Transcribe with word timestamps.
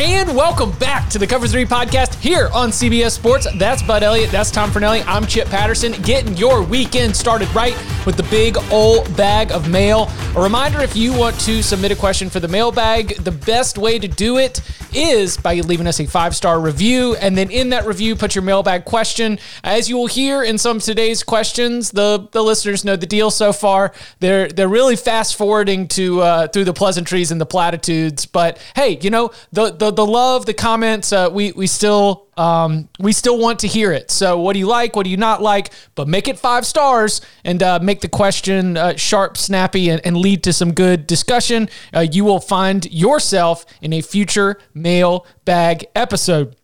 And 0.00 0.34
welcome 0.34 0.72
back 0.78 1.10
to 1.10 1.18
the 1.18 1.26
Cover 1.26 1.46
3 1.46 1.66
podcast 1.66 2.14
here 2.14 2.48
on 2.54 2.70
CBS 2.70 3.10
Sports. 3.12 3.46
That's 3.58 3.82
Bud 3.82 4.02
Elliott. 4.02 4.30
That's 4.30 4.50
Tom 4.50 4.70
Fornelli. 4.70 5.04
I'm 5.06 5.26
Chip 5.26 5.48
Patterson, 5.48 5.92
getting 6.02 6.36
your 6.36 6.62
weekend 6.62 7.14
started 7.14 7.54
right 7.54 7.76
with 8.06 8.16
the 8.16 8.22
big 8.24 8.56
old 8.72 9.14
bag 9.16 9.52
of 9.52 9.68
mail. 9.68 10.10
A 10.34 10.42
reminder 10.42 10.80
if 10.80 10.96
you 10.96 11.12
want 11.16 11.38
to 11.40 11.62
submit 11.62 11.92
a 11.92 11.96
question 11.96 12.30
for 12.30 12.40
the 12.40 12.48
mailbag, 12.48 13.16
the 13.22 13.30
best 13.30 13.76
way 13.76 13.98
to 13.98 14.08
do 14.08 14.38
it 14.38 14.60
is 14.94 15.36
by 15.36 15.54
leaving 15.54 15.86
us 15.86 16.00
a 16.00 16.06
five 16.06 16.34
star 16.34 16.58
review. 16.58 17.14
And 17.16 17.36
then 17.36 17.50
in 17.50 17.68
that 17.70 17.86
review, 17.86 18.16
put 18.16 18.34
your 18.34 18.42
mailbag 18.42 18.84
question. 18.84 19.38
As 19.62 19.88
you 19.88 19.96
will 19.96 20.06
hear 20.06 20.42
in 20.42 20.58
some 20.58 20.78
of 20.78 20.82
today's 20.82 21.22
questions, 21.22 21.90
the, 21.90 22.28
the 22.32 22.42
listeners 22.42 22.84
know 22.84 22.96
the 22.96 23.06
deal 23.06 23.30
so 23.30 23.52
far. 23.52 23.92
They're, 24.20 24.48
they're 24.48 24.68
really 24.68 24.96
fast 24.96 25.36
forwarding 25.36 25.86
to 25.88 26.22
uh, 26.22 26.48
through 26.48 26.64
the 26.64 26.72
pleasantries 26.72 27.30
and 27.30 27.40
the 27.40 27.46
platitudes. 27.46 28.26
But 28.26 28.58
hey, 28.74 28.98
you 29.00 29.10
know, 29.10 29.32
the, 29.52 29.70
the 29.70 29.81
the 29.90 30.06
love, 30.06 30.46
the 30.46 30.54
comments, 30.54 31.12
uh, 31.12 31.28
we 31.32 31.52
we 31.52 31.66
still 31.66 32.28
um, 32.36 32.88
we 32.98 33.12
still 33.12 33.38
want 33.38 33.58
to 33.60 33.66
hear 33.66 33.92
it. 33.92 34.10
So, 34.10 34.38
what 34.38 34.54
do 34.54 34.58
you 34.58 34.66
like? 34.66 34.96
What 34.96 35.04
do 35.04 35.10
you 35.10 35.16
not 35.16 35.42
like? 35.42 35.72
But 35.94 36.08
make 36.08 36.28
it 36.28 36.38
five 36.38 36.64
stars 36.66 37.20
and 37.44 37.62
uh, 37.62 37.78
make 37.82 38.00
the 38.00 38.08
question 38.08 38.76
uh, 38.76 38.96
sharp, 38.96 39.36
snappy, 39.36 39.90
and, 39.90 40.00
and, 40.04 40.16
lead 40.16 40.42
to 40.44 40.52
some 40.52 40.72
good 40.72 41.06
discussion. 41.06 41.68
Uh, 41.94 42.00
you 42.00 42.24
will 42.24 42.40
find 42.40 42.90
yourself 42.90 43.66
in 43.80 43.92
a 43.92 44.00
future 44.00 44.58
mailbag 44.74 45.86
episode. 45.94 46.56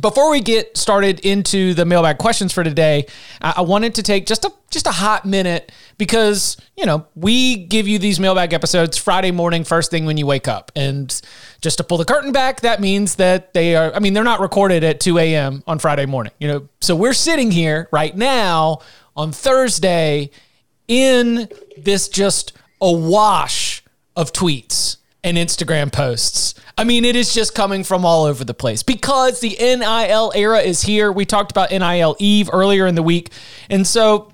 Before 0.00 0.30
we 0.30 0.40
get 0.40 0.76
started 0.76 1.20
into 1.20 1.72
the 1.72 1.84
mailbag 1.84 2.18
questions 2.18 2.52
for 2.52 2.64
today, 2.64 3.06
I 3.40 3.60
wanted 3.60 3.94
to 3.96 4.02
take 4.02 4.26
just 4.26 4.44
a 4.44 4.52
just 4.70 4.88
a 4.88 4.92
hot 4.92 5.24
minute 5.24 5.70
because 5.98 6.56
you 6.76 6.84
know 6.84 7.06
we 7.14 7.56
give 7.56 7.86
you 7.86 8.00
these 8.00 8.18
mailbag 8.18 8.52
episodes 8.52 8.98
Friday 8.98 9.30
morning, 9.30 9.62
first 9.62 9.92
thing 9.92 10.04
when 10.04 10.16
you 10.16 10.26
wake 10.26 10.48
up, 10.48 10.72
and 10.74 11.20
just 11.60 11.78
to 11.78 11.84
pull 11.84 11.96
the 11.98 12.04
curtain 12.04 12.32
back, 12.32 12.62
that 12.62 12.80
means 12.80 13.14
that 13.16 13.54
they 13.54 13.76
are. 13.76 13.94
I 13.94 14.00
mean, 14.00 14.14
they're 14.14 14.24
not 14.24 14.40
recorded 14.40 14.82
at 14.82 14.98
two 14.98 15.18
a.m. 15.18 15.62
on 15.66 15.78
Friday 15.78 16.06
morning. 16.06 16.32
You 16.38 16.48
know, 16.48 16.68
so 16.80 16.96
we're 16.96 17.12
sitting 17.14 17.52
here 17.52 17.88
right 17.92 18.16
now 18.16 18.80
on 19.16 19.30
Thursday 19.30 20.30
in 20.88 21.48
this 21.78 22.08
just 22.08 22.52
awash 22.80 23.84
of 24.16 24.32
tweets 24.32 24.96
and 25.24 25.36
Instagram 25.36 25.90
posts. 25.90 26.54
I 26.78 26.84
mean, 26.84 27.04
it 27.04 27.16
is 27.16 27.34
just 27.34 27.54
coming 27.54 27.82
from 27.82 28.04
all 28.04 28.24
over 28.24 28.44
the 28.44 28.54
place 28.54 28.82
because 28.84 29.40
the 29.40 29.56
NIL 29.58 30.32
era 30.36 30.60
is 30.60 30.82
here. 30.82 31.10
We 31.10 31.24
talked 31.24 31.50
about 31.50 31.70
NIL 31.70 32.14
Eve 32.20 32.50
earlier 32.52 32.86
in 32.86 32.94
the 32.94 33.02
week. 33.02 33.30
And 33.70 33.86
so 33.86 34.30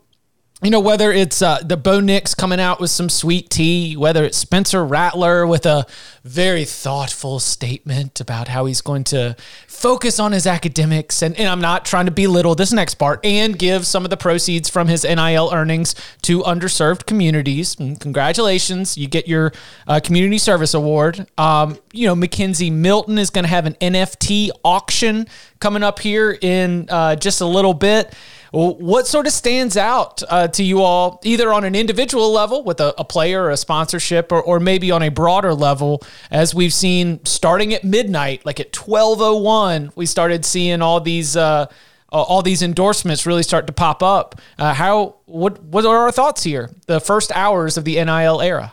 you 0.63 0.71
know, 0.71 0.81
whether 0.81 1.11
it's 1.11 1.41
uh, 1.41 1.61
the 1.65 1.79
Bo 1.79 2.01
Nix 2.01 2.35
coming 2.35 2.61
out 2.61 2.81
with 2.81 2.91
some 2.91 3.09
sweet 3.09 3.49
tea, 3.49 3.97
whether 3.97 4.25
it's 4.25 4.37
Spencer 4.37 4.85
Rattler 4.85 5.47
with 5.47 5.65
a 5.65 5.87
very 6.23 6.67
thoughtful 6.67 7.41
statement 7.41 8.21
about 8.21 8.49
how 8.49 8.67
he's 8.67 8.83
going 8.83 9.05
to 9.05 9.37
focus 9.81 10.21
on 10.21 10.33
his 10.33 10.47
academics, 10.47 11.23
and, 11.23 11.35
and 11.39 11.49
I'm 11.49 11.63
not 11.63 11.87
trying 11.87 12.05
to 12.05 12.11
belittle 12.11 12.55
this 12.55 12.71
next 12.71 12.97
part, 12.97 13.25
and 13.25 13.59
give 13.59 13.87
some 13.87 14.05
of 14.05 14.11
the 14.11 14.17
proceeds 14.17 14.69
from 14.69 14.89
his 14.89 15.05
NIL 15.05 15.49
earnings 15.55 15.95
to 16.23 16.43
underserved 16.43 17.07
communities. 17.07 17.81
And 17.81 17.99
congratulations, 17.99 18.99
you 18.99 19.09
get 19.09 19.27
your 19.27 19.53
uh, 19.87 19.99
community 20.05 20.37
service 20.37 20.75
award. 20.75 21.27
Um, 21.39 21.79
you 21.93 22.07
know, 22.07 22.15
McKenzie 22.15 22.71
Milton 22.71 23.17
is 23.17 23.31
going 23.31 23.45
to 23.45 23.49
have 23.49 23.65
an 23.65 23.73
NFT 23.81 24.51
auction 24.63 25.27
coming 25.61 25.83
up 25.83 25.99
here 25.99 26.37
in 26.43 26.87
uh, 26.91 27.17
just 27.17 27.41
a 27.41 27.47
little 27.47 27.75
bit. 27.75 28.13
What 28.53 29.07
sort 29.07 29.27
of 29.27 29.33
stands 29.33 29.77
out 29.77 30.23
uh, 30.29 30.49
to 30.49 30.65
you 30.65 30.83
all, 30.83 31.21
either 31.23 31.53
on 31.53 31.65
an 31.65 31.77
individual 31.77 32.33
level 32.33 32.65
with 32.65 32.81
a, 32.81 32.93
a 32.99 33.05
player 33.05 33.45
or 33.45 33.51
a 33.51 33.57
sponsorship, 33.57 34.33
or, 34.33 34.43
or 34.43 34.59
maybe 34.59 34.91
on 34.91 35.03
a 35.03 35.09
broader 35.09 35.55
level, 35.55 36.03
as 36.33 36.53
we've 36.53 36.75
seen 36.75 37.25
starting 37.25 37.73
at 37.73 37.85
midnight, 37.85 38.45
like 38.45 38.59
at 38.59 38.77
1201, 38.77 39.93
we 39.95 40.05
started 40.05 40.45
seeing 40.45 40.83
all 40.83 41.01
these 41.01 41.37
uh, 41.37 41.67
all 42.13 42.43
these 42.43 42.61
endorsements 42.61 43.25
really 43.25 43.45
start 43.45 43.69
to 43.69 43.73
pop 43.73 44.03
up. 44.03 44.41
Uh, 44.59 44.75
how 44.75 45.17
what 45.27 45.63
what 45.63 45.87
are 45.87 45.99
our 45.99 46.13
thoughts 46.13 46.43
here? 46.43 46.71
The 46.87 47.01
first 47.01 47.31
hours 47.37 47.77
of 47.77 47.85
the 47.85 48.03
NIL 48.05 48.41
era. 48.41 48.73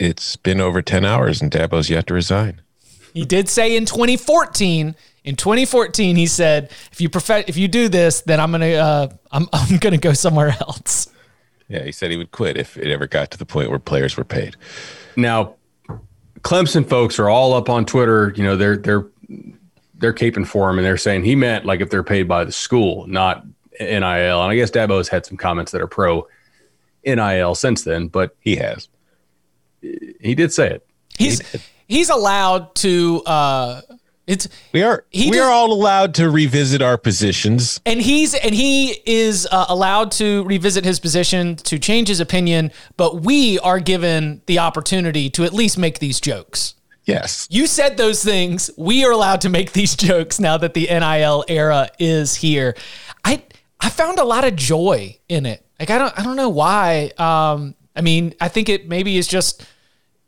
It's 0.00 0.34
been 0.34 0.60
over 0.60 0.82
10 0.82 1.04
hours 1.04 1.40
and 1.40 1.52
Dabo's 1.52 1.88
yet 1.88 2.08
to 2.08 2.14
resign. 2.14 2.60
He 3.12 3.24
did 3.24 3.48
say 3.48 3.76
in 3.76 3.86
2014 3.86 4.96
in 5.24 5.36
2014 5.36 6.16
he 6.16 6.26
said 6.26 6.70
if 6.92 7.00
you 7.00 7.08
prefer 7.08 7.42
if 7.46 7.56
you 7.56 7.66
do 7.66 7.88
this 7.88 8.20
then 8.22 8.40
i'm 8.40 8.50
gonna 8.52 8.72
uh, 8.74 9.08
I'm, 9.32 9.48
I'm 9.52 9.78
gonna 9.78 9.98
go 9.98 10.12
somewhere 10.12 10.56
else. 10.60 11.08
Yeah 11.68 11.82
he 11.82 11.92
said 11.92 12.10
he 12.10 12.16
would 12.16 12.30
quit 12.30 12.56
if 12.56 12.76
it 12.76 12.90
ever 12.90 13.06
got 13.06 13.30
to 13.32 13.38
the 13.38 13.46
point 13.46 13.70
where 13.70 13.78
players 13.78 14.16
were 14.16 14.24
paid. 14.24 14.56
Now 15.16 15.54
clemson 16.42 16.86
folks 16.86 17.18
are 17.18 17.30
all 17.30 17.54
up 17.54 17.70
on 17.70 17.86
twitter 17.86 18.32
you 18.36 18.44
know 18.44 18.54
they're 18.54 18.76
they're 18.76 19.06
they're 19.94 20.12
caping 20.12 20.46
for 20.46 20.68
him 20.68 20.78
and 20.78 20.84
they're 20.84 20.98
saying 20.98 21.24
he 21.24 21.34
meant 21.34 21.64
like 21.64 21.80
if 21.80 21.88
they're 21.88 22.02
paid 22.02 22.28
by 22.28 22.44
the 22.44 22.52
school 22.52 23.06
not 23.06 23.46
nil 23.80 23.80
and 23.80 24.04
i 24.04 24.54
guess 24.54 24.70
dabo's 24.70 25.08
had 25.08 25.24
some 25.24 25.38
comments 25.38 25.72
that 25.72 25.80
are 25.80 25.86
pro 25.86 26.26
nil 27.06 27.54
since 27.54 27.84
then 27.84 28.08
but 28.08 28.36
he 28.40 28.56
has. 28.56 28.88
he 29.80 30.34
did 30.34 30.52
say 30.52 30.70
it. 30.70 30.86
He's 31.16 31.40
he 31.50 31.58
he's 31.86 32.10
allowed 32.10 32.74
to 32.76 33.22
uh 33.26 33.82
it's 34.26 34.48
we 34.72 34.82
are 34.82 35.04
we 35.12 35.30
does, 35.30 35.40
are 35.40 35.50
all 35.50 35.72
allowed 35.72 36.14
to 36.14 36.30
revisit 36.30 36.80
our 36.80 36.96
positions, 36.96 37.80
and 37.84 38.00
he's 38.00 38.34
and 38.34 38.54
he 38.54 39.00
is 39.04 39.46
uh, 39.50 39.66
allowed 39.68 40.10
to 40.12 40.44
revisit 40.44 40.84
his 40.84 40.98
position 40.98 41.56
to 41.56 41.78
change 41.78 42.08
his 42.08 42.20
opinion. 42.20 42.72
But 42.96 43.22
we 43.22 43.58
are 43.58 43.80
given 43.80 44.40
the 44.46 44.60
opportunity 44.60 45.28
to 45.30 45.44
at 45.44 45.52
least 45.52 45.76
make 45.76 45.98
these 45.98 46.20
jokes. 46.20 46.74
Yes, 47.04 47.46
you 47.50 47.66
said 47.66 47.98
those 47.98 48.24
things. 48.24 48.70
We 48.78 49.04
are 49.04 49.12
allowed 49.12 49.42
to 49.42 49.50
make 49.50 49.72
these 49.72 49.94
jokes 49.96 50.40
now 50.40 50.56
that 50.56 50.72
the 50.72 50.86
NIL 50.86 51.44
era 51.48 51.90
is 51.98 52.34
here. 52.34 52.74
I 53.24 53.42
I 53.78 53.90
found 53.90 54.18
a 54.18 54.24
lot 54.24 54.44
of 54.44 54.56
joy 54.56 55.18
in 55.28 55.44
it. 55.44 55.66
Like 55.78 55.90
I 55.90 55.98
don't 55.98 56.18
I 56.18 56.22
don't 56.22 56.36
know 56.36 56.48
why. 56.48 57.10
Um, 57.18 57.74
I 57.94 58.00
mean, 58.00 58.34
I 58.40 58.48
think 58.48 58.70
it 58.70 58.88
maybe 58.88 59.18
is 59.18 59.28
just 59.28 59.66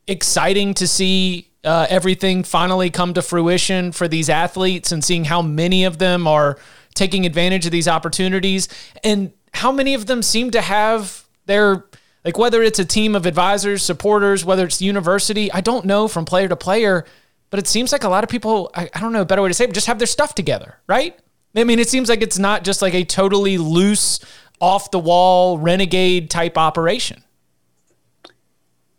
exciting 0.06 0.74
to 0.74 0.86
see 0.86 1.50
uh, 1.66 1.87
everything 1.91 2.43
finally 2.43 2.88
come 2.91 3.12
to 3.15 3.22
fruition 3.22 3.93
for 3.93 4.09
these 4.09 4.31
athletes 4.31 4.93
and 4.93 5.04
seeing 5.04 5.25
how 5.25 5.43
many 5.43 5.84
of 5.84 5.99
them 5.99 6.26
are 6.26 6.58
taking 6.94 7.26
advantage 7.26 7.67
of 7.67 7.73
these 7.73 7.88
opportunities 7.88 8.69
and 9.05 9.32
how 9.52 9.70
many 9.70 9.94
of 9.94 10.06
them 10.06 10.23
seem 10.23 10.50
to 10.50 10.61
have 10.61 11.26
their 11.46 11.85
like 12.25 12.38
whether 12.38 12.62
it's 12.62 12.79
a 12.79 12.85
team 12.85 13.14
of 13.14 13.26
advisors, 13.26 13.82
supporters, 13.82 14.44
whether 14.44 14.64
it's 14.64 14.82
university, 14.82 15.52
I 15.52 15.61
don't 15.61 15.85
know 15.85 16.08
from 16.08 16.25
player 16.25 16.49
to 16.49 16.56
player, 16.56 17.05
but 17.50 17.61
it 17.61 17.69
seems 17.69 17.93
like 17.93 18.02
a 18.02 18.08
lot 18.08 18.25
of 18.25 18.31
people, 18.31 18.70
I, 18.75 18.90
I 18.93 19.00
don't 19.00 19.12
know 19.12 19.20
a 19.20 19.25
better 19.26 19.43
way 19.43 19.49
to 19.49 19.55
say 19.55 19.64
it, 19.64 19.73
just 19.73 19.87
have 19.87 19.99
their 19.99 20.08
stuff 20.08 20.35
together, 20.35 20.79
right? 20.88 21.17
I 21.55 21.62
mean, 21.62 21.79
it 21.79 21.88
seems 21.88 22.08
like 22.08 22.23
it's 22.23 22.38
not 22.38 22.64
just 22.64 22.82
like 22.82 22.94
a 22.94 23.05
totally 23.05 23.58
loose, 23.58 24.20
off 24.61 24.90
the 24.90 24.99
wall, 24.99 25.58
renegade 25.58 26.31
type 26.31 26.56
operation. 26.56 27.23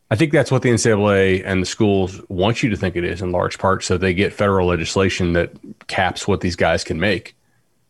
I 0.10 0.16
think 0.16 0.32
that's 0.32 0.52
what 0.52 0.62
the 0.62 0.70
NCAA 0.70 1.44
and 1.46 1.62
the 1.62 1.66
schools 1.66 2.22
want 2.30 2.64
you 2.64 2.70
to 2.70 2.78
think 2.78 2.96
it 2.96 3.04
is 3.04 3.22
in 3.22 3.32
large 3.32 3.58
part. 3.58 3.84
So 3.84 3.98
they 3.98 4.14
get 4.14 4.34
federal 4.34 4.68
legislation 4.68 5.34
that 5.34 5.52
caps 5.88 6.28
what 6.28 6.42
these 6.42 6.56
guys 6.56 6.84
can 6.84 7.00
make. 7.00 7.36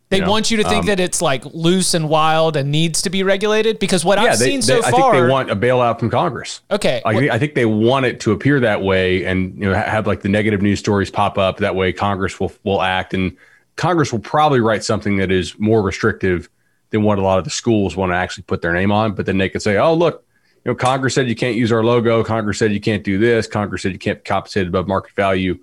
They 0.10 0.18
you 0.18 0.24
know? 0.24 0.32
want 0.32 0.50
you 0.50 0.58
to 0.58 0.64
think 0.64 0.82
um, 0.82 0.86
that 0.86 1.00
it's 1.02 1.22
like 1.22 1.44
loose 1.46 1.94
and 1.94 2.08
wild 2.08 2.56
and 2.56 2.72
needs 2.72 3.02
to 3.02 3.10
be 3.10 3.24
regulated 3.24 3.78
because 3.78 4.06
what 4.06 4.18
yeah, 4.20 4.32
I've 4.32 4.40
they, 4.40 4.46
seen 4.46 4.62
so 4.62 4.76
they, 4.76 4.82
far, 4.82 4.90
I 4.90 5.12
think 5.12 5.14
they 5.14 5.30
want 5.30 5.52
a 5.52 5.56
bailout 5.56 6.00
from 6.00 6.10
Congress. 6.10 6.62
Okay, 6.72 7.02
I, 7.06 7.12
I, 7.30 7.38
think 7.38 7.56
they 7.56 7.66
want 7.66 8.06
it 8.06 8.22
to 8.22 8.32
appear 8.32 8.62
that 8.62 8.82
way 8.82 9.26
and 9.26 9.54
you 9.56 9.70
know 9.70 9.74
have 9.74 10.08
like 10.08 10.22
the 10.22 10.30
negative 10.30 10.62
news 10.62 10.80
stories 10.80 11.12
pop 11.12 11.38
up. 11.38 11.58
That 11.58 11.76
way, 11.76 11.92
Congress 11.92 12.40
will 12.40 12.54
will 12.64 12.82
act 12.82 13.14
and 13.14 13.36
Congress 13.76 14.14
will 14.14 14.20
probably 14.20 14.62
write 14.62 14.84
something 14.84 15.18
that 15.18 15.30
is 15.30 15.60
more 15.60 15.82
restrictive 15.82 16.50
than 16.92 17.04
what 17.04 17.20
a 17.20 17.22
lot 17.22 17.38
of 17.38 17.44
the 17.44 17.50
schools 17.50 17.98
want 17.98 18.14
to 18.14 18.16
actually 18.16 18.44
put 18.44 18.62
their 18.62 18.74
name 18.74 18.94
on. 18.94 19.12
But 19.12 19.26
then 19.26 19.38
they 19.38 19.50
could 19.50 19.62
say, 19.62 19.76
"Oh, 19.76 19.94
look, 19.94 20.24
know, 20.68 20.76
Congress 20.76 21.16
said 21.16 21.28
you 21.28 21.36
can't 21.36 21.56
use 21.56 21.72
our 21.72 21.84
logo. 21.84 22.24
Congress 22.24 22.60
said 22.60 22.72
you 22.72 22.82
can't 22.82 23.04
do 23.04 23.18
this. 23.18 23.48
Congress 23.48 23.82
said 23.82 23.92
you 23.94 24.00
can't 24.00 24.20
be 24.20 24.24
compensated 24.24 24.68
above 24.68 24.88
market 24.88 25.16
value. 25.16 25.58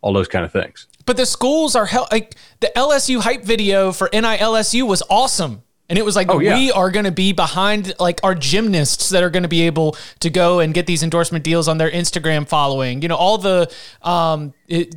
All 0.00 0.12
those 0.12 0.28
kind 0.28 0.44
of 0.44 0.52
things." 0.52 0.86
But 1.04 1.16
the 1.16 1.26
schools 1.26 1.74
are 1.74 1.86
hel- 1.86 2.08
like 2.12 2.36
the 2.60 2.70
LSU 2.76 3.20
hype 3.20 3.42
video 3.44 3.92
for 3.92 4.08
NILSU 4.10 4.86
was 4.86 5.02
awesome. 5.10 5.62
And 5.88 5.98
it 5.98 6.04
was 6.06 6.16
like, 6.16 6.30
Oh, 6.30 6.38
yeah. 6.38 6.54
we 6.54 6.72
are 6.72 6.90
going 6.90 7.04
to 7.04 7.12
be 7.12 7.32
behind 7.32 7.92
like 8.00 8.20
our 8.22 8.34
gymnasts 8.34 9.10
that 9.10 9.22
are 9.22 9.28
going 9.28 9.42
to 9.42 9.48
be 9.48 9.62
able 9.62 9.94
to 10.20 10.30
go 10.30 10.60
and 10.60 10.72
get 10.72 10.86
these 10.86 11.02
endorsement 11.02 11.44
deals 11.44 11.68
on 11.68 11.76
their 11.76 11.90
Instagram 11.90 12.48
following. 12.48 13.02
You 13.02 13.08
know, 13.08 13.16
all 13.16 13.36
the, 13.36 13.70
um, 14.00 14.54
it, 14.68 14.94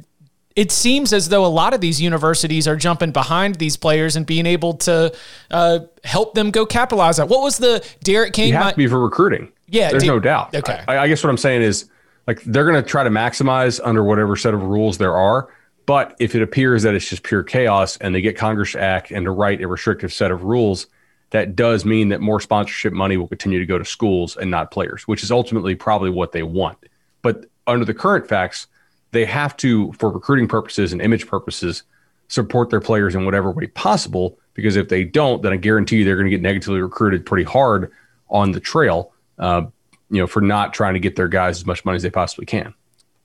it 0.56 0.72
seems 0.72 1.12
as 1.12 1.30
though 1.30 1.46
a 1.46 1.48
lot 1.48 1.74
of 1.74 1.82
these 1.82 2.02
universities 2.02 2.68
are 2.68 2.76
jumping 2.76 3.12
behind 3.12 3.56
these 3.56 3.76
players 3.76 4.16
and 4.16 4.26
being 4.26 4.46
able 4.46 4.74
to 4.74 5.14
uh, 5.52 5.80
help 6.04 6.34
them 6.34 6.52
go 6.52 6.66
capitalize 6.66 7.20
on. 7.20 7.28
What 7.28 7.42
was 7.42 7.58
the 7.58 7.86
D'Eriq 8.04 8.34
King? 8.34 8.50
You 8.50 8.56
have 8.56 8.66
my- 8.66 8.72
to 8.72 8.78
be 8.78 8.88
for 8.88 9.00
recruiting. 9.00 9.52
Yeah, 9.68 9.90
there's 9.90 10.04
no 10.04 10.20
doubt. 10.20 10.54
okay. 10.56 10.84
I, 10.88 11.00
I 11.00 11.08
guess 11.08 11.24
what 11.24 11.32
I'm 11.32 11.38
saying 11.38 11.64
is 11.64 11.90
like 12.28 12.42
they're 12.44 12.70
going 12.70 12.82
to 12.82 12.88
try 12.88 13.04
to 13.04 13.10
maximize 13.10 13.82
under 13.84 14.04
whatever 14.04 14.36
set 14.36 14.54
of 14.54 14.62
rules 14.64 14.98
there 15.00 15.16
are. 15.18 15.50
But 15.88 16.16
if 16.20 16.36
it 16.36 16.42
appears 16.42 16.84
that 16.84 16.94
it's 16.96 17.10
just 17.10 17.24
pure 17.24 17.44
chaos 17.44 17.98
and 17.98 18.14
they 18.14 18.22
get 18.22 18.38
Congress 18.38 18.72
to 18.74 18.82
act 18.82 19.12
and 19.12 19.26
to 19.26 19.32
write 19.32 19.62
a 19.62 19.68
restrictive 19.68 20.14
set 20.14 20.32
of 20.32 20.44
rules, 20.44 20.88
that 21.32 21.56
does 21.56 21.84
mean 21.86 22.10
that 22.10 22.22
more 22.22 22.40
sponsorship 22.40 22.94
money 22.94 23.18
will 23.18 23.28
continue 23.28 23.60
to 23.60 23.66
go 23.66 23.78
to 23.78 23.86
schools 23.86 24.38
and 24.38 24.50
not 24.50 24.72
players, 24.72 25.08
which 25.08 25.24
is 25.24 25.32
ultimately 25.32 25.76
probably 25.76 26.10
what 26.10 26.32
they 26.32 26.44
want. 26.44 26.78
But 27.22 27.46
under 27.68 27.86
the 27.86 27.94
current 27.94 28.28
facts, 28.28 28.68
they 29.16 29.26
have 29.26 29.58
to, 29.58 29.92
for 29.94 30.10
recruiting 30.10 30.48
purposes 30.48 30.94
and 30.94 31.02
image 31.02 31.28
purposes, 31.28 31.84
support 32.28 32.70
their 32.70 32.82
players 32.82 33.16
in 33.16 33.26
whatever 33.26 33.52
way 33.52 33.68
possible. 33.68 34.38
Because 34.54 34.76
if 34.76 34.90
they 34.90 35.04
don't, 35.04 35.42
then 35.42 35.52
I 35.52 35.58
guarantee 35.58 35.98
you 35.98 36.06
they're 36.06 36.16
going 36.16 36.28
to 36.28 36.32
get 36.32 36.42
negatively 36.42 36.82
recruited 36.82 37.26
pretty 37.26 37.44
hard 37.44 37.92
on 38.30 38.52
the 38.52 38.60
trail. 38.60 39.12
Uh, 39.38 39.64
you 40.10 40.20
know, 40.20 40.28
for 40.28 40.42
not 40.42 40.74
trying 40.74 40.94
to 40.94 41.00
get 41.00 41.16
their 41.16 41.28
guys 41.28 41.58
as 41.58 41.66
much 41.66 41.84
money 41.84 41.96
as 41.96 42.04
they 42.04 42.12
possibly 42.12 42.46
can. 42.46 42.74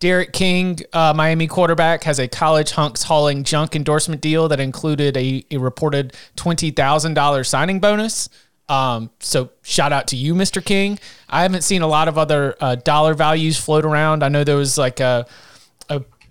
D'Eriq 0.00 0.32
King, 0.32 0.78
uh, 0.94 1.12
Miami 1.14 1.46
quarterback, 1.46 2.04
has 2.04 2.18
a 2.18 2.26
college 2.26 2.70
hunks 2.70 3.02
hauling 3.02 3.44
junk 3.44 3.76
endorsement 3.76 4.22
deal 4.22 4.48
that 4.48 4.58
included 4.58 5.14
a, 5.16 5.44
a 5.50 5.58
reported 5.58 6.14
twenty 6.36 6.70
thousand 6.70 7.14
dollars 7.14 7.48
signing 7.48 7.80
bonus. 7.80 8.30
Um, 8.70 9.10
so 9.18 9.50
shout 9.62 9.92
out 9.92 10.06
to 10.08 10.16
you, 10.16 10.34
Mr. 10.34 10.64
King. 10.64 10.98
I 11.28 11.42
haven't 11.42 11.62
seen 11.62 11.82
a 11.82 11.86
lot 11.86 12.08
of 12.08 12.16
other 12.16 12.56
uh, 12.60 12.76
dollar 12.76 13.14
values 13.14 13.58
float 13.58 13.84
around. 13.84 14.22
I 14.22 14.28
know 14.28 14.42
there 14.42 14.56
was 14.56 14.78
like 14.78 15.00
a, 15.00 15.26
a 15.26 15.49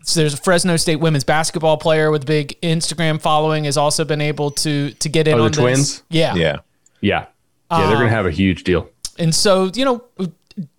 so 0.09 0.19
there's 0.19 0.33
a 0.33 0.37
Fresno 0.37 0.75
State 0.77 0.97
women's 0.97 1.23
basketball 1.23 1.77
player 1.77 2.11
with 2.11 2.23
a 2.23 2.25
big 2.25 2.59
Instagram 2.61 3.21
following 3.21 3.63
has 3.65 3.77
also 3.77 4.03
been 4.05 4.21
able 4.21 4.51
to 4.51 4.91
to 4.91 5.09
get 5.09 5.27
in 5.27 5.35
Oh, 5.35 5.37
the 5.37 5.43
on 5.45 5.51
this. 5.51 5.57
twins? 5.59 6.03
Yeah. 6.09 6.35
Yeah. 6.35 6.55
Yeah. 7.01 7.25
Yeah, 7.71 7.87
they're 7.87 7.97
going 7.97 8.07
to 8.09 8.15
have 8.15 8.25
a 8.25 8.31
huge 8.31 8.63
deal. 8.63 8.89
And 9.19 9.33
so, 9.35 9.65
you 9.75 9.85
know, 9.85 10.03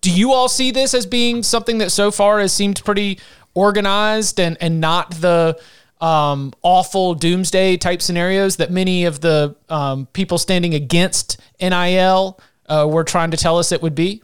do 0.01 0.11
you 0.11 0.33
all 0.33 0.49
see 0.49 0.71
this 0.71 0.93
as 0.93 1.05
being 1.05 1.41
something 1.41 1.77
that 1.77 1.89
so 1.91 2.11
far 2.11 2.39
has 2.41 2.51
seemed 2.51 2.83
pretty 2.83 3.17
organized 3.53 4.39
and 4.39 4.57
and 4.59 4.81
not 4.81 5.11
the 5.21 5.57
um, 6.01 6.51
awful 6.63 7.13
doomsday 7.15 7.77
type 7.77 8.01
scenarios 8.01 8.57
that 8.57 8.71
many 8.71 9.05
of 9.05 9.21
the 9.21 9.55
um, 9.69 10.07
people 10.07 10.37
standing 10.37 10.73
against 10.73 11.39
NIL 11.61 12.39
uh, 12.67 12.87
were 12.89 13.03
trying 13.03 13.31
to 13.31 13.37
tell 13.37 13.57
us 13.59 13.71
it 13.71 13.81
would 13.81 13.95
be? 13.95 14.21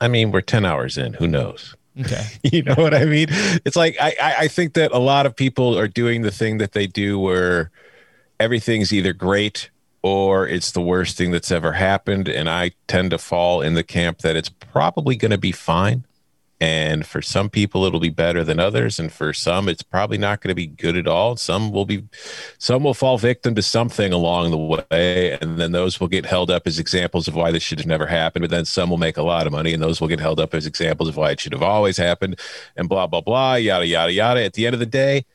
I 0.00 0.06
mean, 0.08 0.30
we're 0.30 0.40
10 0.40 0.64
hours 0.64 0.96
in. 0.96 1.14
Who 1.14 1.26
knows? 1.26 1.74
Okay. 2.00 2.24
you 2.42 2.62
know 2.62 2.74
what 2.74 2.94
I 2.94 3.04
mean? 3.04 3.26
It's 3.64 3.76
like 3.76 3.96
I, 4.00 4.14
I 4.40 4.48
think 4.48 4.74
that 4.74 4.92
a 4.92 4.98
lot 4.98 5.26
of 5.26 5.36
people 5.36 5.78
are 5.78 5.88
doing 5.88 6.22
the 6.22 6.30
thing 6.30 6.58
that 6.58 6.72
they 6.72 6.86
do 6.86 7.18
where 7.18 7.70
everything's 8.40 8.92
either 8.92 9.12
great 9.12 9.70
or 10.02 10.48
it's 10.48 10.72
the 10.72 10.80
worst 10.80 11.16
thing 11.16 11.30
that's 11.30 11.50
ever 11.50 11.72
happened. 11.72 12.28
And 12.28 12.48
I 12.50 12.72
tend 12.88 13.10
to 13.12 13.18
fall 13.18 13.62
in 13.62 13.74
the 13.74 13.84
camp 13.84 14.18
that 14.18 14.36
it's 14.36 14.48
probably 14.48 15.16
going 15.16 15.30
to 15.30 15.38
be 15.38 15.52
fine. 15.52 16.04
And 16.62 17.04
for 17.04 17.20
some 17.20 17.50
people, 17.50 17.84
it'll 17.86 17.98
be 17.98 18.08
better 18.08 18.44
than 18.44 18.60
others. 18.60 19.00
And 19.00 19.12
for 19.12 19.32
some, 19.32 19.68
it's 19.68 19.82
probably 19.82 20.16
not 20.16 20.40
going 20.40 20.50
to 20.50 20.54
be 20.54 20.68
good 20.68 20.96
at 20.96 21.08
all. 21.08 21.34
Some 21.34 21.72
will 21.72 21.84
be, 21.84 22.04
some 22.56 22.84
will 22.84 22.94
fall 22.94 23.18
victim 23.18 23.56
to 23.56 23.62
something 23.62 24.12
along 24.12 24.52
the 24.52 24.84
way. 24.92 25.36
And 25.40 25.58
then 25.58 25.72
those 25.72 25.98
will 25.98 26.06
get 26.06 26.24
held 26.24 26.52
up 26.52 26.68
as 26.68 26.78
examples 26.78 27.26
of 27.26 27.34
why 27.34 27.50
this 27.50 27.64
should 27.64 27.80
have 27.80 27.88
never 27.88 28.06
happened. 28.06 28.44
But 28.44 28.52
then 28.52 28.64
some 28.64 28.90
will 28.90 28.96
make 28.96 29.16
a 29.16 29.24
lot 29.24 29.48
of 29.48 29.52
money 29.52 29.72
and 29.74 29.82
those 29.82 30.00
will 30.00 30.06
get 30.06 30.20
held 30.20 30.38
up 30.38 30.54
as 30.54 30.64
examples 30.64 31.08
of 31.08 31.16
why 31.16 31.32
it 31.32 31.40
should 31.40 31.52
have 31.52 31.64
always 31.64 31.96
happened 31.96 32.38
and 32.76 32.88
blah, 32.88 33.08
blah, 33.08 33.22
blah, 33.22 33.56
yada, 33.56 33.84
yada, 33.84 34.12
yada. 34.12 34.44
At 34.44 34.52
the 34.52 34.64
end 34.64 34.74
of 34.74 34.80
the 34.80 34.86
day, 34.86 35.26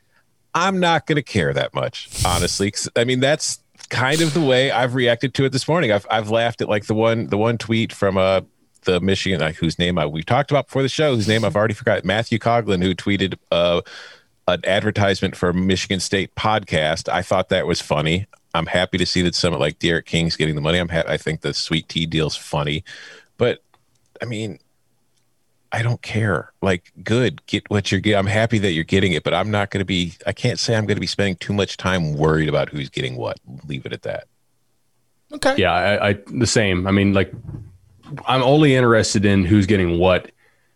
I'm 0.54 0.80
not 0.80 1.08
going 1.08 1.18
to 1.18 1.24
care 1.24 1.54
that 1.54 1.74
much, 1.74 2.08
honestly. 2.26 2.74
I 2.96 3.04
mean, 3.04 3.20
that's 3.20 3.60
kind 3.90 4.22
of 4.22 4.34
the 4.34 4.40
way 4.40 4.72
I've 4.72 4.96
reacted 4.96 5.34
to 5.34 5.44
it 5.44 5.52
this 5.52 5.68
morning. 5.68 5.92
I've, 5.92 6.08
I've 6.10 6.30
laughed 6.30 6.62
at 6.62 6.70
like 6.70 6.86
the 6.86 6.96
one, 6.96 7.28
the 7.28 7.38
one 7.38 7.58
tweet 7.58 7.92
from, 7.92 8.18
uh, 8.18 8.42
the 8.88 9.00
Michigan, 9.00 9.40
like, 9.40 9.56
whose 9.56 9.78
name 9.78 10.00
I, 10.00 10.08
we've 10.08 10.26
talked 10.26 10.50
about 10.50 10.66
before 10.66 10.82
the 10.82 10.90
show, 10.90 11.14
whose 11.14 11.28
name 11.28 11.46
I've 11.46 11.56
already 11.56 11.76
forgot, 11.76 12.04
Matthew 12.04 12.40
Coglin, 12.40 12.82
who 12.82 12.96
tweeted 12.96 13.36
uh, 13.52 13.82
an 14.48 14.62
advertisement 14.66 15.36
for 15.36 15.50
a 15.50 15.54
Michigan 15.54 16.00
State 16.00 16.34
podcast. 16.34 17.08
I 17.08 17.22
thought 17.22 17.50
that 17.50 17.68
was 17.68 17.82
funny. 17.82 18.26
I'm 18.56 18.66
happy 18.66 18.98
to 18.98 19.06
see 19.06 19.22
that 19.22 19.36
someone 19.36 19.60
like 19.60 19.78
D'Eriq 19.78 20.06
King's 20.06 20.36
getting 20.36 20.56
the 20.56 20.62
money. 20.62 20.80
I'm 20.80 20.90
ha- 20.90 21.04
I 21.06 21.18
think 21.18 21.42
the 21.42 21.54
sweet 21.54 21.88
tea 21.90 22.08
deal's 22.08 22.36
funny, 22.36 22.84
but 23.38 23.62
I 24.22 24.26
mean, 24.26 24.58
I 25.72 25.84
don't 25.84 26.02
care. 26.02 26.54
Like, 26.62 26.92
good, 27.04 27.46
get 27.46 27.70
what 27.70 27.92
you're 27.92 28.00
getting. 28.00 28.18
I'm 28.18 28.26
happy 28.26 28.58
that 28.60 28.72
you're 28.72 28.86
getting 28.86 29.12
it, 29.12 29.24
but 29.24 29.34
I'm 29.34 29.52
not 29.52 29.70
going 29.70 29.80
to 29.80 29.86
be. 29.86 30.14
I 30.26 30.32
can't 30.32 30.58
say 30.58 30.76
I'm 30.76 30.86
going 30.86 30.96
to 30.96 31.02
be 31.02 31.08
spending 31.08 31.36
too 31.36 31.54
much 31.54 31.76
time 31.78 32.14
worried 32.14 32.50
about 32.50 32.70
who's 32.70 32.90
getting 32.90 33.18
what. 33.18 33.38
Leave 33.68 33.86
it 33.86 33.94
at 33.94 34.04
that. 34.04 34.28
Okay. 35.34 35.56
Yeah, 35.58 35.74
I, 35.74 36.10
I 36.10 36.18
the 36.28 36.48
same. 36.48 36.88
I 36.88 36.92
mean, 36.92 37.14
like 37.14 37.34
I'm 38.26 38.44
only 38.44 38.76
interested 38.76 39.26
in 39.26 39.46
who's 39.46 39.66
getting 39.66 40.00
what 40.00 40.32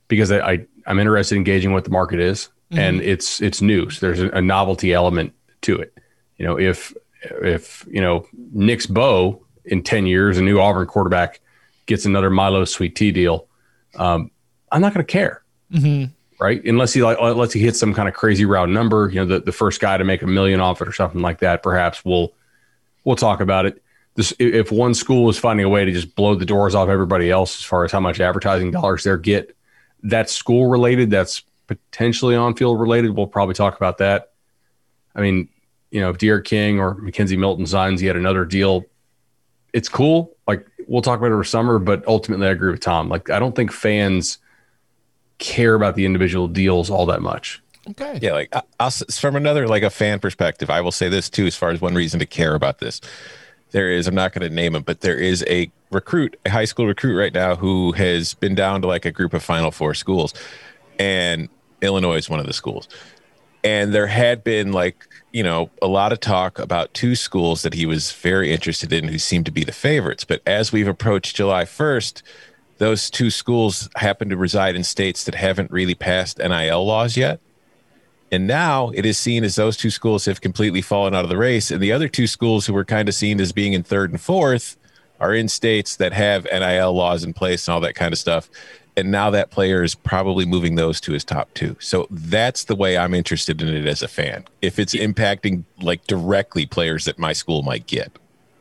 because 0.07 0.31
I, 0.31 0.51
I 0.51 0.65
I'm 0.85 0.99
interested 0.99 1.35
in 1.35 1.43
gauging 1.43 1.73
what 1.73 1.83
the 1.83 1.89
market 1.89 2.19
is, 2.19 2.49
and 2.71 3.01
it's 3.01 3.41
it's 3.41 3.61
new. 3.61 3.89
So 3.89 4.05
there's 4.05 4.19
a, 4.19 4.41
novelty 4.41 4.93
element 4.93 5.33
to 5.61 5.77
it. 5.77 5.97
You 6.37 6.45
know, 6.45 6.57
if 6.59 6.93
if 7.41 7.85
you 7.89 8.01
know 8.01 8.25
Nick's 8.53 8.85
Bow 8.85 9.41
in 9.65 9.83
ten 9.83 10.05
years, 10.05 10.37
a 10.37 10.41
new 10.41 10.59
Auburn 10.59 10.87
quarterback 10.87 11.39
gets 11.85 12.05
another 12.05 12.29
Milo 12.29 12.65
Sweet 12.65 12.95
Tea 12.95 13.11
deal, 13.11 13.47
um, 13.95 14.31
I'm 14.71 14.81
not 14.81 14.93
going 14.93 15.05
to 15.05 15.11
care. 15.11 15.43
Right, 16.39 16.63
unless 16.65 16.91
he 16.93 17.03
like 17.03 17.17
unless 17.21 17.53
he 17.53 17.59
hits 17.59 17.79
some 17.79 17.93
kind 17.93 18.09
of 18.09 18.15
crazy 18.15 18.45
round 18.45 18.73
number, 18.73 19.09
you 19.09 19.19
know, 19.19 19.25
the, 19.27 19.41
the 19.41 19.51
first 19.51 19.79
guy 19.79 19.97
to 19.97 20.03
make 20.03 20.23
a 20.23 20.27
million 20.27 20.59
off 20.59 20.81
it 20.81 20.87
or 20.87 20.91
something 20.91 21.21
like 21.21 21.39
that. 21.39 21.61
Perhaps 21.61 22.03
we'll 22.03 22.33
we'll 23.03 23.15
talk 23.15 23.41
about 23.41 23.67
it. 23.67 23.83
This, 24.15 24.34
if 24.39 24.72
one 24.72 24.94
school 24.94 25.30
is 25.30 25.38
finding 25.38 25.65
a 25.65 25.70
way 25.70 25.86
to 25.86 25.91
just 25.91 26.15
blow 26.15 26.36
the 26.36 26.46
doors 26.46 26.75
off 26.75 26.89
everybody 26.89 27.32
else 27.32 27.60
as 27.60 27.63
far 27.63 27.86
as 27.86 27.91
how 27.91 28.00
much 28.01 28.20
advertising 28.20 28.72
dollars 28.72 29.03
they 29.03 29.15
get, 29.18 29.56
that's 30.03 30.34
school 30.34 30.68
related. 30.68 31.10
That's 31.10 31.44
potentially 31.68 32.36
on 32.36 32.56
field 32.56 32.80
related. 32.80 33.12
We'll 33.12 33.27
probably 33.27 33.56
talk 33.56 33.77
about 33.77 34.00
that. 34.00 34.34
I 35.15 35.22
mean, 35.22 35.48
you 35.91 36.01
know, 36.01 36.10
if 36.10 36.18
D'Eriq 36.18 36.44
King 36.44 36.80
or 36.80 36.96
McKenzie 36.96 37.38
Milton 37.38 37.65
signs 37.65 38.01
yet 38.01 38.15
another 38.15 38.44
deal, 38.46 38.86
it's 39.74 39.88
cool. 39.88 40.36
Like 40.48 40.65
we'll 40.88 41.01
talk 41.01 41.20
about 41.20 41.27
it 41.32 41.34
over 41.34 41.44
summer, 41.46 41.80
but 41.80 42.06
ultimately, 42.08 42.48
I 42.48 42.51
agree 42.51 42.72
with 42.72 42.82
Tom. 42.82 43.08
Like 43.08 43.30
I 43.30 43.39
don't 43.39 43.56
think 43.56 43.72
fans 43.72 44.38
care 45.38 45.74
about 45.75 45.96
the 45.96 46.06
individual 46.06 46.48
deals 46.48 46.89
all 46.89 47.06
that 47.08 47.22
much. 47.22 47.62
Okay. 47.89 48.20
Yeah, 48.22 48.34
like 48.34 48.56
I- 48.56 48.62
I'll, 48.80 48.91
from 48.91 49.36
another 49.36 49.68
like 49.68 49.84
a 49.84 49.89
fan 49.89 50.20
perspective, 50.20 50.70
I 50.70 50.82
will 50.82 50.91
say 50.91 51.10
this 51.10 51.30
too. 51.30 51.46
As 51.46 51.56
far 51.56 51.70
as 51.72 51.82
one 51.82 51.96
reason 51.96 52.20
to 52.20 52.25
care 52.25 52.53
about 52.53 52.80
this, 52.80 53.01
there 53.71 53.91
is. 53.91 54.07
I'm 54.07 54.15
not 54.15 54.33
going 54.33 54.47
to 54.47 54.53
name 54.53 54.75
him, 54.75 54.83
but 54.83 55.01
there 55.01 55.17
is 55.17 55.43
a 55.47 55.71
recruit, 55.91 56.37
a 56.45 56.49
high 56.49 56.65
school 56.65 56.87
recruit 56.87 57.17
right 57.17 57.33
now 57.33 57.55
who 57.55 57.91
has 57.93 58.33
been 58.35 58.55
down 58.55 58.81
to 58.81 58.87
like 58.87 59.05
a 59.05 59.11
group 59.11 59.33
of 59.33 59.43
Final 59.43 59.71
Four 59.71 59.93
schools, 59.93 60.33
and 60.99 61.49
Illinois 61.81 62.17
is 62.17 62.29
one 62.29 62.39
of 62.39 62.45
the 62.45 62.53
schools. 62.53 62.87
And 63.63 63.93
there 63.93 64.07
had 64.07 64.43
been 64.43 64.71
like 64.71 65.07
you 65.31 65.43
know 65.43 65.69
a 65.81 65.87
lot 65.87 66.11
of 66.11 66.19
talk 66.19 66.59
about 66.59 66.93
two 66.93 67.15
schools 67.15 67.61
that 67.61 67.73
he 67.73 67.85
was 67.85 68.11
very 68.11 68.51
interested 68.51 68.91
in, 68.91 69.07
who 69.07 69.19
seemed 69.19 69.45
to 69.45 69.51
be 69.51 69.63
the 69.63 69.71
favorites. 69.71 70.23
But 70.23 70.41
as 70.45 70.71
we've 70.71 70.87
approached 70.87 71.35
July 71.35 71.63
1st, 71.63 72.21
those 72.77 73.09
two 73.09 73.29
schools 73.29 73.89
happen 73.95 74.29
to 74.29 74.37
reside 74.37 74.75
in 74.75 74.83
states 74.83 75.23
that 75.25 75.35
haven't 75.35 75.71
really 75.71 75.95
passed 75.95 76.39
NIL 76.39 76.85
laws 76.85 77.15
yet. 77.15 77.39
And 78.31 78.47
now 78.47 78.91
it 78.93 79.05
is 79.05 79.17
seen 79.17 79.43
as 79.43 79.55
those 79.55 79.75
two 79.75 79.89
schools 79.89 80.25
have 80.25 80.39
completely 80.41 80.81
fallen 80.81 81.13
out 81.13 81.23
of 81.25 81.29
the 81.29 81.38
race. 81.38 81.69
And 81.69 81.81
the 81.81 81.91
other 81.91 82.07
two 82.07 82.27
schools 82.27 82.65
who 82.65 82.73
were 82.73 82.85
kind 82.85 83.09
of 83.09 83.15
seen 83.15 83.41
as 83.41 83.51
being 83.51 83.73
in 83.73 83.83
third 83.83 84.11
and 84.11 84.21
fourth 84.21 84.77
are 85.19 85.33
in 85.35 85.50
states 85.50 85.97
that 85.97 86.13
have 86.13 86.45
NIL 86.45 86.93
laws 86.93 87.23
in 87.23 87.33
place 87.33 87.67
and 87.67 87.73
all 87.73 87.81
that 87.81 87.95
kind 87.95 88.13
of 88.13 88.17
stuff. 88.19 88.50
And 88.97 89.11
now 89.11 89.29
that 89.31 89.51
player 89.51 89.83
is 89.83 89.95
probably 89.95 90.45
moving 90.45 90.75
those 90.75 91.00
to 91.01 91.11
his 91.13 91.23
top 91.23 91.53
two. 91.53 91.75
So 91.79 92.07
that's 92.09 92.65
the 92.65 92.75
way 92.75 92.97
I'm 92.97 93.13
interested 93.13 93.61
in 93.61 93.67
it 93.69 93.85
as 93.85 94.01
a 94.01 94.07
fan. 94.07 94.45
If 94.61 94.79
it's 94.79 94.93
impacting 94.95 95.63
like 95.81 96.05
directly 96.07 96.65
players 96.65 97.05
that 97.05 97.19
my 97.19 97.33
school 97.33 97.63
might 97.63 97.85
get. 97.88 98.11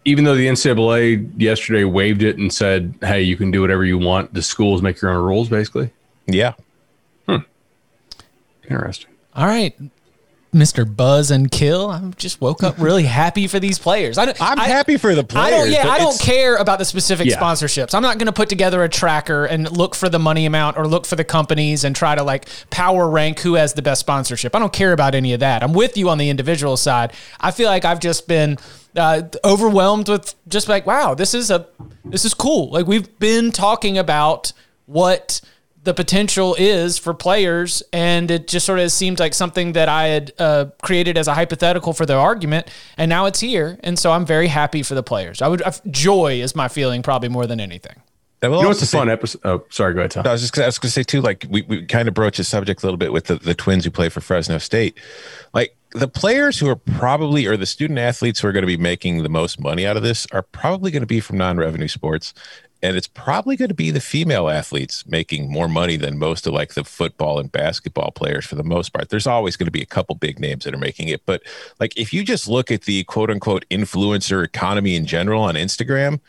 even 0.06 0.24
though 0.24 0.34
the 0.34 0.46
NCAA 0.46 1.30
yesterday 1.40 1.84
waived 1.84 2.22
it 2.22 2.38
and 2.38 2.52
said, 2.52 2.94
"Hey, 3.02 3.20
you 3.22 3.36
can 3.36 3.50
do 3.50 3.60
whatever 3.60 3.84
you 3.84 3.98
want," 3.98 4.32
the 4.32 4.40
schools 4.42 4.80
make 4.82 5.00
your 5.02 5.10
own 5.10 5.22
rules. 5.22 5.48
Basically, 5.50 5.90
Yeah. 6.26 6.54
Hmm. 7.28 7.38
interesting. 8.68 9.09
All 9.34 9.46
right. 9.46 9.76
Mr. 10.52 10.84
Buzz 10.96 11.30
and 11.30 11.48
Kill. 11.48 11.90
I 11.90 12.00
just 12.16 12.40
woke 12.40 12.64
up 12.64 12.74
really 12.78 13.04
happy 13.20 13.46
for 13.46 13.60
these 13.60 13.78
players. 13.78 14.18
I, 14.18 14.24
I'm 14.40 14.58
I, 14.58 14.66
happy 14.66 14.96
for 14.96 15.14
the 15.14 15.22
players. 15.22 15.46
I 15.46 15.50
don't. 15.50 15.70
Yeah, 15.70 15.88
I 15.88 15.98
don't 15.98 16.18
care 16.20 16.56
about 16.56 16.80
the 16.80 16.84
specific 16.84 17.28
Yeah. 17.28 17.38
sponsorships. 17.38 17.94
I'm 17.94 18.02
not 18.02 18.18
going 18.18 18.26
to 18.26 18.32
put 18.32 18.48
together 18.48 18.82
a 18.82 18.88
tracker 18.88 19.44
and 19.44 19.70
look 19.70 19.94
for 19.94 20.08
the 20.08 20.18
money 20.18 20.46
amount 20.46 20.76
or 20.76 20.88
look 20.88 21.06
for 21.06 21.14
the 21.14 21.22
companies 21.22 21.84
and 21.84 21.94
try 21.94 22.16
to 22.16 22.24
like 22.24 22.48
power 22.70 23.08
rank 23.08 23.38
who 23.40 23.54
has 23.54 23.74
the 23.74 23.82
best 23.82 24.00
sponsorship. 24.00 24.56
I 24.56 24.58
don't 24.58 24.72
care 24.72 24.92
about 24.92 25.14
any 25.14 25.32
of 25.34 25.40
that. 25.40 25.62
I'm 25.62 25.72
with 25.72 25.96
you 25.96 26.08
on 26.08 26.18
the 26.18 26.28
individual 26.30 26.76
side. 26.76 27.12
I 27.38 27.52
feel 27.52 27.68
like 27.68 27.84
I've 27.84 28.00
just 28.00 28.26
been 28.26 28.58
uh, 28.96 29.22
overwhelmed 29.44 30.08
with 30.08 30.34
just 30.48 30.68
like, 30.68 30.84
wow, 30.84 31.14
this 31.14 31.32
is 31.32 31.52
a 31.52 31.68
this 32.04 32.24
is 32.24 32.34
cool. 32.34 32.70
Like 32.70 32.88
we've 32.88 33.16
been 33.20 33.52
talking 33.52 33.98
about 33.98 34.52
what 34.86 35.40
the 35.82 35.94
potential 35.94 36.54
is 36.58 36.98
for 36.98 37.14
players, 37.14 37.82
and 37.92 38.30
it 38.30 38.48
just 38.48 38.66
sort 38.66 38.78
of 38.78 38.92
seemed 38.92 39.18
like 39.18 39.32
something 39.32 39.72
that 39.72 39.88
I 39.88 40.08
had 40.08 40.32
uh, 40.38 40.66
created 40.82 41.16
as 41.16 41.26
a 41.26 41.34
hypothetical 41.34 41.92
for 41.92 42.04
the 42.04 42.14
argument, 42.14 42.68
and 42.98 43.08
now 43.08 43.26
it's 43.26 43.40
here, 43.40 43.78
and 43.82 43.98
so 43.98 44.12
I'm 44.12 44.26
very 44.26 44.48
happy 44.48 44.82
for 44.82 44.94
the 44.94 45.02
players. 45.02 45.40
I 45.40 45.48
would 45.48 45.62
i 45.62 45.72
joy 45.90 46.40
is 46.40 46.54
my 46.54 46.68
feeling 46.68 47.02
probably 47.02 47.30
more 47.30 47.46
than 47.46 47.60
anything. 47.60 47.96
I 48.42 48.48
will 48.48 48.56
You 48.56 48.62
know 48.62 48.68
also 48.68 48.80
what's 48.80 48.94
a 48.94 48.96
fun 48.96 49.10
episode? 49.10 49.40
Oh, 49.44 49.64
sorry. 49.68 49.92
Go 49.92 50.00
ahead, 50.00 50.12
Tom. 50.12 50.26
I 50.26 50.32
was 50.32 50.40
just 50.40 50.54
gonna, 50.54 50.64
I 50.64 50.68
was 50.68 50.78
going 50.78 50.88
to 50.88 50.92
say 50.92 51.02
too, 51.02 51.20
like 51.20 51.44
we, 51.50 51.62
we 51.62 51.84
kind 51.84 52.08
of 52.08 52.14
broached 52.14 52.38
the 52.38 52.44
subject 52.44 52.82
a 52.82 52.86
little 52.86 52.96
bit 52.96 53.12
with 53.12 53.26
the, 53.26 53.36
the 53.36 53.54
twins 53.54 53.84
who 53.84 53.90
play 53.90 54.08
for 54.08 54.22
Fresno 54.22 54.56
State. 54.56 54.98
Like 55.52 55.76
the 55.92 56.08
players 56.08 56.58
who 56.58 56.68
are 56.68 56.76
probably, 56.76 57.46
or 57.46 57.58
the 57.58 57.66
student 57.66 57.98
athletes 57.98 58.40
who 58.40 58.48
are 58.48 58.52
going 58.52 58.62
to 58.62 58.66
be 58.66 58.78
making 58.78 59.22
the 59.22 59.28
most 59.28 59.60
money 59.60 59.86
out 59.86 59.98
of 59.98 60.02
this 60.02 60.26
are 60.32 60.42
probably 60.42 60.90
going 60.90 61.02
to 61.02 61.06
be 61.06 61.20
from 61.20 61.36
non-revenue 61.36 61.88
sports. 61.88 62.32
And 62.82 62.96
it's 62.96 63.08
probably 63.08 63.56
going 63.56 63.68
to 63.68 63.74
be 63.74 63.90
the 63.90 64.00
female 64.00 64.48
athletes 64.48 65.06
making 65.06 65.50
more 65.52 65.68
money 65.68 65.96
than 65.96 66.18
most 66.18 66.46
of 66.46 66.54
like 66.54 66.74
the 66.74 66.84
football 66.84 67.38
and 67.38 67.52
basketball 67.52 68.10
players 68.10 68.46
for 68.46 68.54
the 68.54 68.64
most 68.64 68.92
part. 68.92 69.10
There's 69.10 69.26
always 69.26 69.56
going 69.56 69.66
to 69.66 69.70
be 69.70 69.82
a 69.82 69.86
couple 69.86 70.14
big 70.14 70.40
names 70.40 70.64
that 70.64 70.74
are 70.74 70.78
making 70.78 71.08
it. 71.08 71.26
But 71.26 71.42
like 71.78 71.94
if 71.96 72.12
you 72.12 72.24
just 72.24 72.48
look 72.48 72.70
at 72.70 72.82
the 72.82 73.04
quote 73.04 73.30
unquote 73.30 73.66
influencer 73.70 74.42
economy 74.44 74.96
in 74.96 75.04
general 75.04 75.42
on 75.42 75.56
Instagram, 75.56 76.20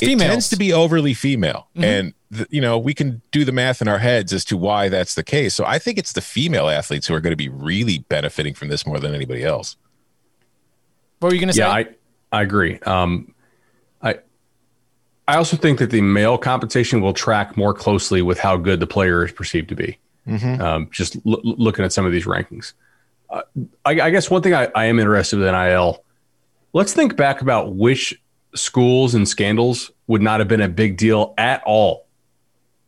it 0.00 0.06
females. 0.06 0.30
tends 0.30 0.48
to 0.48 0.56
be 0.56 0.72
overly 0.72 1.14
female 1.14 1.68
and 1.76 2.14
th- 2.34 2.48
you 2.50 2.60
know 2.60 2.76
we 2.76 2.92
can 2.94 3.22
do 3.30 3.44
the 3.44 3.52
math 3.52 3.80
in 3.80 3.86
our 3.86 4.00
heads 4.00 4.32
as 4.32 4.44
to 4.44 4.56
why 4.56 4.88
that's 4.88 5.14
the 5.14 5.22
case 5.22 5.54
so 5.54 5.64
i 5.64 5.78
think 5.78 5.98
it's 5.98 6.14
the 6.14 6.20
female 6.20 6.68
athletes 6.68 7.06
who 7.06 7.14
are 7.14 7.20
going 7.20 7.30
to 7.30 7.36
be 7.36 7.48
really 7.48 7.98
benefiting 8.08 8.54
from 8.54 8.66
this 8.66 8.84
more 8.84 8.98
than 8.98 9.14
anybody 9.14 9.44
else 9.44 9.76
What 11.20 11.28
were 11.28 11.34
you 11.34 11.40
going 11.40 11.48
to 11.48 11.54
say? 11.54 11.60
Yeah, 11.60 11.70
I 11.70 11.86
I 12.32 12.42
agree. 12.42 12.80
Um, 12.80 13.33
I 13.33 13.33
I 15.26 15.36
also 15.36 15.56
think 15.56 15.78
that 15.78 15.90
the 15.90 16.00
male 16.00 16.36
compensation 16.36 17.00
will 17.00 17.14
track 17.14 17.56
more 17.56 17.72
closely 17.72 18.20
with 18.22 18.38
how 18.38 18.56
good 18.56 18.80
the 18.80 18.86
player 18.86 19.24
is 19.24 19.32
perceived 19.32 19.68
to 19.70 19.74
be. 19.74 19.98
Um, 20.26 20.88
just 20.90 21.16
l- 21.26 21.40
looking 21.42 21.84
at 21.84 21.92
some 21.92 22.06
of 22.06 22.12
these 22.12 22.24
rankings, 22.24 22.72
uh, 23.28 23.42
I, 23.84 24.00
I 24.00 24.10
guess 24.10 24.30
one 24.30 24.40
thing 24.42 24.54
I, 24.54 24.68
I 24.74 24.86
am 24.86 24.98
interested 24.98 25.40
in 25.40 25.52
NIL. 25.52 26.02
Let's 26.72 26.94
think 26.94 27.16
back 27.16 27.42
about 27.42 27.74
which 27.74 28.18
schools 28.54 29.14
and 29.14 29.28
scandals 29.28 29.90
would 30.06 30.22
not 30.22 30.40
have 30.40 30.48
been 30.48 30.62
a 30.62 30.68
big 30.68 30.96
deal 30.96 31.34
at 31.36 31.62
all 31.64 32.06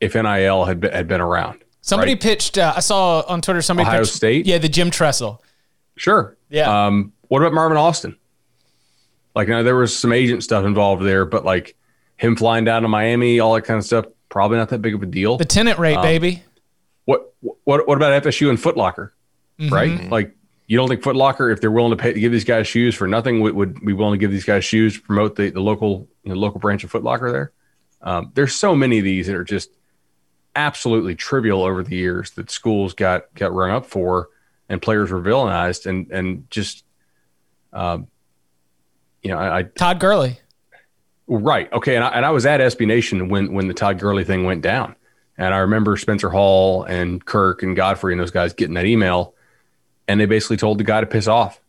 if 0.01 0.15
NIL 0.15 0.65
had 0.65 0.81
been, 0.81 0.93
had 0.93 1.09
been 1.09 1.21
around. 1.21 1.63
somebody 1.83 2.13
right? 2.13 2.21
pitched. 2.23 2.57
Uh, 2.59 2.73
I 2.75 2.81
saw 2.81 3.23
on 3.29 3.43
Twitter 3.43 3.61
somebody 3.61 3.87
Ohio 3.87 4.01
pitched, 4.01 4.15
State? 4.15 4.47
Yeah, 4.47 4.59
the 4.59 4.69
Jim 4.69 4.91
Tressel. 4.91 5.43
Sure. 5.97 6.37
Yeah. 6.49 6.87
Um, 6.87 7.13
what 7.29 7.43
about 7.43 7.53
Marvin 7.53 7.77
Austin? 7.77 8.17
Like, 9.35 9.49
now 9.49 9.63
there 9.63 9.77
was 9.77 9.97
some 9.97 10.13
agent 10.13 10.43
stuff 10.43 10.65
involved 10.65 11.03
there, 11.05 11.27
but 11.27 11.45
like 11.45 11.77
him 12.17 12.37
flying 12.37 12.65
down 12.65 12.83
to 12.83 12.89
Miami, 12.89 13.41
all 13.41 13.55
that 13.55 13.63
kind 13.63 13.79
of 13.79 13.85
stuff, 13.85 14.07
probably 14.29 14.57
not 14.59 14.69
that 14.71 14.81
big 14.81 14.95
of 14.95 15.03
a 15.03 15.07
deal. 15.07 15.37
The 15.37 15.45
tenant 15.45 15.79
Um, 15.79 15.83
rate, 15.83 16.03
baby. 16.03 16.43
What 17.05 17.35
what 17.65 17.87
what 17.87 17.97
about 17.97 18.23
FSU 18.23 18.49
and 18.51 18.61
Foot 18.61 18.77
Locker? 18.77 19.15
Mm-hmm. 19.59 19.75
Right? 19.75 20.11
Like, 20.11 20.37
you 20.67 20.77
don't 20.77 20.89
think 20.89 21.03
Foot 21.03 21.17
Locker, 21.17 21.51
if 21.51 21.61
they're 21.61 21.71
willing 21.71 21.91
to 21.91 21.97
pay 21.97 22.13
to 22.13 22.21
give 22.21 22.33
these 22.33 22.45
guys 22.45 22.67
shoes 22.67 22.95
for 22.95 23.07
nothing, 23.07 23.41
would, 23.41 23.55
would 23.55 23.81
be 23.85 23.93
willing 23.93 24.19
to 24.19 24.23
give 24.23 24.31
these 24.31 24.45
guys 24.45 24.65
shoes 24.65 24.95
to 24.97 25.03
promote 25.03 25.37
the, 25.37 25.51
the 25.51 25.61
local 25.61 26.09
you 26.25 26.31
know, 26.31 26.35
local 26.39 26.59
branch 26.61 26.85
of 26.85 26.91
Foot 26.91 27.05
Locker 27.05 27.31
there? 27.31 27.53
Um, 28.03 28.33
there's 28.35 28.55
so 28.55 28.75
many 28.75 28.99
of 28.99 29.05
these 29.05 29.27
that 29.29 29.37
are 29.37 29.45
just 29.45 29.71
absolutely 30.55 31.15
trivial 31.15 31.63
over 31.63 31.83
the 31.83 31.97
years 31.97 32.31
that 32.33 32.51
schools 32.51 32.95
got 32.95 33.33
got 33.35 33.53
rung 33.53 33.71
up 33.71 33.85
for 33.85 34.31
and 34.69 34.81
players 34.81 35.11
were 35.11 35.21
villainized 35.21 35.87
and 35.87 36.11
and 36.11 36.51
just 36.51 36.85
um, 37.73 38.07
you 39.23 39.31
know 39.31 39.39
I, 39.39 39.59
I 39.59 39.63
Todd 39.65 40.01
Gurley. 40.01 40.41
Right. 41.29 41.73
Okay. 41.73 41.97
And 41.97 42.05
I, 42.05 42.09
and 42.09 42.25
I 42.25 42.31
was 42.31 42.47
at 42.47 42.61
SB 42.61 42.87
Nation 42.87 43.29
when 43.29 43.53
when 43.53 43.69
the 43.69 43.75
Todd 43.75 43.99
Gurley 43.99 44.25
thing 44.25 44.45
went 44.45 44.63
down. 44.63 44.95
And 45.39 45.53
I 45.53 45.59
remember 45.59 45.97
Spencer 45.97 46.31
Hall 46.31 46.85
and 46.85 47.25
Kirk 47.25 47.63
and 47.63 47.77
Godfrey 47.77 48.13
and 48.13 48.21
those 48.21 48.31
guys 48.31 48.55
getting 48.55 48.75
that 48.75 48.87
email 48.87 49.35
and 50.09 50.21
they 50.21 50.27
basically 50.27 50.57
told 50.57 50.79
the 50.79 50.85
guy 50.85 51.01
to 51.01 51.07
piss 51.07 51.27
off. 51.27 51.61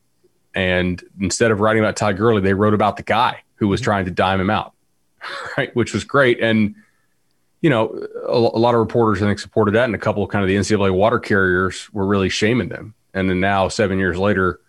And 0.56 1.04
instead 1.20 1.52
of 1.52 1.60
writing 1.60 1.84
about 1.84 1.96
Todd 1.96 2.18
Gurley 2.18 2.42
they 2.42 2.54
wrote 2.54 2.74
about 2.74 2.98
the 2.98 3.04
guy 3.04 3.44
who 3.56 3.68
was 3.68 3.82
trying 3.82 4.06
to 4.06 4.12
dime 4.12 4.40
him 4.40 4.50
out 4.50 4.74
right? 5.58 5.76
Which 5.76 5.94
was 5.94 6.04
great. 6.04 6.40
And 6.42 6.76
you 7.62 7.70
know, 7.70 8.08
a, 8.28 8.34
a 8.34 8.60
lot 8.60 8.76
of 8.76 8.80
reporters 8.80 9.22
I 9.22 9.26
think 9.26 9.40
supported 9.40 9.74
that, 9.74 9.86
and 9.86 9.96
a 9.96 10.00
couple 10.00 10.24
of 10.24 10.30
kind 10.30 10.44
of 10.44 10.48
the 10.48 10.56
NCAA 10.56 10.94
water 10.94 11.20
carriers 11.20 11.92
were 11.92 12.06
really 12.06 12.30
shaming 12.30 12.70
them. 12.70 12.94
And 13.14 13.30
then 13.30 13.40
now, 13.40 13.68
seven 13.68 13.98
years 13.98 14.18
later, 14.18 14.60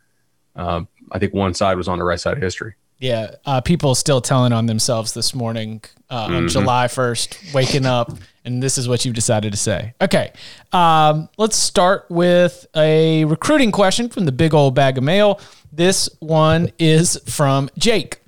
uh, 0.56 0.82
I 1.12 1.18
think 1.18 1.34
one 1.34 1.54
side 1.54 1.76
was 1.76 1.88
on 1.88 1.98
the 1.98 2.04
right 2.04 2.18
side 2.18 2.36
of 2.36 2.42
history. 2.42 2.74
Yeah, 2.98 3.36
uh, 3.46 3.60
people 3.60 3.94
still 3.94 4.20
telling 4.20 4.52
on 4.52 4.66
themselves 4.66 5.14
this 5.14 5.32
morning 5.32 5.82
uh, 6.10 6.28
on 6.30 6.48
July 6.48 6.86
1st, 6.86 7.54
waking 7.54 7.86
up, 7.86 8.10
and 8.44 8.60
this 8.60 8.76
is 8.76 8.88
what 8.88 9.04
you've 9.04 9.14
decided 9.14 9.52
to 9.52 9.58
say. 9.58 9.94
Okay, 10.00 10.32
um, 10.72 11.28
let's 11.36 11.56
start 11.56 12.06
with 12.08 12.66
a 12.74 13.24
recruiting 13.26 13.70
question 13.70 14.08
from 14.08 14.24
the 14.24 14.32
big 14.32 14.52
old 14.52 14.74
bag 14.74 14.98
of 14.98 15.04
mail. 15.04 15.40
This 15.72 16.08
one 16.18 16.72
is 16.78 17.20
from 17.32 17.70
Jake. 17.78 18.20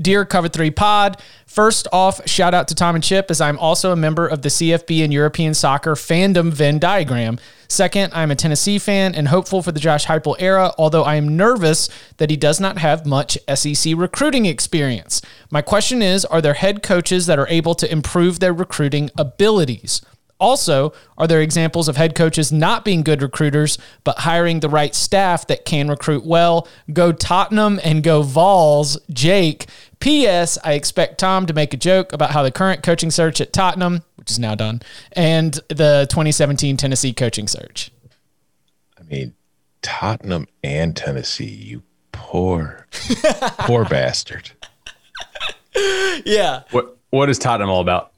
Dear 0.00 0.24
Cover 0.24 0.48
3 0.48 0.70
Pod, 0.72 1.20
first 1.46 1.88
off, 1.90 2.28
shout 2.28 2.54
out 2.54 2.68
to 2.68 2.74
Tom 2.74 2.94
and 2.94 3.02
Chip 3.02 3.30
as 3.30 3.40
I'm 3.40 3.58
also 3.58 3.92
a 3.92 3.96
member 3.96 4.26
of 4.26 4.42
the 4.42 4.48
CFB 4.48 5.02
and 5.04 5.12
European 5.12 5.54
soccer 5.54 5.94
fandom 5.94 6.52
Venn 6.52 6.78
diagram. 6.78 7.38
Second, 7.70 8.14
I'm 8.14 8.30
a 8.30 8.34
Tennessee 8.34 8.78
fan 8.78 9.14
and 9.14 9.28
hopeful 9.28 9.62
for 9.62 9.72
the 9.72 9.80
Josh 9.80 10.06
Heupel 10.06 10.36
era, 10.38 10.72
although 10.78 11.02
I 11.02 11.16
am 11.16 11.36
nervous 11.36 11.90
that 12.16 12.30
he 12.30 12.36
does 12.36 12.58
not 12.58 12.78
have 12.78 13.04
much 13.04 13.36
SEC 13.54 13.92
recruiting 13.94 14.46
experience. 14.46 15.20
My 15.50 15.60
question 15.60 16.00
is 16.00 16.24
Are 16.24 16.40
there 16.40 16.54
head 16.54 16.82
coaches 16.82 17.26
that 17.26 17.38
are 17.38 17.48
able 17.48 17.74
to 17.74 17.92
improve 17.92 18.40
their 18.40 18.54
recruiting 18.54 19.10
abilities? 19.18 20.00
Also, 20.40 20.92
are 21.18 21.26
there 21.26 21.42
examples 21.42 21.88
of 21.88 21.96
head 21.96 22.14
coaches 22.14 22.52
not 22.52 22.84
being 22.84 23.02
good 23.02 23.20
recruiters, 23.20 23.76
but 24.04 24.20
hiring 24.20 24.60
the 24.60 24.68
right 24.68 24.94
staff 24.94 25.46
that 25.48 25.64
can 25.64 25.88
recruit 25.88 26.24
well? 26.24 26.68
Go 26.92 27.12
Tottenham 27.12 27.80
and 27.82 28.04
go 28.04 28.22
Vols, 28.22 28.98
Jake. 29.10 29.66
P.S. 30.00 30.58
I 30.62 30.72
expect 30.74 31.18
Tom 31.18 31.46
to 31.46 31.52
make 31.52 31.74
a 31.74 31.76
joke 31.76 32.12
about 32.12 32.30
how 32.30 32.42
the 32.42 32.50
current 32.50 32.82
coaching 32.82 33.10
search 33.10 33.40
at 33.40 33.52
Tottenham, 33.52 34.02
which 34.16 34.30
is 34.30 34.38
now 34.38 34.54
done, 34.54 34.80
and 35.12 35.54
the 35.68 36.06
2017 36.10 36.76
Tennessee 36.76 37.12
coaching 37.12 37.48
search. 37.48 37.90
i 38.98 39.02
mean 39.04 39.34
tottenham 39.80 40.46
and 40.64 40.96
tennessee 40.96 41.44
you 41.46 41.82
poor 42.12 42.86
poor 43.60 43.84
bastard 43.84 44.50
Yeah. 46.24 46.62
What 46.72 46.96
what 47.10 47.30
is 47.30 47.38
Tottenham 47.38 47.70
all 47.70 47.80
about? 47.80 48.12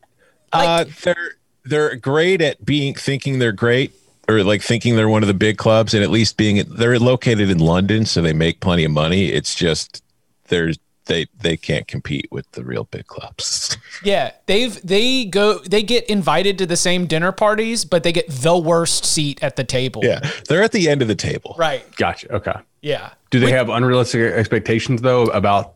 uh 0.52 0.84
they're 1.02 1.32
they're 1.64 1.96
great 1.96 2.40
at 2.40 2.64
being 2.64 2.94
thinking 2.94 3.38
they're 3.38 3.52
great 3.52 3.92
or 4.28 4.42
like 4.42 4.62
thinking 4.62 4.96
they're 4.96 5.08
one 5.08 5.22
of 5.22 5.28
the 5.28 5.34
big 5.34 5.58
clubs 5.58 5.92
and 5.94 6.02
at 6.02 6.10
least 6.10 6.36
being 6.36 6.64
they're 6.68 6.98
located 6.98 7.50
in 7.50 7.58
london 7.58 8.04
so 8.06 8.20
they 8.22 8.32
make 8.32 8.58
plenty 8.60 8.84
of 8.84 8.90
money 8.90 9.26
it's 9.28 9.54
just 9.54 10.02
there's 10.48 10.78
they 11.06 11.26
they 11.40 11.56
can't 11.56 11.86
compete 11.88 12.28
with 12.30 12.50
the 12.52 12.64
real 12.64 12.84
big 12.84 13.06
clubs 13.06 13.76
Yeah. 14.04 14.32
They've 14.46 14.80
they 14.82 15.24
go 15.24 15.58
they 15.58 15.82
get 15.82 16.04
invited 16.08 16.58
to 16.58 16.66
the 16.66 16.76
same 16.76 17.06
dinner 17.06 17.32
parties, 17.32 17.84
but 17.84 18.02
they 18.02 18.12
get 18.12 18.28
the 18.28 18.56
worst 18.56 19.04
seat 19.04 19.42
at 19.42 19.56
the 19.56 19.64
table. 19.64 20.02
yeah 20.04 20.20
they're 20.48 20.62
at 20.62 20.72
the 20.72 20.88
end 20.88 21.02
of 21.02 21.08
the 21.08 21.14
table 21.14 21.54
Right. 21.58 21.84
Gotcha. 21.96 22.32
Okay. 22.34 22.54
Yeah. 22.82 23.10
Do 23.30 23.38
they 23.40 23.52
have 23.52 23.68
unrealistic 23.68 24.20
expectations 24.32 25.02
though 25.02 25.24
about 25.26 25.74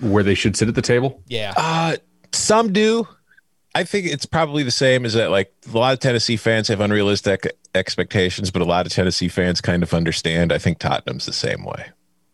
where 0.00 0.22
they 0.22 0.34
should 0.34 0.56
sit 0.56 0.68
at 0.68 0.74
the 0.74 0.82
table? 0.82 1.22
Yeah. 1.26 1.52
Uh, 1.56 1.96
some 2.32 2.72
do. 2.72 3.06
I 3.74 3.82
think 3.82 4.06
it's 4.06 4.26
probably 4.26 4.62
the 4.62 4.70
same 4.70 5.04
as 5.04 5.14
that. 5.14 5.30
Like 5.30 5.52
a 5.72 5.76
lot 5.76 5.94
of 5.94 5.98
Tennessee 6.00 6.36
fans 6.36 6.68
have 6.68 6.80
unrealistic 6.80 7.56
expectations, 7.74 8.50
but 8.52 8.62
a 8.62 8.64
lot 8.64 8.86
of 8.86 8.92
Tennessee 8.92 9.26
fans 9.28 9.60
kind 9.60 9.82
of 9.82 9.92
understand. 9.94 10.52
I 10.52 10.58
think 10.58 10.78
Tottenham's 10.78 11.26
the 11.26 11.32
same 11.32 11.64
way. 11.64 11.86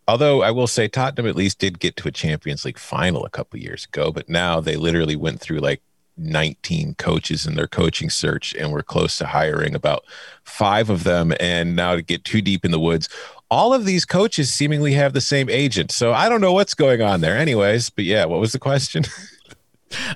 Although 0.08 0.42
I 0.42 0.50
will 0.50 0.66
say 0.66 0.88
Tottenham 0.88 1.28
at 1.28 1.36
least 1.36 1.58
did 1.58 1.78
get 1.78 1.96
to 1.96 2.08
a 2.08 2.12
Champions 2.12 2.64
League 2.64 2.78
final 2.78 3.24
a 3.24 3.30
couple 3.30 3.60
years 3.60 3.84
ago, 3.84 4.10
but 4.10 4.28
now 4.28 4.60
they 4.60 4.76
literally 4.76 5.16
went 5.16 5.40
through 5.40 5.60
like 5.60 5.82
19 6.16 6.94
coaches 6.94 7.46
in 7.46 7.54
their 7.54 7.68
coaching 7.68 8.10
search 8.10 8.54
and 8.54 8.72
we're 8.72 8.82
close 8.82 9.16
to 9.18 9.26
hiring 9.26 9.74
about 9.74 10.04
five 10.44 10.90
of 10.90 11.04
them. 11.04 11.32
And 11.40 11.76
now 11.76 11.94
to 11.94 12.02
get 12.02 12.24
too 12.24 12.42
deep 12.42 12.64
in 12.64 12.70
the 12.70 12.80
woods, 12.80 13.08
all 13.50 13.72
of 13.72 13.84
these 13.84 14.04
coaches 14.04 14.52
seemingly 14.52 14.92
have 14.92 15.12
the 15.12 15.20
same 15.20 15.48
agent. 15.48 15.90
So 15.90 16.12
I 16.12 16.28
don't 16.28 16.40
know 16.40 16.52
what's 16.52 16.74
going 16.74 17.02
on 17.02 17.20
there, 17.20 17.36
anyways. 17.36 17.90
But 17.90 18.04
yeah, 18.04 18.24
what 18.24 18.40
was 18.40 18.52
the 18.52 18.58
question? 18.58 19.04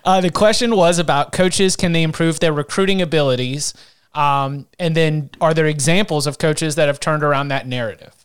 Uh, 0.04 0.20
the 0.20 0.30
question 0.30 0.76
was 0.76 1.00
about 1.00 1.32
coaches. 1.32 1.74
Can 1.74 1.90
they 1.90 2.04
improve 2.04 2.38
their 2.38 2.52
recruiting 2.52 3.02
abilities? 3.02 3.74
Um, 4.14 4.68
and 4.78 4.96
then 4.96 5.30
are 5.40 5.52
there 5.52 5.66
examples 5.66 6.26
of 6.28 6.38
coaches 6.38 6.76
that 6.76 6.86
have 6.86 7.00
turned 7.00 7.24
around 7.24 7.48
that 7.48 7.66
narrative? 7.66 8.23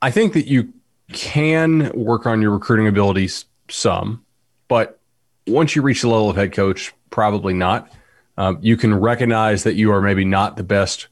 I 0.00 0.10
think 0.10 0.32
that 0.34 0.46
you 0.46 0.72
can 1.12 1.90
work 1.94 2.26
on 2.26 2.42
your 2.42 2.52
recruiting 2.52 2.86
abilities 2.86 3.46
some, 3.68 4.24
but 4.68 4.98
once 5.46 5.74
you 5.74 5.82
reach 5.82 6.02
the 6.02 6.08
level 6.08 6.30
of 6.30 6.36
head 6.36 6.52
coach, 6.52 6.92
probably 7.10 7.54
not. 7.54 7.90
Um, 8.36 8.58
you 8.60 8.76
can 8.76 8.94
recognize 8.94 9.64
that 9.64 9.74
you 9.74 9.92
are 9.92 10.00
maybe 10.00 10.24
not 10.24 10.56
the 10.56 10.62
best 10.62 11.08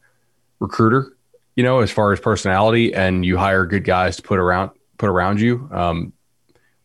recruiter, 0.60 1.16
you 1.56 1.64
know, 1.64 1.80
as 1.80 1.90
far 1.90 2.12
as 2.12 2.20
personality, 2.20 2.94
and 2.94 3.24
you 3.24 3.36
hire 3.36 3.66
good 3.66 3.84
guys 3.84 4.16
to 4.16 4.22
put 4.22 4.38
around 4.38 4.70
put 4.98 5.08
around 5.08 5.40
you. 5.40 5.68
Um, 5.72 6.12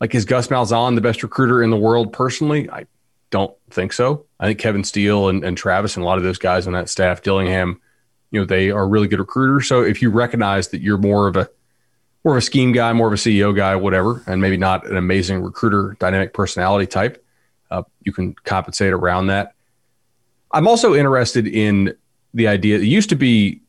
like 0.00 0.14
is 0.14 0.24
Gus 0.24 0.48
Malzahn 0.48 0.96
the 0.96 1.00
best 1.00 1.22
recruiter 1.22 1.62
in 1.62 1.70
the 1.70 1.76
world? 1.76 2.12
Personally, 2.12 2.68
I 2.68 2.86
don't 3.30 3.54
think 3.70 3.92
so. 3.92 4.26
I 4.40 4.46
think 4.46 4.58
Kevin 4.58 4.84
Steele 4.84 5.28
and, 5.28 5.44
and 5.44 5.56
Travis 5.56 5.96
and 5.96 6.02
a 6.02 6.06
lot 6.06 6.18
of 6.18 6.24
those 6.24 6.38
guys 6.38 6.66
on 6.66 6.72
that 6.72 6.88
staff, 6.88 7.22
Dillingham, 7.22 7.80
you 8.30 8.40
know, 8.40 8.44
they 8.44 8.70
are 8.70 8.86
really 8.88 9.08
good 9.08 9.20
recruiters. 9.20 9.68
So 9.68 9.82
if 9.82 10.02
you 10.02 10.10
recognize 10.10 10.68
that 10.68 10.80
you're 10.80 10.98
more 10.98 11.28
of 11.28 11.36
a 11.36 11.48
more 12.24 12.34
of 12.34 12.38
a 12.38 12.42
scheme 12.42 12.72
guy, 12.72 12.92
more 12.92 13.06
of 13.08 13.12
a 13.12 13.16
CEO 13.16 13.54
guy, 13.54 13.74
whatever, 13.74 14.22
and 14.26 14.40
maybe 14.40 14.56
not 14.56 14.86
an 14.86 14.96
amazing 14.96 15.42
recruiter, 15.42 15.96
dynamic 15.98 16.32
personality 16.32 16.86
type, 16.86 17.24
uh, 17.70 17.82
you 18.02 18.12
can 18.12 18.34
compensate 18.44 18.92
around 18.92 19.26
that. 19.28 19.54
I'm 20.52 20.68
also 20.68 20.94
interested 20.94 21.46
in 21.46 21.96
the 22.34 22.46
idea. 22.48 22.76
It 22.78 22.84
used 22.84 23.08
to 23.08 23.16
be 23.16 23.62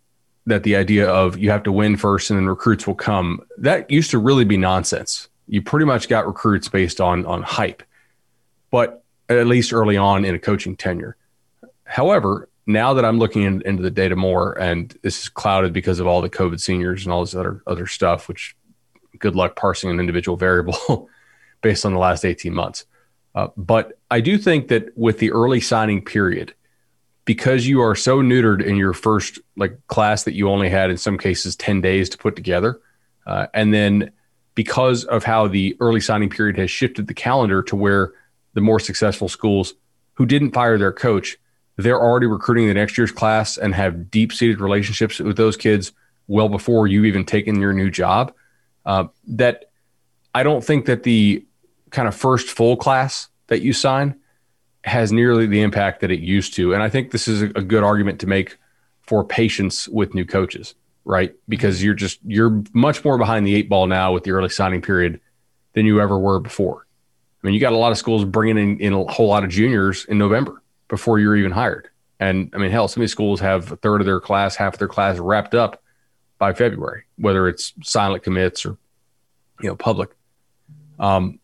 that 0.45 0.63
the 0.63 0.75
idea 0.75 1.09
of 1.09 1.37
you 1.37 1.49
have 1.49 1.63
to 1.63 1.71
win 1.71 1.95
first 1.95 2.29
and 2.29 2.37
then 2.37 2.47
recruits 2.47 2.85
will 2.85 2.95
come. 2.95 3.41
That 3.57 3.89
used 3.89 4.11
to 4.11 4.17
really 4.17 4.43
be 4.43 4.57
nonsense. 4.57 5.29
You 5.47 5.61
pretty 5.61 5.85
much 5.85 6.09
got 6.09 6.27
recruits 6.27 6.67
based 6.67 6.99
on 6.99 7.25
on 7.25 7.43
hype, 7.43 7.81
but 8.71 9.03
at 9.29 9.47
least 9.47 9.73
early 9.73 9.97
on 9.97 10.25
in 10.25 10.35
a 10.35 10.39
coaching 10.39 10.75
tenure. 10.75 11.15
However, 11.85 12.49
now 12.65 12.93
that 12.93 13.05
I'm 13.05 13.19
looking 13.19 13.43
in, 13.43 13.61
into 13.65 13.83
the 13.83 13.91
data 13.91 14.15
more, 14.15 14.57
and 14.59 14.95
this 15.01 15.23
is 15.23 15.29
clouded 15.29 15.73
because 15.73 15.99
of 15.99 16.07
all 16.07 16.21
the 16.21 16.29
COVID 16.29 16.59
seniors 16.59 17.05
and 17.05 17.13
all 17.13 17.21
this 17.21 17.35
other 17.35 17.61
other 17.67 17.87
stuff, 17.87 18.27
which 18.27 18.55
good 19.19 19.35
luck 19.35 19.55
parsing 19.55 19.89
an 19.89 19.99
individual 19.99 20.37
variable 20.47 21.09
based 21.61 21.85
on 21.85 21.93
the 21.93 21.99
last 21.99 22.25
18 22.25 22.53
months. 22.53 22.85
Uh, 23.35 23.47
but 23.57 23.99
I 24.11 24.21
do 24.21 24.37
think 24.37 24.67
that 24.67 24.95
with 24.97 25.19
the 25.19 25.31
early 25.31 25.59
signing 25.59 26.03
period, 26.03 26.53
because 27.25 27.65
you 27.65 27.81
are 27.81 27.95
so 27.95 28.21
neutered 28.21 28.63
in 28.63 28.75
your 28.75 28.93
first 28.93 29.39
like 29.55 29.77
class 29.87 30.23
that 30.23 30.33
you 30.33 30.49
only 30.49 30.69
had 30.69 30.89
in 30.89 30.97
some 30.97 31.17
cases 31.17 31.55
10 31.55 31.81
days 31.81 32.09
to 32.09 32.17
put 32.17 32.35
together, 32.35 32.79
uh, 33.25 33.47
and 33.53 33.73
then 33.73 34.11
because 34.55 35.03
of 35.05 35.23
how 35.23 35.47
the 35.47 35.75
early 35.79 35.99
signing 35.99 36.29
period 36.29 36.57
has 36.57 36.69
shifted 36.69 37.07
the 37.07 37.13
calendar 37.13 37.63
to 37.63 37.75
where 37.75 38.13
the 38.53 38.61
more 38.61 38.79
successful 38.79 39.27
schools 39.27 39.73
who 40.13 40.25
didn't 40.25 40.51
fire 40.51 40.77
their 40.77 40.91
coach 40.91 41.37
they're 41.77 41.99
already 41.99 42.27
recruiting 42.27 42.67
the 42.67 42.73
next 42.73 42.97
year's 42.97 43.11
class 43.11 43.57
and 43.57 43.73
have 43.73 44.11
deep 44.11 44.31
seated 44.31 44.61
relationships 44.61 45.19
with 45.19 45.37
those 45.37 45.57
kids 45.57 45.91
well 46.27 46.49
before 46.49 46.87
you've 46.87 47.05
even 47.05 47.25
taken 47.25 47.59
your 47.59 47.73
new 47.73 47.89
job. 47.89 48.33
Uh, 48.85 49.05
that 49.27 49.71
I 50.35 50.43
don't 50.43 50.63
think 50.63 50.85
that 50.85 51.03
the 51.03 51.45
kind 51.89 52.07
of 52.07 52.15
first 52.15 52.49
full 52.49 52.75
class 52.75 53.29
that 53.47 53.61
you 53.61 53.73
sign 53.73 54.15
has 54.83 55.11
nearly 55.11 55.47
the 55.47 55.61
impact 55.61 56.01
that 56.01 56.11
it 56.11 56.19
used 56.19 56.53
to. 56.55 56.73
And 56.73 56.83
I 56.83 56.89
think 56.89 57.11
this 57.11 57.27
is 57.27 57.43
a, 57.43 57.45
a 57.55 57.61
good 57.61 57.83
argument 57.83 58.19
to 58.21 58.27
make 58.27 58.57
for 59.01 59.23
patience 59.23 59.87
with 59.87 60.13
new 60.13 60.25
coaches, 60.25 60.75
right? 61.05 61.33
Because 61.47 61.83
you're 61.83 61.93
just 61.93 62.19
you're 62.25 62.63
much 62.73 63.03
more 63.03 63.17
behind 63.17 63.45
the 63.47 63.55
eight 63.55 63.69
ball 63.69 63.87
now 63.87 64.11
with 64.11 64.23
the 64.23 64.31
early 64.31 64.49
signing 64.49 64.81
period 64.81 65.21
than 65.73 65.85
you 65.85 66.01
ever 66.01 66.19
were 66.19 66.39
before. 66.39 66.85
I 67.41 67.47
mean, 67.47 67.53
you 67.53 67.59
got 67.59 67.73
a 67.73 67.77
lot 67.77 67.91
of 67.91 67.97
schools 67.97 68.25
bringing 68.25 68.57
in, 68.57 68.79
in 68.79 68.93
a 68.93 69.03
whole 69.05 69.27
lot 69.27 69.43
of 69.43 69.49
juniors 69.49 70.05
in 70.05 70.17
November 70.17 70.62
before 70.93 71.17
you're 71.17 71.35
even 71.35 71.51
hired. 71.51 71.89
And 72.19 72.51
I 72.53 72.59
mean, 72.59 72.69
hell, 72.69 72.87
some 72.87 73.01
of 73.01 73.05
these 73.05 73.11
schools 73.11 73.39
have 73.39 73.71
a 73.71 73.75
third 73.75 73.99
of 73.99 74.05
their 74.05 74.19
class, 74.19 74.55
half 74.55 74.73
of 74.73 74.79
their 74.79 74.87
class 74.87 75.17
wrapped 75.17 75.55
up 75.55 75.81
by 76.37 76.53
February, 76.53 77.05
whether 77.17 77.47
it's 77.47 77.73
silent 77.81 78.21
commits 78.21 78.63
or, 78.63 78.77
you 79.59 79.69
know, 79.69 79.75
public. 79.75 80.11
Um, 80.99 81.39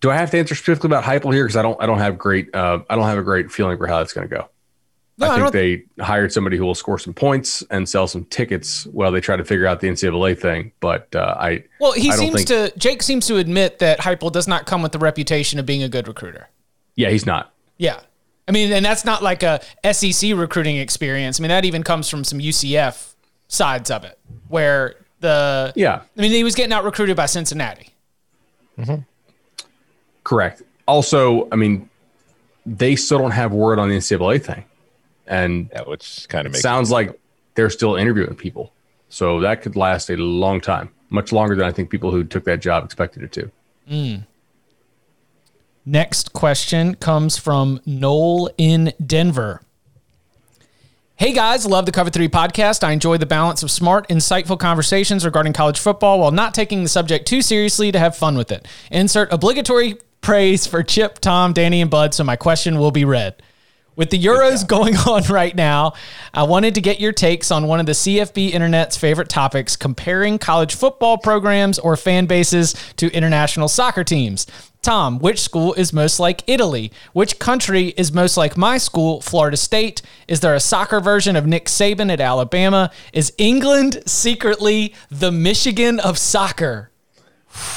do 0.00 0.10
I 0.10 0.16
have 0.16 0.30
to 0.30 0.38
answer 0.38 0.54
specifically 0.54 0.88
about 0.88 1.04
Heupel 1.04 1.34
here? 1.34 1.44
Because 1.44 1.56
I 1.56 1.60
don't, 1.60 1.78
I 1.82 1.84
don't 1.84 1.98
have 1.98 2.16
great, 2.16 2.54
uh, 2.54 2.78
I 2.88 2.96
don't 2.96 3.04
have 3.04 3.18
a 3.18 3.22
great 3.22 3.52
feeling 3.52 3.76
for 3.76 3.86
how 3.86 3.98
that's 3.98 4.14
going 4.14 4.26
to 4.26 4.34
go. 4.34 4.48
No, 5.18 5.30
I 5.30 5.34
think 5.34 5.46
I 5.48 5.50
they 5.50 5.84
hired 6.02 6.32
somebody 6.32 6.56
who 6.56 6.64
will 6.64 6.74
score 6.74 6.98
some 6.98 7.12
points 7.12 7.62
and 7.70 7.86
sell 7.86 8.06
some 8.06 8.24
tickets 8.24 8.86
while 8.86 9.12
they 9.12 9.20
try 9.20 9.36
to 9.36 9.44
figure 9.44 9.66
out 9.66 9.80
the 9.80 9.88
NCAA 9.88 10.40
thing. 10.40 10.72
But 10.80 11.14
uh, 11.14 11.36
I 11.38 11.64
well, 11.78 11.92
he 11.92 12.10
I 12.10 12.14
seems 12.14 12.44
think... 12.44 12.48
to 12.48 12.72
Jake 12.78 13.02
seems 13.02 13.26
to 13.26 13.36
admit 13.36 13.80
that 13.80 13.98
Heupel 13.98 14.32
does 14.32 14.48
not 14.48 14.64
come 14.64 14.80
with 14.80 14.92
the 14.92 14.98
reputation 14.98 15.58
of 15.58 15.66
being 15.66 15.82
a 15.82 15.90
good 15.90 16.08
recruiter. 16.08 16.48
Yeah, 16.94 17.10
he's 17.10 17.26
not. 17.26 17.52
Yeah. 17.78 18.00
I 18.46 18.52
mean, 18.52 18.72
and 18.72 18.84
that's 18.84 19.04
not 19.04 19.22
like 19.22 19.42
a 19.42 19.60
SEC 19.92 20.34
recruiting 20.34 20.76
experience. 20.76 21.38
I 21.38 21.42
mean, 21.42 21.50
that 21.50 21.64
even 21.64 21.82
comes 21.82 22.08
from 22.08 22.24
some 22.24 22.38
UCF 22.38 23.14
sides 23.48 23.90
of 23.90 24.04
it, 24.04 24.18
where 24.48 24.96
the 25.20 25.72
yeah. 25.76 26.02
I 26.16 26.20
mean, 26.20 26.32
he 26.32 26.44
was 26.44 26.54
getting 26.54 26.72
out 26.72 26.84
recruited 26.84 27.16
by 27.16 27.26
Cincinnati. 27.26 27.90
Mm-hmm. 28.78 29.02
Correct. 30.24 30.62
Also, 30.86 31.48
I 31.52 31.56
mean, 31.56 31.90
they 32.64 32.96
still 32.96 33.18
don't 33.18 33.32
have 33.32 33.52
word 33.52 33.78
on 33.78 33.90
the 33.90 33.96
NCAA 33.96 34.42
thing, 34.42 34.64
and 35.26 35.68
yeah, 35.72 35.82
which 35.82 36.26
kind 36.30 36.46
of 36.46 36.56
sounds 36.56 36.90
like 36.90 37.18
they're 37.54 37.70
still 37.70 37.96
interviewing 37.96 38.34
people. 38.34 38.72
So 39.10 39.40
that 39.40 39.62
could 39.62 39.76
last 39.76 40.10
a 40.10 40.16
long 40.16 40.60
time, 40.60 40.90
much 41.10 41.32
longer 41.32 41.54
than 41.54 41.66
I 41.66 41.72
think 41.72 41.90
people 41.90 42.10
who 42.10 42.24
took 42.24 42.44
that 42.44 42.60
job 42.60 42.84
expected 42.84 43.22
it 43.22 43.32
to. 43.32 43.50
Mm. 43.90 44.26
Next 45.90 46.34
question 46.34 46.96
comes 46.96 47.38
from 47.38 47.80
Noel 47.86 48.50
in 48.58 48.92
Denver. 49.04 49.62
Hey 51.16 51.32
guys, 51.32 51.64
love 51.64 51.86
the 51.86 51.92
Cover 51.92 52.10
3 52.10 52.28
podcast. 52.28 52.84
I 52.84 52.92
enjoy 52.92 53.16
the 53.16 53.24
balance 53.24 53.62
of 53.62 53.70
smart, 53.70 54.06
insightful 54.08 54.58
conversations 54.58 55.24
regarding 55.24 55.54
college 55.54 55.78
football 55.78 56.20
while 56.20 56.30
not 56.30 56.52
taking 56.52 56.82
the 56.82 56.90
subject 56.90 57.26
too 57.26 57.40
seriously 57.40 57.90
to 57.90 57.98
have 57.98 58.14
fun 58.14 58.36
with 58.36 58.52
it. 58.52 58.68
Insert 58.90 59.32
obligatory 59.32 59.96
praise 60.20 60.66
for 60.66 60.82
Chip, 60.82 61.20
Tom, 61.20 61.54
Danny, 61.54 61.80
and 61.80 61.90
Bud, 61.90 62.12
so 62.12 62.22
my 62.22 62.36
question 62.36 62.78
will 62.78 62.90
be 62.90 63.06
read. 63.06 63.42
With 63.96 64.10
the 64.10 64.22
Euros 64.22 64.64
going 64.68 64.94
on 65.08 65.22
right 65.24 65.56
now, 65.56 65.94
I 66.34 66.44
wanted 66.44 66.74
to 66.76 66.82
get 66.82 67.00
your 67.00 67.12
takes 67.12 67.50
on 67.50 67.66
one 67.66 67.80
of 67.80 67.86
the 67.86 67.92
CFB 67.92 68.52
Internet's 68.52 68.96
favorite 68.96 69.28
topics 69.28 69.74
comparing 69.74 70.38
college 70.38 70.74
football 70.76 71.16
programs 71.16 71.80
or 71.80 71.96
fan 71.96 72.26
bases 72.26 72.74
to 72.98 73.10
international 73.12 73.68
soccer 73.68 74.04
teams. 74.04 74.46
Tom, 74.88 75.18
which 75.18 75.38
school 75.38 75.74
is 75.74 75.92
most 75.92 76.18
like 76.18 76.42
Italy? 76.46 76.90
Which 77.12 77.38
country 77.38 77.88
is 77.98 78.10
most 78.10 78.38
like 78.38 78.56
my 78.56 78.78
school, 78.78 79.20
Florida 79.20 79.58
State? 79.58 80.00
Is 80.26 80.40
there 80.40 80.54
a 80.54 80.60
soccer 80.60 80.98
version 80.98 81.36
of 81.36 81.46
Nick 81.46 81.66
Saban 81.66 82.10
at 82.10 82.22
Alabama? 82.22 82.90
Is 83.12 83.30
England 83.36 84.02
secretly 84.06 84.94
the 85.10 85.30
Michigan 85.30 86.00
of 86.00 86.16
soccer? 86.16 86.90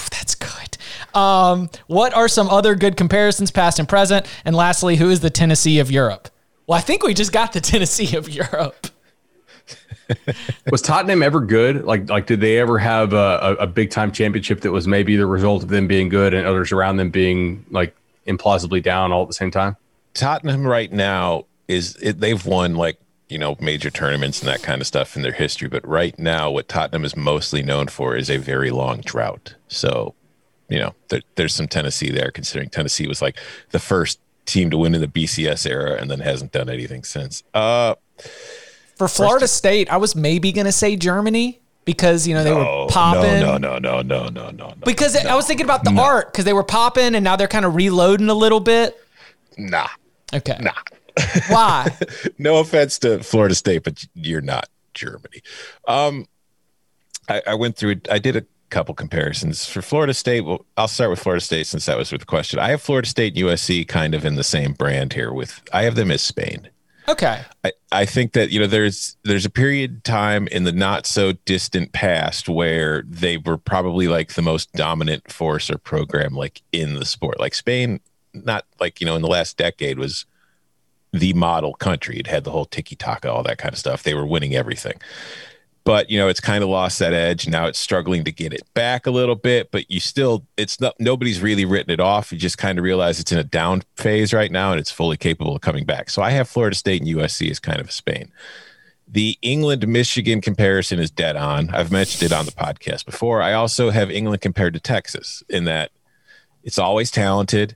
That's 0.10 0.36
good. 0.36 0.78
Um, 1.13 1.69
what 1.88 2.13
are 2.13 2.30
some 2.30 2.50
other 2.50 2.76
good 2.76 2.95
comparisons, 2.95 3.52
past 3.52 3.78
and 3.78 3.89
present? 3.89 4.26
And 4.45 4.56
lastly, 4.56 4.95
who 4.95 5.10
is 5.10 5.19
the 5.19 5.30
Tennessee 5.30 5.80
of 5.80 5.91
Europe? 5.91 6.30
Well, 6.65 6.78
I 6.78 6.82
think 6.82 7.04
we 7.04 7.13
just 7.13 7.34
got 7.34 7.52
the 7.52 7.60
Tennessee 7.71 8.15
of 8.15 8.30
Europe. 8.30 8.88
was 10.71 10.82
Tottenham 10.82 11.24
ever 11.24 11.41
good? 11.41 11.86
Like, 11.86 12.10
like 12.10 12.28
did 12.28 12.41
they 12.41 12.60
ever 12.60 12.78
have 12.80 13.13
a, 13.13 13.56
a, 13.60 13.67
big 13.67 13.91
time 13.91 14.12
championship 14.12 14.62
that 14.62 14.71
was 14.71 14.88
maybe 14.88 15.15
the 15.15 15.26
result 15.26 15.63
of 15.63 15.69
them 15.69 15.88
being 15.88 16.10
good 16.10 16.34
and 16.34 16.45
others 16.45 16.71
around 16.71 16.97
them 16.97 17.10
being 17.10 17.65
like 17.69 17.95
implausibly 18.28 18.82
down 18.82 19.12
all 19.12 19.24
at 19.24 19.28
the 19.28 19.34
same 19.34 19.52
time? 19.52 19.76
Tottenham 20.13 20.67
right 20.67 20.91
now 20.91 21.45
is 21.67 21.95
it, 22.02 22.19
they've 22.19 22.45
won 22.45 22.76
like 22.76 22.97
you 23.30 23.38
know 23.38 23.56
major 23.62 23.89
tournaments 23.89 24.39
and 24.41 24.50
that 24.50 24.62
kind 24.62 24.82
of 24.82 24.88
stuff 24.88 25.15
in 25.15 25.21
their 25.21 25.32
history, 25.32 25.67
but 25.67 25.88
right 25.88 26.17
now 26.19 26.52
what 26.52 26.67
Tottenham 26.67 27.06
is 27.06 27.15
mostly 27.15 27.63
known 27.63 27.88
for 27.88 28.15
is 28.15 28.30
a 28.30 28.38
very 28.38 28.71
long 28.71 29.02
drought. 29.02 29.56
So 29.67 30.15
you 30.71 30.80
know, 30.80 30.95
there, 31.10 31.21
there's 31.36 31.54
some 31.54 31.67
Tennessee 31.67 32.12
there, 32.12 32.32
considering 32.32 32.69
Tennessee 32.69 33.06
was 33.06 33.21
like 33.21 33.38
the 33.71 33.80
first 33.80 34.19
team 34.45 34.69
to 34.69 34.78
win 34.78 34.95
in 34.95 35.02
the 35.02 35.08
BCS 35.08 35.69
era 35.69 35.97
and 36.00 36.10
then 36.10 36.21
hasn't 36.21 36.54
done 36.54 36.69
anything 36.69 37.04
since. 37.04 37.43
Uh, 37.54 37.95
For 39.02 39.08
Florida 39.08 39.48
State, 39.48 39.92
I 39.92 39.98
was 39.98 40.16
maybe 40.16 40.52
going 40.52 40.66
to 40.66 40.72
say 40.72 40.96
Germany 40.96 41.60
because 41.86 42.28
you 42.28 42.36
know 42.36 42.44
they 42.44 42.52
no, 42.52 42.84
were 42.84 42.88
popping. 42.88 43.40
No, 43.40 43.58
no, 43.58 43.80
no, 43.80 44.04
no, 44.04 44.30
no, 44.30 44.52
no, 44.52 44.52
no. 44.52 44.74
Because 44.86 45.16
no, 45.16 45.28
I 45.28 45.36
was 45.36 45.48
thinking 45.48 45.66
about 45.66 45.84
the 45.84 45.92
no. 45.92 46.04
art 46.04 46.32
because 46.32 46.46
they 46.46 46.54
were 46.54 46.64
popping 46.64 47.16
and 47.16 47.24
now 47.24 47.36
they're 47.36 47.48
kind 47.48 47.66
of 47.66 47.74
reloading 47.74 48.30
a 48.30 48.36
little 48.36 48.60
bit. 48.60 49.00
Nah. 49.58 49.88
Okay. 50.32 50.56
Nah. 50.62 50.74
Why? 51.48 51.98
no 52.38 52.58
offense 52.58 53.00
to 53.00 53.24
Florida 53.24 53.56
State, 53.56 53.84
but 53.84 54.06
you're 54.14 54.42
not 54.42 54.70
Germany. 54.94 55.42
Um, 55.88 56.28
I, 57.28 57.42
I 57.48 57.56
went 57.56 57.76
through. 57.76 58.02
I 58.12 58.20
did 58.20 58.36
a 58.36 58.46
couple 58.70 58.94
comparisons 58.94 59.66
for 59.66 59.82
Florida 59.82 60.14
State. 60.14 60.42
Well, 60.42 60.64
I'll 60.78 60.88
start 60.88 61.10
with 61.10 61.20
Florida 61.20 61.44
State 61.44 61.66
since 61.66 61.88
that 61.88 61.98
was 61.98 62.12
the 62.12 62.20
question. 62.20 62.60
I 62.60 62.70
have 62.70 62.84
Florida 62.84 63.08
State 63.08 63.36
and 63.36 63.48
USC 63.48 63.88
kind 63.88 64.14
of 64.14 64.26
in 64.26 64.36
the 64.36 64.44
same 64.44 64.74
brand 64.74 65.14
here. 65.14 65.34
With 65.34 65.60
I 65.74 65.86
have 65.86 65.96
them 65.96 66.12
as 66.12 66.22
Spain. 66.22 66.70
Okay. 67.12 67.43
I, 67.65 67.74
I 67.91 68.06
think 68.06 68.32
that 68.34 68.52
you 68.52 68.60
know 68.60 68.67
there's 68.67 69.17
there's 69.24 69.45
a 69.45 69.50
period 69.50 70.06
time 70.06 70.47
in 70.47 70.63
the 70.63 70.71
not 70.71 71.06
so 71.06 71.34
distant 71.45 71.91
past 71.91 72.47
where 72.47 73.04
they 73.06 73.36
were 73.36 73.58
probably 73.58 74.08
like 74.08 74.34
the 74.34 74.41
most 74.41 74.71
dominant 74.74 75.30
force 75.30 75.69
or 75.69 75.78
program 75.78 76.34
like 76.34 76.62
in 76.71 76.95
the 76.95 77.06
sport. 77.06 77.38
Like 77.38 77.54
Spain, 77.54 78.00
not 78.34 78.65
like 78.80 79.02
you 79.02 79.06
know 79.06 79.15
in 79.17 79.21
the 79.21 79.28
last 79.28 79.58
decade 79.58 80.00
was 80.00 80.26
the 81.12 81.34
model 81.34 81.74
country. 81.74 82.17
It 82.17 82.28
had 82.28 82.45
the 82.45 82.52
whole 82.52 82.65
tiki 82.65 82.95
taka, 82.95 83.30
all 83.30 83.43
that 83.43 83.58
kind 83.58 83.74
of 83.74 83.80
stuff. 83.80 84.04
They 84.04 84.13
were 84.13 84.26
winning 84.26 84.56
everything 84.56 85.00
but 85.84 86.10
you 86.10 86.20
know 86.20 86.28
it's 86.28 86.39
kind 86.39 86.63
of 86.63 86.70
lost 86.70 87.00
that 87.00 87.13
edge. 87.13 87.48
Now 87.48 87.65
it's 87.67 87.80
struggling 87.80 88.24
to 88.26 88.32
get 88.32 88.54
it 88.54 88.62
back 88.74 89.06
a 89.06 89.12
little 89.12 89.36
bit, 89.36 89.72
but 89.72 89.89
you 89.89 90.00
still 90.00 90.46
it's 90.58 90.80
not 90.80 90.96
nobody's 91.00 91.41
really 91.41 91.65
written 91.65 91.91
it 91.91 92.00
off. 92.00 92.32
You 92.32 92.38
just 92.38 92.58
kind 92.58 92.78
of 92.78 92.84
realize 92.84 93.20
it's 93.20 93.32
in 93.32 93.38
a 93.38 93.44
down 93.44 93.84
phase 93.98 94.34
right 94.34 94.52
now, 94.52 94.72
and 94.72 94.80
it's 94.80 94.91
fully 94.91 95.17
capable 95.17 95.56
of 95.56 95.62
coming 95.62 95.86
back. 95.86 96.10
So 96.10 96.22
I 96.22 96.32
have 96.32 96.48
Florida 96.48 96.76
State 96.76 97.02
and 97.02 97.10
USC 97.10 97.50
as 97.50 97.60
kind 97.60 97.80
of 97.80 97.89
a 97.89 97.91
Spain. 97.91 98.32
The 99.08 99.38
England 99.41 99.88
Michigan 99.88 100.39
comparison 100.39 101.00
is 101.00 101.12
dead 101.12 101.36
on. 101.36 101.70
I've 101.72 101.91
mentioned 101.91 102.32
it 102.32 102.34
on 102.34 102.46
the 102.46 102.52
podcast 102.52 103.06
before. 103.06 103.41
I 103.41 103.54
also 103.54 103.89
have 103.89 104.10
England 104.10 104.41
compared 104.41 104.74
to 104.74 104.80
Texas 104.80 105.44
in 105.50 105.65
that 105.65 105.91
it's 106.63 106.80
always 106.80 107.12
talented 107.12 107.76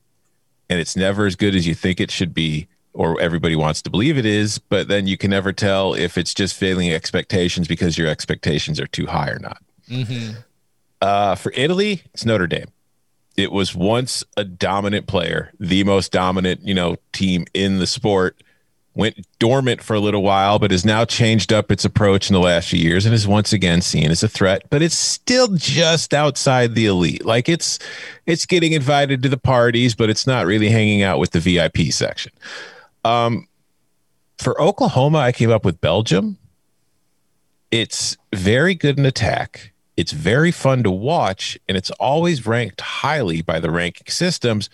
and 0.70 0.80
it's 0.80 0.96
never 0.96 1.26
as 1.26 1.36
good 1.36 1.56
as 1.56 1.68
you 1.68 1.76
think 1.76 2.00
it 2.00 2.10
should 2.10 2.34
be 2.34 2.68
or 2.96 3.20
everybody 3.20 3.56
wants 3.56 3.82
to 3.84 3.90
believe 3.90 4.18
it 4.18 4.26
is, 4.26 4.58
but 4.58 4.88
then 4.88 5.06
you 5.06 5.18
can 5.18 5.30
never 5.30 5.52
tell 5.52 5.94
if 5.94 6.18
it's 6.18 6.34
just 6.34 6.56
failing 6.56 6.92
expectations 6.92 7.68
because 7.68 7.98
your 7.98 8.08
expectations 8.08 8.80
are 8.80 8.88
too 8.88 9.06
high 9.06 9.30
or 9.30 9.40
not. 9.40 9.62
Mm-hmm. 9.90 10.40
Uh, 11.02 11.36
for 11.36 11.52
Italy, 11.56 12.02
it's 12.14 12.26
Notre 12.26 12.48
Dame. 12.48 12.70
It 13.38 13.52
was 13.52 13.76
once 13.76 14.24
a 14.38 14.46
dominant 14.46 15.08
player, 15.08 15.52
the 15.60 15.84
most 15.84 16.12
dominant, 16.12 16.62
you 16.66 16.74
know, 16.74 16.96
team 17.12 17.46
in 17.54 17.80
the 17.80 17.88
sport 17.88 18.42
went 18.96 19.28
dormant 19.40 19.84
for 19.84 19.94
a 19.94 20.00
little 20.00 20.24
while, 20.24 20.58
but 20.58 20.72
has 20.72 20.86
now 20.86 21.04
changed 21.04 21.52
up 21.52 21.70
its 21.70 21.84
approach 21.84 22.30
in 22.30 22.34
the 22.34 22.40
last 22.40 22.70
few 22.70 22.80
years 22.80 23.06
and 23.06 23.14
is 23.14 23.28
once 23.28 23.52
again 23.52 23.82
seen 23.82 24.10
as 24.10 24.24
a 24.24 24.30
threat. 24.30 24.64
But 24.70 24.82
it's 24.82 24.98
still 24.98 25.50
just 25.50 26.14
outside 26.14 26.76
the 26.76 26.86
elite. 26.86 27.26
Like 27.26 27.50
it's 27.50 27.78
it's 28.26 28.46
getting 28.46 28.72
invited 28.72 29.22
to 29.24 29.30
the 29.30 29.38
parties, 29.38 29.96
but 29.96 30.10
it's 30.10 30.26
not 30.26 30.46
really 30.46 30.70
hanging 30.70 31.04
out 31.04 31.20
with 31.20 31.32
the 31.32 31.42
VIP 31.42 31.92
section. 31.92 32.32
Um, 33.06 33.48
for 34.38 34.60
Oklahoma, 34.62 35.20
I 35.20 35.32
came 35.32 35.52
up 35.52 35.64
with 35.64 35.80
Belgium. 35.80 36.38
It's 37.72 38.18
very 38.34 38.76
good 38.76 38.98
in 39.00 39.06
attack. 39.06 39.72
It's 39.96 40.12
very 40.12 40.52
fun 40.52 40.84
to 40.84 40.92
watch, 40.92 41.58
and 41.70 41.78
it's 41.78 41.92
always 41.92 42.46
ranked 42.46 42.82
highly 42.82 43.42
by 43.42 43.60
the 43.60 43.72
ranking 43.72 44.08
systems 44.08 44.70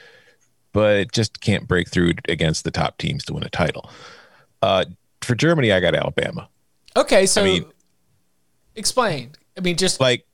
but 0.74 0.96
it 0.98 1.12
just 1.12 1.42
can't 1.42 1.68
break 1.68 1.90
through 1.90 2.14
against 2.28 2.64
the 2.64 2.72
top 2.72 2.98
teams 2.98 3.24
to 3.26 3.34
win 3.34 3.44
a 3.44 3.50
title. 3.50 3.90
Uh, 4.62 4.86
for 5.22 5.36
Germany, 5.36 5.72
I 5.72 5.80
got 5.80 5.96
Alabama. 5.96 6.48
Okay, 6.96 7.26
so 7.26 7.42
I 7.42 7.46
mean, 7.46 7.66
explain. 8.76 9.32
I 9.58 9.62
mean, 9.62 9.78
just 9.78 10.00
like 10.00 10.26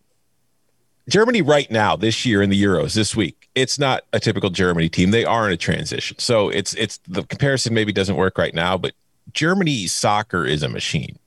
Germany 1.09 1.41
right 1.41 1.69
now, 1.71 1.95
this 1.95 2.25
year 2.25 2.41
in 2.41 2.49
the 2.49 2.61
Euros, 2.61 2.93
this 2.93 3.15
week, 3.15 3.36
it's 3.57 3.79
not 3.79 4.03
a 4.13 4.19
typical 4.19 4.51
Germany 4.51 4.87
team. 4.87 5.11
They 5.11 5.25
are 5.25 5.47
in 5.47 5.53
a 5.53 5.57
transition, 5.57 6.19
so 6.19 6.49
it's 6.49 6.73
it's 6.75 6.99
the 7.07 7.23
comparison 7.23 7.73
maybe 7.73 7.91
doesn't 7.91 8.15
work 8.15 8.37
right 8.37 8.53
now, 8.53 8.77
but 8.77 8.93
Germany 9.33 9.87
soccer 9.87 10.45
is 10.45 10.61
a 10.61 10.69
machine. 10.69 11.17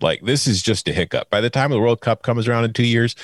Like 0.00 0.22
this 0.22 0.46
is 0.46 0.62
just 0.62 0.88
a 0.88 0.92
hiccup. 0.92 1.28
By 1.30 1.40
the 1.40 1.50
time 1.50 1.70
the 1.70 1.80
World 1.80 2.00
Cup 2.00 2.22
comes 2.22 2.46
around 2.46 2.64
in 2.64 2.72
two 2.72 2.86
years, 2.86 3.16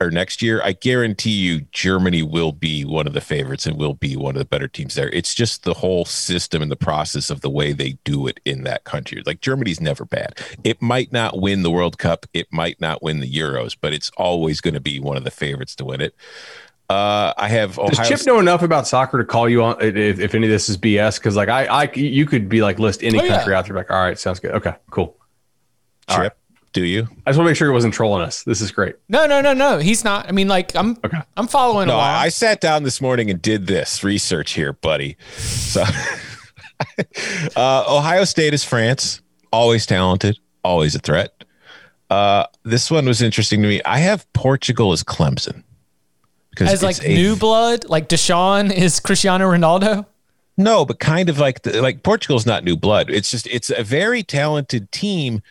or 0.00 0.10
next 0.10 0.42
year, 0.42 0.60
I 0.62 0.72
guarantee 0.72 1.30
you 1.30 1.62
Germany 1.72 2.22
will 2.22 2.52
be 2.52 2.84
one 2.84 3.06
of 3.06 3.14
the 3.14 3.20
favorites 3.20 3.64
and 3.64 3.76
will 3.78 3.94
be 3.94 4.16
one 4.16 4.34
of 4.34 4.38
the 4.38 4.44
better 4.44 4.68
teams 4.68 4.94
there. 4.94 5.08
It's 5.10 5.34
just 5.34 5.62
the 5.62 5.74
whole 5.74 6.04
system 6.04 6.62
and 6.62 6.70
the 6.70 6.76
process 6.76 7.30
of 7.30 7.40
the 7.40 7.50
way 7.50 7.72
they 7.72 7.96
do 8.04 8.26
it 8.26 8.38
in 8.44 8.64
that 8.64 8.84
country. 8.84 9.22
Like 9.24 9.40
Germany's 9.40 9.80
never 9.80 10.04
bad. 10.04 10.38
It 10.62 10.82
might 10.82 11.12
not 11.12 11.40
win 11.40 11.62
the 11.62 11.70
World 11.70 11.98
Cup, 11.98 12.26
it 12.34 12.52
might 12.52 12.80
not 12.80 13.02
win 13.02 13.20
the 13.20 13.32
Euros, 13.32 13.76
but 13.80 13.94
it's 13.94 14.10
always 14.16 14.60
going 14.60 14.74
to 14.74 14.80
be 14.80 15.00
one 15.00 15.16
of 15.16 15.24
the 15.24 15.30
favorites 15.30 15.74
to 15.76 15.84
win 15.84 16.00
it. 16.00 16.14
Uh, 16.90 17.32
I 17.36 17.48
have. 17.48 17.78
Ohio 17.78 17.90
Does 17.90 18.08
Chip 18.08 18.18
State- 18.18 18.30
know 18.30 18.38
enough 18.38 18.62
about 18.62 18.86
soccer 18.86 19.18
to 19.18 19.24
call 19.24 19.48
you 19.48 19.62
on 19.62 19.80
if, 19.80 20.20
if 20.20 20.34
any 20.34 20.46
of 20.46 20.50
this 20.50 20.68
is 20.68 20.76
BS? 20.76 21.18
Because 21.18 21.34
like 21.34 21.48
I, 21.48 21.64
I, 21.64 21.92
you 21.94 22.26
could 22.26 22.48
be 22.48 22.62
like 22.62 22.78
list 22.78 23.02
any 23.02 23.18
oh, 23.18 23.26
country 23.26 23.52
yeah. 23.52 23.58
out 23.58 23.66
there. 23.66 23.74
Like, 23.74 23.90
all 23.90 24.02
right, 24.02 24.18
sounds 24.18 24.38
good. 24.38 24.52
Okay, 24.52 24.74
cool. 24.90 25.16
Chip. 26.08 26.16
All 26.16 26.22
right. 26.22 26.32
Do 26.74 26.84
you? 26.84 27.02
I 27.24 27.30
just 27.30 27.38
want 27.38 27.46
to 27.46 27.50
make 27.50 27.56
sure 27.56 27.68
he 27.68 27.72
wasn't 27.72 27.94
trolling 27.94 28.22
us. 28.22 28.42
This 28.42 28.60
is 28.60 28.72
great. 28.72 28.96
No, 29.08 29.26
no, 29.26 29.40
no, 29.40 29.54
no. 29.54 29.78
He's 29.78 30.02
not. 30.02 30.28
I 30.28 30.32
mean, 30.32 30.48
like 30.48 30.74
I'm. 30.76 30.98
Okay. 31.04 31.20
I'm 31.36 31.46
following 31.46 31.88
no, 31.88 31.94
along. 31.94 32.06
I 32.06 32.28
sat 32.28 32.60
down 32.60 32.82
this 32.82 33.00
morning 33.00 33.30
and 33.30 33.40
did 33.40 33.66
this 33.66 34.04
research 34.04 34.52
here, 34.52 34.72
buddy. 34.72 35.16
So, 35.36 35.84
uh, 37.56 37.84
Ohio 37.88 38.24
State 38.24 38.52
is 38.52 38.64
France. 38.64 39.22
Always 39.52 39.86
talented. 39.86 40.38
Always 40.64 40.94
a 40.94 40.98
threat. 40.98 41.44
Uh, 42.10 42.46
this 42.64 42.90
one 42.90 43.06
was 43.06 43.22
interesting 43.22 43.62
to 43.62 43.68
me. 43.68 43.80
I 43.84 43.98
have 43.98 44.30
Portugal 44.32 44.92
as 44.92 45.02
Clemson 45.02 45.62
because 46.54 46.72
as 46.72 46.82
like 46.82 47.04
a, 47.04 47.08
new 47.08 47.36
blood, 47.36 47.88
like 47.88 48.08
Deshaun 48.08 48.72
is 48.72 49.00
Cristiano 49.00 49.50
Ronaldo. 49.50 50.06
No, 50.56 50.84
but 50.84 51.00
kind 51.00 51.28
of 51.28 51.38
like 51.38 51.62
the, 51.62 51.82
like 51.82 52.02
Portugal's 52.02 52.46
not 52.46 52.64
new 52.64 52.76
blood. 52.76 53.10
It's 53.10 53.30
just 53.30 53.46
it's 53.48 53.70
a 53.70 53.82
very 53.82 54.22
talented 54.22 54.90
team 54.92 55.42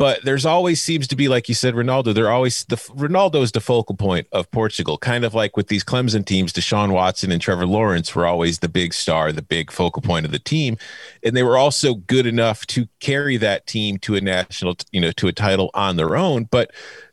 but 0.00 0.24
there's 0.24 0.46
always 0.46 0.82
seems 0.82 1.06
to 1.06 1.14
be 1.14 1.28
like 1.28 1.46
you 1.46 1.54
said 1.54 1.74
ronaldo 1.74 2.14
they're 2.14 2.30
always 2.30 2.64
the 2.64 2.76
ronaldo 2.76 3.42
is 3.42 3.52
the 3.52 3.60
focal 3.60 3.94
point 3.94 4.26
of 4.32 4.50
portugal 4.50 4.96
kind 4.96 5.26
of 5.26 5.34
like 5.34 5.58
with 5.58 5.68
these 5.68 5.84
clemson 5.84 6.24
teams 6.24 6.54
deshaun 6.54 6.90
watson 6.90 7.30
and 7.30 7.42
trevor 7.42 7.66
lawrence 7.66 8.14
were 8.14 8.26
always 8.26 8.60
the 8.60 8.68
big 8.68 8.94
star 8.94 9.30
the 9.30 9.42
big 9.42 9.70
focal 9.70 10.00
point 10.00 10.24
of 10.24 10.32
the 10.32 10.38
team 10.38 10.78
and 11.22 11.36
they 11.36 11.42
were 11.42 11.58
also 11.58 11.94
good 11.94 12.26
enough 12.26 12.66
to 12.66 12.88
carry 12.98 13.36
that 13.36 13.66
team 13.66 13.98
to 13.98 14.16
a 14.16 14.22
national 14.22 14.74
you 14.90 15.02
know 15.02 15.12
to 15.12 15.28
a 15.28 15.32
title 15.32 15.70
on 15.74 15.96
their 15.96 16.16
own 16.16 16.44
but 16.44 16.70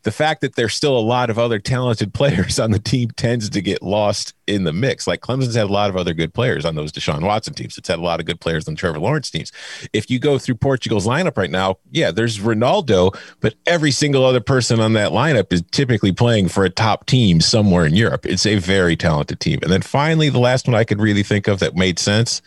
the 0.07 0.11
fact 0.13 0.39
that 0.39 0.55
there's 0.55 0.73
still 0.73 0.97
a 0.97 1.01
lot 1.01 1.29
of 1.29 1.37
other 1.37 1.59
talented 1.59 2.13
players 2.13 2.59
on 2.59 2.71
the 2.71 2.79
team 2.79 3.09
tends 3.17 3.49
to 3.49 3.61
get 3.61 3.83
lost 3.83 4.33
in 4.47 4.63
the 4.63 4.71
mix. 4.71 5.05
Like 5.05 5.19
Clemson's 5.19 5.55
had 5.55 5.65
a 5.65 5.73
lot 5.73 5.89
of 5.89 5.97
other 5.97 6.13
good 6.13 6.33
players 6.33 6.63
on 6.63 6.75
those 6.75 6.93
Deshaun 6.93 7.23
Watson 7.23 7.53
teams. 7.53 7.77
It's 7.77 7.89
had 7.89 7.99
a 7.99 8.01
lot 8.01 8.21
of 8.21 8.25
good 8.25 8.39
players 8.39 8.69
on 8.69 8.77
Trevor 8.77 8.99
Lawrence 8.99 9.29
teams. 9.29 9.51
If 9.91 10.09
you 10.09 10.17
go 10.17 10.39
through 10.39 10.55
Portugal's 10.55 11.05
lineup 11.05 11.35
right 11.35 11.51
now, 11.51 11.79
yeah, 11.91 12.11
there's 12.11 12.39
Ronaldo, 12.39 13.19
but 13.41 13.55
every 13.65 13.91
single 13.91 14.23
other 14.23 14.39
person 14.39 14.79
on 14.79 14.93
that 14.93 15.11
lineup 15.11 15.51
is 15.51 15.61
typically 15.71 16.13
playing 16.13 16.47
for 16.47 16.63
a 16.63 16.69
top 16.69 17.05
team 17.05 17.41
somewhere 17.41 17.85
in 17.85 17.93
Europe. 17.93 18.25
It's 18.25 18.45
a 18.45 18.59
very 18.59 18.95
talented 18.95 19.41
team. 19.41 19.59
And 19.61 19.69
then 19.69 19.81
finally, 19.81 20.29
the 20.29 20.39
last 20.39 20.69
one 20.69 20.75
I 20.75 20.85
could 20.85 21.01
really 21.01 21.23
think 21.23 21.49
of 21.49 21.59
that 21.59 21.75
made 21.75 21.99
sense 21.99 22.41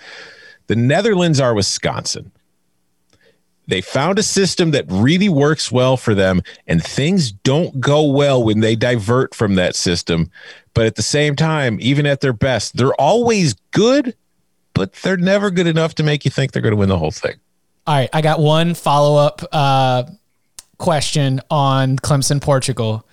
the 0.69 0.77
Netherlands 0.77 1.41
are 1.41 1.53
Wisconsin. 1.53 2.33
They 3.71 3.81
found 3.81 4.19
a 4.19 4.23
system 4.23 4.73
that 4.73 4.85
really 4.89 5.29
works 5.29 5.71
well 5.71 5.97
for 5.97 6.15
them, 6.15 6.43
and 6.67 6.83
things 6.83 7.31
don't 7.31 7.81
go 7.81 8.05
well 8.05 8.43
when 8.43 8.61
they 8.61 8.77
divert 8.77 9.35
from 9.35 9.55
that 9.55 9.77
system. 9.77 10.31
But 10.75 10.87
at 10.87 10.97
the 10.97 11.03
same 11.03 11.37
time, 11.37 11.79
even 11.81 12.05
at 12.05 12.21
their 12.21 12.33
best, 12.33 12.77
they're 12.77 12.95
always 12.95 13.55
good, 13.71 14.15
but 14.75 14.93
they're 14.95 15.17
never 15.17 15.51
good 15.51 15.67
enough 15.67 15.95
to 15.97 16.03
make 16.03 16.25
you 16.25 16.31
think 16.31 16.53
they're 16.53 16.63
going 16.63 16.73
to 16.73 16.77
win 16.77 16.89
the 16.89 16.99
whole 16.99 17.13
thing. 17.13 17.37
All 17.87 17.95
right. 17.95 18.11
I 18.13 18.21
got 18.23 18.41
one 18.41 18.75
follow 18.75 19.17
up 19.17 19.43
uh, 19.53 20.05
question 20.79 21.41
on 21.51 21.97
Clemson, 21.97 22.41
Portugal. 22.41 23.07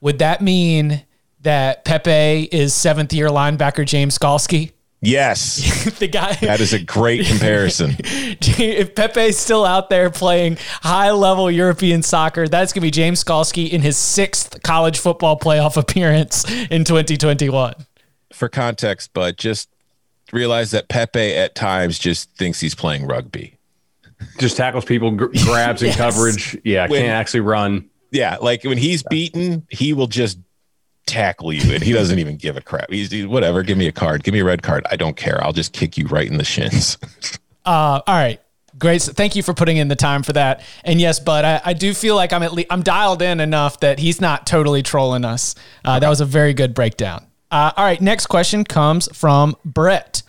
Would 0.00 0.20
that 0.20 0.42
mean 0.42 1.04
that 1.40 1.84
Pepe 1.84 2.44
is 2.52 2.74
seventh 2.74 3.12
year 3.12 3.28
linebacker 3.28 3.84
James 3.84 4.16
Skalski? 4.18 4.72
Yes. 5.00 5.84
the 5.98 6.08
guy 6.08 6.34
That 6.34 6.60
is 6.60 6.72
a 6.72 6.82
great 6.82 7.26
comparison. 7.26 7.96
if 8.00 8.94
Pepe's 8.94 9.38
still 9.38 9.64
out 9.64 9.90
there 9.90 10.10
playing 10.10 10.58
high 10.82 11.12
level 11.12 11.50
European 11.50 12.02
soccer, 12.02 12.48
that's 12.48 12.72
going 12.72 12.80
to 12.80 12.86
be 12.86 12.90
James 12.90 13.22
Skalski 13.22 13.70
in 13.70 13.80
his 13.80 13.96
sixth 13.96 14.62
college 14.62 14.98
football 14.98 15.38
playoff 15.38 15.76
appearance 15.80 16.44
in 16.50 16.84
2021. 16.84 17.74
For 18.32 18.48
context, 18.48 19.10
but 19.14 19.36
just 19.36 19.68
realize 20.32 20.72
that 20.72 20.88
Pepe 20.88 21.34
at 21.34 21.54
times 21.54 21.98
just 21.98 22.30
thinks 22.36 22.60
he's 22.60 22.74
playing 22.74 23.06
rugby. 23.06 23.56
Just 24.38 24.56
tackles 24.56 24.84
people, 24.84 25.12
gr- 25.12 25.26
grabs 25.44 25.80
yes. 25.80 25.82
and 25.82 25.96
coverage. 25.96 26.58
Yeah, 26.64 26.88
when, 26.88 27.02
can't 27.02 27.12
actually 27.12 27.40
run. 27.40 27.88
Yeah, 28.10 28.38
like 28.40 28.64
when 28.64 28.78
he's 28.78 29.04
beaten, 29.04 29.66
he 29.70 29.92
will 29.92 30.08
just 30.08 30.38
tackle 31.08 31.52
you 31.52 31.74
and 31.74 31.82
he 31.82 31.92
doesn't 31.92 32.18
even 32.18 32.36
give 32.36 32.56
a 32.56 32.60
crap. 32.60 32.90
He's, 32.90 33.10
he's, 33.10 33.26
whatever. 33.26 33.62
Give 33.62 33.78
me 33.78 33.88
a 33.88 33.92
card. 33.92 34.22
Give 34.22 34.32
me 34.32 34.40
a 34.40 34.44
red 34.44 34.62
card. 34.62 34.86
I 34.90 34.96
don't 34.96 35.16
care. 35.16 35.42
I'll 35.42 35.52
just 35.52 35.72
kick 35.72 35.96
you 35.96 36.06
right 36.06 36.26
in 36.26 36.36
the 36.36 36.44
shins. 36.44 36.98
uh, 37.64 38.00
all 38.06 38.14
right. 38.14 38.40
Great. 38.78 39.02
Thank 39.02 39.34
you 39.34 39.42
for 39.42 39.54
putting 39.54 39.78
in 39.78 39.88
the 39.88 39.96
time 39.96 40.22
for 40.22 40.32
that. 40.34 40.62
And 40.84 41.00
yes, 41.00 41.18
but 41.18 41.44
I, 41.44 41.60
I 41.64 41.72
do 41.72 41.94
feel 41.94 42.14
like 42.14 42.32
I'm 42.32 42.44
at 42.44 42.52
least 42.52 42.68
I'm 42.70 42.82
dialed 42.82 43.22
in 43.22 43.40
enough 43.40 43.80
that 43.80 43.98
he's 43.98 44.20
not 44.20 44.46
totally 44.46 44.82
trolling 44.82 45.24
us. 45.24 45.56
Uh, 45.84 45.92
okay. 45.92 46.00
That 46.00 46.08
was 46.08 46.20
a 46.20 46.24
very 46.24 46.54
good 46.54 46.74
breakdown. 46.74 47.26
Uh, 47.50 47.72
all 47.76 47.84
right. 47.84 48.00
Next 48.00 48.26
question 48.26 48.62
comes 48.62 49.08
from 49.16 49.56
Brett. 49.64 50.22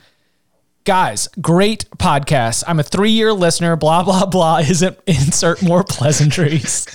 Guys, 0.86 1.28
great 1.39 1.86
podcast. 1.98 2.63
I'm 2.65 2.80
a 2.80 2.84
three 2.84 3.12
year 3.12 3.34
listener. 3.34 3.76
Blah 3.76 4.04
blah 4.04 4.26
blah. 4.26 4.58
Isn't 4.60 4.98
insert 5.06 5.62
more 5.62 5.84
pleasantries. 5.84 6.88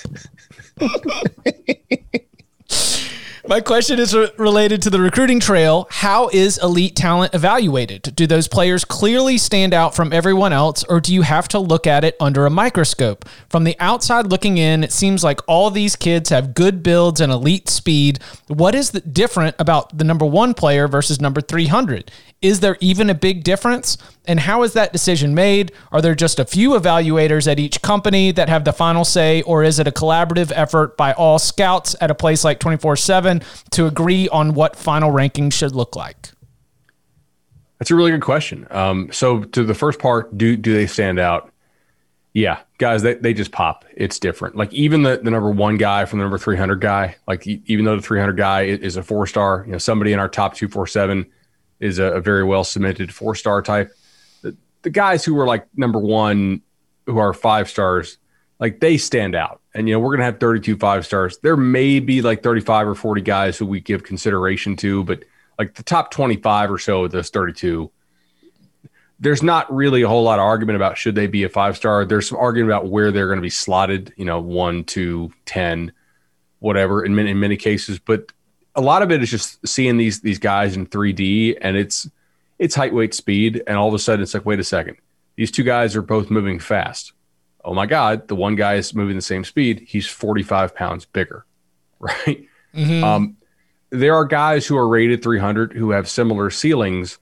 My 3.47 3.61
question 3.61 3.99
is 3.99 4.15
re- 4.17 4.31
related 4.39 4.81
to 4.83 4.91
the 4.91 4.99
recruiting 4.99 5.39
trail. 5.39 5.87
How 5.91 6.29
is 6.29 6.57
elite 6.63 6.97
talent 6.97 7.35
evaluated? 7.35 8.17
Do 8.17 8.27
those 8.27 8.49
players 8.49 8.87
clearly 8.87 9.37
stand 9.37 9.75
out 9.75 9.95
from 9.95 10.15
everyone 10.15 10.55
else, 10.55 10.83
or 10.85 10.99
do 10.99 11.13
you 11.13 11.21
have 11.21 11.47
to 11.49 11.59
look 11.59 11.87
at 11.87 12.05
it 12.05 12.17
under 12.19 12.47
a 12.47 12.51
microscope? 12.51 13.29
From 13.51 13.65
the 13.65 13.77
outside 13.79 14.29
looking 14.29 14.57
in, 14.57 14.83
it 14.83 14.93
seems 14.93 15.23
like 15.23 15.41
all 15.47 15.71
these 15.71 15.95
kids 15.95 16.31
have 16.31 16.55
good 16.55 16.83
builds 16.83 17.21
and 17.21 17.31
elite 17.31 17.69
speed. 17.69 18.19
What 18.47 18.75
is 18.75 18.93
different 18.93 19.57
about 19.59 19.99
the 19.99 20.05
number 20.05 20.25
one 20.25 20.55
player 20.55 20.89
versus 20.89 21.21
number 21.21 21.43
300? 21.43 22.11
Is 22.45 22.61
there 22.61 22.77
even 22.81 23.09
a 23.09 23.15
big 23.15 23.43
difference? 23.43 23.97
And 24.27 24.39
how 24.39 24.65
is 24.65 24.75
that 24.75 24.93
decision 24.93 25.35
made? 25.35 25.73
Are 25.91 26.03
there 26.03 26.15
just 26.15 26.39
a 26.39 26.45
few 26.45 26.73
evaluators 26.73 27.51
at 27.51 27.59
each 27.59 27.81
company 27.81 28.33
that 28.33 28.51
have 28.51 28.65
the 28.65 28.73
final 28.75 29.07
say, 29.07 29.41
or 29.43 29.65
is 29.65 29.79
it 29.79 29.89
a 29.89 29.91
collaborative 29.91 30.53
effort 30.55 30.99
by 30.99 31.15
all 31.15 31.39
scouts 31.39 31.97
at 32.03 32.11
a 32.11 32.15
place 32.15 32.45
like 32.45 32.61
24 32.61 32.97
7 32.97 33.41
to 33.71 33.87
agree 33.87 34.29
on 34.29 34.53
what 34.53 34.77
final 34.77 35.11
ranking 35.11 35.49
should 35.49 35.75
look 35.75 35.97
like? 35.97 36.33
That's 37.79 37.91
a 37.91 37.95
really 37.95 38.11
good 38.11 38.21
question. 38.21 38.67
Um, 38.71 39.11
so, 39.11 39.45
to 39.45 39.65
the 39.65 39.75
first 39.75 39.99
part, 39.99 40.37
do 40.37 40.55
do 40.55 40.75
they 40.75 40.87
stand 40.87 41.19
out? 41.19 41.51
Yeah, 42.35 42.61
guys, 42.77 43.01
they, 43.01 43.15
they 43.15 43.33
just 43.33 43.53
pop. 43.53 43.87
It's 43.97 44.19
different. 44.19 44.55
Like 44.55 44.71
even 44.75 45.03
the, 45.03 45.17
the 45.17 45.31
number 45.31 45.51
one 45.51 45.79
guy 45.79 46.05
from 46.05 46.19
the 46.19 46.25
number 46.27 46.37
300 46.37 46.79
guy, 46.79 47.17
like 47.27 47.47
even 47.47 47.87
though 47.87 47.97
the 47.97 48.03
300 48.03 48.37
guy 48.37 48.63
is 48.63 48.97
a 48.97 49.03
four 49.03 49.27
star, 49.27 49.63
you 49.65 49.73
know, 49.73 49.79
somebody 49.79 50.13
in 50.13 50.19
our 50.19 50.29
top 50.29 50.55
247 50.55 51.25
is 51.85 51.99
a, 51.99 52.05
a 52.05 52.21
very 52.21 52.45
well 52.45 52.65
cemented 52.65 53.13
four 53.13 53.35
star 53.35 53.63
type 53.63 53.93
the 54.85 54.91
guys 54.91 55.25
who 55.25 55.37
are 55.41 55.47
like 55.47 55.67
number 55.77 55.99
one, 55.99 56.63
who 57.07 57.19
are 57.19 57.33
five 57.33 57.69
stars, 57.69 58.19
like 58.61 58.79
they 58.79 58.97
stand 58.97 59.35
out. 59.35 59.61
And, 59.75 59.89
you 59.89 59.95
know, 59.95 59.99
we're 59.99 60.11
going 60.11 60.21
to 60.21 60.27
have 60.27 60.39
32 60.39 60.77
five 60.77 61.05
stars. 61.05 61.39
There 61.39 61.57
may 61.57 61.99
be 61.99 62.23
like 62.23 62.43
35 62.43 62.89
or 62.89 62.95
40 62.95 63.23
guys 63.23 63.59
who 63.59 63.67
we 63.67 63.81
give 63.81 64.05
consideration 64.05 64.77
to, 64.77 65.03
but 65.03 65.25
like 65.59 65.75
the 65.75 65.83
top 65.83 66.13
25 66.13 66.71
or 66.71 66.79
so 66.79 67.05
of 67.05 67.11
those 67.11 67.31
32, 67.31 67.91
there's 69.19 69.43
not 69.43 69.73
really 69.75 70.03
a 70.03 70.09
whole 70.09 70.23
lot 70.23 70.39
of 70.39 70.45
argument 70.45 70.77
about 70.77 70.99
should 70.99 71.15
they 71.15 71.27
be 71.27 71.45
a 71.45 71.49
five 71.49 71.77
star. 71.77 72.05
There's 72.05 72.29
some 72.29 72.39
argument 72.39 72.73
about 72.73 72.89
where 72.89 73.11
they're 73.11 73.27
going 73.27 73.39
to 73.39 73.43
be 73.43 73.51
slotted, 73.51 74.13
you 74.17 74.25
know, 74.25 74.41
one, 74.41 74.85
two, 74.85 75.33
10, 75.47 75.93
whatever 76.59 77.05
in 77.05 77.15
many, 77.15 77.31
in 77.31 77.41
many 77.41 77.57
cases. 77.57 77.99
But 77.99 78.33
a 78.75 78.81
lot 78.81 79.03
of 79.03 79.11
it 79.11 79.23
is 79.23 79.31
just 79.31 79.67
seeing 79.67 79.97
these, 79.97 80.21
these 80.21 80.39
guys 80.39 80.77
in 80.77 80.87
3D 80.87 81.59
and 81.61 81.77
it's, 81.77 82.09
it's 82.59 82.75
height, 82.75 82.95
weight, 82.95 83.15
speed. 83.15 83.63
And 83.67 83.77
all 83.77 83.89
of 83.89 83.95
a 83.95 83.99
sudden, 83.99 84.23
it's 84.23 84.35
like, 84.35 84.47
wait 84.47 84.61
a 84.61 84.65
second. 84.65 84.97
These 85.37 85.51
two 85.51 85.63
guys 85.63 85.97
are 85.97 86.03
both 86.03 86.31
moving 86.31 86.59
fast. 86.59 87.13
Oh 87.65 87.75
my 87.75 87.87
God, 87.87 88.29
the 88.29 88.37
one 88.37 88.57
guy 88.57 88.75
is 88.75 88.95
moving 88.95 89.17
the 89.17 89.23
same 89.23 89.45
speed. 89.45 89.85
He's 89.87 90.07
45 90.07 90.75
pounds 90.75 91.07
bigger, 91.07 91.47
right? 91.99 92.47
Mm-hmm. 92.75 93.05
Um, 93.05 93.37
there 93.91 94.15
are 94.15 94.25
guys 94.25 94.67
who 94.67 94.77
are 94.77 94.89
rated 94.89 95.23
300 95.23 95.73
who 95.73 95.91
have 95.91 96.09
similar 96.09 96.51
ceilings 96.51 97.19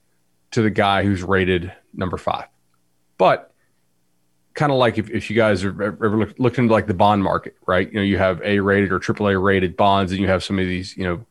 to 0.53 0.63
the 0.63 0.71
guy 0.71 1.05
who's 1.05 1.23
rated 1.23 1.73
number 1.95 2.17
five. 2.17 2.47
But 3.19 3.53
kind 4.55 4.73
of 4.73 4.79
like 4.79 4.99
if, 4.99 5.11
if 5.11 5.31
you 5.31 5.37
guys 5.37 5.65
are 5.65 5.83
ever 5.83 6.17
look, 6.17 6.39
looked 6.39 6.59
into 6.59 6.73
like 6.73 6.87
the 6.87 6.95
bond 6.95 7.23
market, 7.23 7.57
right? 7.67 7.89
You 7.89 7.97
know, 7.97 8.03
you 8.03 8.19
have 8.19 8.41
A 8.43 8.61
rated 8.61 8.93
or 8.93 9.01
AAA 9.01 9.43
rated 9.43 9.77
bonds, 9.77 10.13
and 10.13 10.21
you 10.21 10.29
have 10.29 10.43
some 10.43 10.59
of 10.59 10.67
these, 10.67 10.97
you 10.97 11.05
know, 11.05 11.25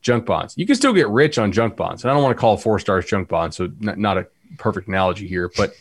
junk 0.00 0.26
bonds. 0.26 0.54
You 0.56 0.66
can 0.66 0.74
still 0.74 0.92
get 0.92 1.08
rich 1.08 1.38
on 1.38 1.52
junk 1.52 1.76
bonds. 1.76 2.02
And 2.02 2.10
I 2.10 2.14
don't 2.14 2.22
want 2.22 2.36
to 2.36 2.40
call 2.40 2.56
four 2.56 2.78
stars 2.78 3.06
junk 3.06 3.28
bonds, 3.28 3.56
so 3.56 3.70
not, 3.80 3.98
not 3.98 4.18
a 4.18 4.26
perfect 4.58 4.88
analogy 4.88 5.26
here. 5.26 5.50
But 5.56 5.74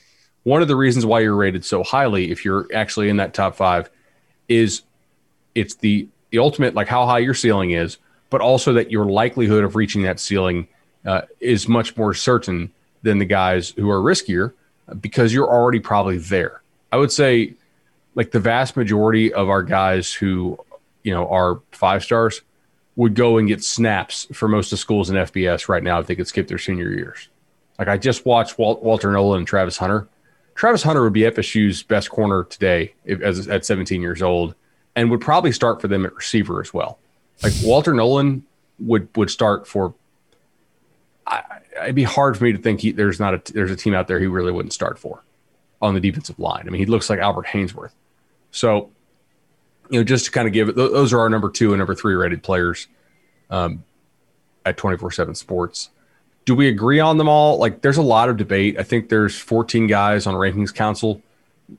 one 0.44 0.62
of 0.62 0.68
the 0.68 0.76
reasons 0.76 1.06
why 1.06 1.22
you're 1.22 1.36
rated 1.36 1.66
so 1.66 1.84
highly, 1.84 2.32
if 2.32 2.44
you're 2.44 2.68
actually 2.74 3.10
in 3.10 3.18
that 3.18 3.34
top 3.34 3.56
five, 3.56 3.90
is 4.48 4.82
it's 5.56 5.76
the 5.76 6.08
the 6.32 6.40
ultimate 6.40 6.76
like 6.76 6.88
how 6.88 7.06
high 7.06 7.20
your 7.20 7.34
ceiling 7.34 7.72
is, 7.72 7.98
but 8.30 8.42
also 8.42 8.74
that 8.74 8.92
your 8.92 9.06
likelihood 9.06 9.64
of 9.64 9.76
reaching 9.76 10.04
that 10.04 10.20
ceiling 10.20 10.68
uh, 11.06 11.22
is 11.40 11.68
much 11.68 11.96
more 11.98 12.14
certain 12.14 12.72
than 13.02 13.18
the 13.18 13.26
guys 13.26 13.72
who 13.72 13.90
are 13.90 14.00
riskier 14.00 14.54
because 15.00 15.34
you're 15.34 15.50
already 15.50 15.80
probably 15.80 16.18
there. 16.18 16.62
I 16.92 16.98
would 16.98 17.12
say 17.12 17.54
like 18.16 18.32
the 18.32 18.40
vast 18.40 18.76
majority 18.76 19.34
of 19.34 19.50
our 19.50 19.64
guys 19.64 20.14
who 20.14 20.60
you 21.04 21.14
know 21.14 21.28
are 21.30 21.62
five 21.72 22.04
stars 22.04 22.42
would 23.00 23.16
go 23.16 23.38
and 23.38 23.48
get 23.48 23.64
snaps 23.64 24.28
for 24.34 24.50
most 24.50 24.74
of 24.74 24.78
schools 24.78 25.10
in 25.10 25.16
FBS 25.16 25.70
right 25.70 25.84
now 25.84 26.02
if 26.02 26.08
they 26.08 26.18
could 26.18 26.28
skip 26.28 26.50
their 26.50 26.58
senior 26.58 26.90
years. 26.90 27.30
Like 27.78 27.88
I 27.88 27.98
just 27.98 28.26
watched 28.26 28.60
Walt, 28.60 28.84
Walter 28.84 29.10
Nolan 29.10 29.38
and 29.38 29.48
Travis 29.48 29.78
Hunter. 29.78 30.10
Travis 30.54 30.84
Hunter 30.84 31.02
would 31.02 31.14
be 31.14 31.22
FSU's 31.22 31.82
best 31.82 32.10
corner 32.10 32.44
today 32.44 32.94
if, 33.06 33.22
as, 33.22 33.48
at 33.48 33.64
17 33.64 34.02
years 34.02 34.22
old, 34.22 34.54
and 34.98 35.10
would 35.10 35.22
probably 35.22 35.54
start 35.54 35.80
for 35.80 35.88
them 35.88 36.06
at 36.06 36.14
receiver 36.14 36.60
as 36.60 36.74
well. 36.74 37.00
Like 37.42 37.54
Walter 37.64 37.94
Nolan 37.94 38.46
would 38.80 39.08
would 39.16 39.30
start 39.30 39.66
for. 39.66 39.94
I, 41.26 41.42
it'd 41.82 41.96
be 41.96 42.04
hard 42.04 42.38
for 42.38 42.44
me 42.44 42.52
to 42.52 42.58
think 42.58 42.82
he, 42.82 42.92
there's 42.92 43.18
not 43.18 43.34
a 43.34 43.54
there's 43.54 43.72
a 43.72 43.78
team 43.78 43.94
out 43.94 44.10
there 44.10 44.20
he 44.20 44.28
really 44.28 44.52
wouldn't 44.52 44.74
start 44.74 45.00
for 45.00 45.24
on 45.82 45.94
the 45.94 46.02
defensive 46.02 46.38
line. 46.38 46.66
I 46.68 46.70
mean, 46.70 46.80
he 46.80 46.86
looks 46.86 47.10
like 47.10 47.20
Albert 47.20 47.46
Haynesworth. 47.46 47.94
So 48.52 48.92
you 49.90 50.00
know, 50.00 50.04
just 50.04 50.26
to 50.26 50.32
kind 50.32 50.48
of 50.48 50.54
give 50.54 50.70
it, 50.70 50.76
those 50.76 51.14
are 51.14 51.20
our 51.20 51.30
number 51.30 51.50
two 51.50 51.74
and 51.74 51.80
number 51.80 51.96
three 51.96 52.16
rated 52.16 52.44
players 52.44 52.88
um, 53.50 53.84
at 54.66 54.78
24 54.78 55.12
7 55.12 55.36
sports. 55.36 55.90
Do 56.46 56.56
we 56.56 56.68
agree 56.68 57.00
on 57.00 57.18
them 57.18 57.28
all? 57.28 57.58
Like, 57.58 57.82
there's 57.82 57.98
a 57.98 58.04
lot 58.04 58.30
of 58.30 58.38
debate. 58.38 58.80
I 58.80 58.84
think 58.84 59.10
there's 59.10 59.38
14 59.38 59.88
guys 59.88 60.26
on 60.26 60.34
Rankings 60.36 60.74
Council. 60.74 61.22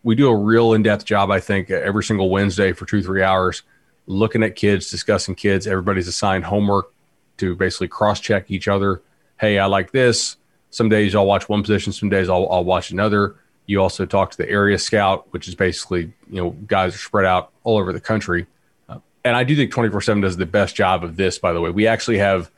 We 0.04 0.14
do 0.14 0.28
a 0.28 0.36
real 0.36 0.74
in 0.74 0.82
depth 0.82 1.04
job, 1.04 1.30
I 1.30 1.40
think, 1.40 1.70
every 1.70 2.04
single 2.04 2.30
Wednesday 2.30 2.72
for 2.72 2.86
two, 2.86 3.02
three 3.02 3.22
hours, 3.22 3.62
looking 4.06 4.42
at 4.42 4.54
kids, 4.54 4.90
discussing 4.90 5.34
kids. 5.34 5.66
Everybody's 5.66 6.06
assigned 6.06 6.44
homework 6.44 6.92
to 7.38 7.56
basically 7.56 7.88
cross 7.88 8.20
check 8.20 8.50
each 8.50 8.68
other. 8.68 9.02
Hey, 9.40 9.58
I 9.58 9.66
like 9.66 9.90
this. 9.90 10.36
Some 10.70 10.88
days 10.88 11.14
I'll 11.16 11.26
watch 11.26 11.48
one 11.48 11.62
position, 11.62 11.92
some 11.92 12.08
days 12.08 12.28
I'll, 12.28 12.46
I'll 12.50 12.64
watch 12.64 12.92
another. 12.92 13.36
You 13.70 13.80
also 13.80 14.04
talk 14.04 14.32
to 14.32 14.36
the 14.36 14.50
area 14.50 14.78
scout, 14.78 15.26
which 15.30 15.46
is 15.46 15.54
basically, 15.54 16.12
you 16.28 16.42
know, 16.42 16.50
guys 16.66 16.92
are 16.94 16.98
spread 16.98 17.24
out 17.24 17.52
all 17.62 17.78
over 17.78 17.92
the 17.92 18.00
country. 18.00 18.46
Uh, 18.88 18.98
and 19.24 19.36
I 19.36 19.44
do 19.44 19.54
think 19.54 19.70
24 19.70 20.00
7 20.00 20.20
does 20.20 20.36
the 20.36 20.44
best 20.44 20.74
job 20.74 21.04
of 21.04 21.16
this, 21.16 21.38
by 21.38 21.52
the 21.52 21.60
way. 21.60 21.70
We 21.70 21.86
actually 21.86 22.18
have 22.18 22.50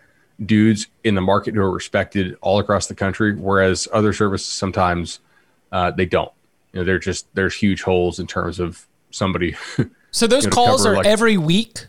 dudes 0.44 0.86
in 1.04 1.14
the 1.14 1.20
market 1.20 1.54
who 1.54 1.60
are 1.60 1.70
respected 1.70 2.36
all 2.40 2.58
across 2.58 2.86
the 2.86 2.94
country, 2.94 3.34
whereas 3.34 3.86
other 3.92 4.14
services 4.14 4.48
sometimes 4.48 5.20
uh, 5.70 5.90
they 5.90 6.06
don't. 6.06 6.32
You 6.72 6.80
know, 6.80 6.84
they're 6.84 6.98
just, 6.98 7.26
there's 7.34 7.54
huge 7.54 7.82
holes 7.82 8.18
in 8.18 8.26
terms 8.26 8.58
of 8.58 8.86
somebody. 9.10 9.54
So 10.14 10.26
those 10.26 10.44
you 10.44 10.50
know, 10.50 10.54
calls 10.54 10.84
are 10.84 10.96
like, 10.96 11.06
every 11.06 11.38
week? 11.38 11.86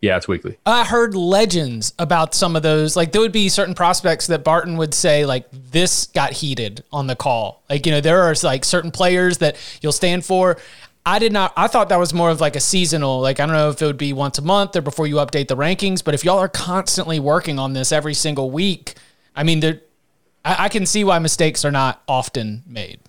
Yeah, 0.00 0.16
it's 0.16 0.28
weekly. 0.28 0.56
I 0.64 0.84
heard 0.84 1.14
legends 1.14 1.92
about 1.98 2.34
some 2.34 2.54
of 2.54 2.62
those. 2.62 2.94
Like 2.96 3.12
there 3.12 3.20
would 3.20 3.32
be 3.32 3.48
certain 3.48 3.74
prospects 3.74 4.28
that 4.28 4.44
Barton 4.44 4.76
would 4.76 4.94
say, 4.94 5.26
like, 5.26 5.48
this 5.50 6.06
got 6.06 6.32
heated 6.32 6.84
on 6.92 7.08
the 7.08 7.16
call. 7.16 7.62
Like, 7.68 7.84
you 7.84 7.92
know, 7.92 8.00
there 8.00 8.22
are 8.22 8.34
like 8.42 8.64
certain 8.64 8.90
players 8.90 9.38
that 9.38 9.56
you'll 9.80 9.92
stand 9.92 10.24
for. 10.24 10.58
I 11.04 11.18
did 11.18 11.32
not 11.32 11.54
I 11.56 11.68
thought 11.68 11.88
that 11.88 11.98
was 11.98 12.12
more 12.12 12.28
of 12.30 12.40
like 12.40 12.54
a 12.54 12.60
seasonal, 12.60 13.20
like 13.20 13.40
I 13.40 13.46
don't 13.46 13.54
know 13.54 13.70
if 13.70 13.80
it 13.80 13.86
would 13.86 13.96
be 13.96 14.12
once 14.12 14.38
a 14.38 14.42
month 14.42 14.76
or 14.76 14.82
before 14.82 15.06
you 15.06 15.16
update 15.16 15.48
the 15.48 15.56
rankings, 15.56 16.04
but 16.04 16.12
if 16.12 16.22
y'all 16.22 16.38
are 16.38 16.48
constantly 16.48 17.18
working 17.18 17.58
on 17.58 17.72
this 17.72 17.92
every 17.92 18.12
single 18.12 18.50
week, 18.50 18.94
I 19.34 19.42
mean 19.42 19.60
there 19.60 19.80
I, 20.44 20.64
I 20.64 20.68
can 20.68 20.86
see 20.86 21.04
why 21.04 21.18
mistakes 21.18 21.64
are 21.64 21.70
not 21.70 22.02
often 22.06 22.62
made. 22.66 23.00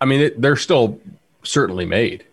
I 0.00 0.06
mean, 0.06 0.20
it, 0.20 0.40
they're 0.40 0.56
still 0.56 0.98
certainly 1.42 1.84
made. 1.84 2.24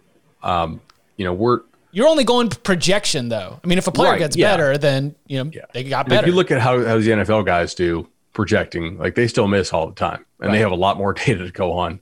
Um, 0.41 0.81
you 1.17 1.25
know, 1.25 1.33
we're 1.33 1.61
you're 1.91 2.07
only 2.07 2.23
going 2.23 2.49
projection 2.49 3.29
though. 3.29 3.59
I 3.63 3.67
mean, 3.67 3.77
if 3.77 3.87
a 3.87 3.91
player 3.91 4.11
right, 4.11 4.19
gets 4.19 4.35
yeah. 4.35 4.51
better, 4.51 4.77
then 4.77 5.15
you 5.27 5.43
know 5.43 5.51
yeah. 5.53 5.65
they 5.73 5.83
got 5.83 6.07
better. 6.07 6.21
If 6.21 6.27
you 6.27 6.35
look 6.35 6.51
at 6.51 6.61
how, 6.61 6.83
how 6.83 6.97
the 6.97 7.09
NFL 7.09 7.45
guys 7.45 7.73
do 7.73 8.07
projecting, 8.33 8.97
like 8.97 9.15
they 9.15 9.27
still 9.27 9.47
miss 9.47 9.73
all 9.73 9.87
the 9.87 9.95
time, 9.95 10.25
and 10.39 10.47
right. 10.47 10.53
they 10.53 10.59
have 10.59 10.71
a 10.71 10.75
lot 10.75 10.97
more 10.97 11.13
data 11.25 11.45
to 11.45 11.51
go 11.51 11.73
on 11.73 11.99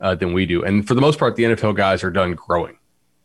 uh, 0.00 0.14
than 0.14 0.32
we 0.32 0.46
do. 0.46 0.64
And 0.64 0.86
for 0.86 0.94
the 0.94 1.00
most 1.00 1.18
part, 1.18 1.36
the 1.36 1.44
NFL 1.44 1.76
guys 1.76 2.04
are 2.04 2.10
done 2.10 2.34
growing. 2.34 2.76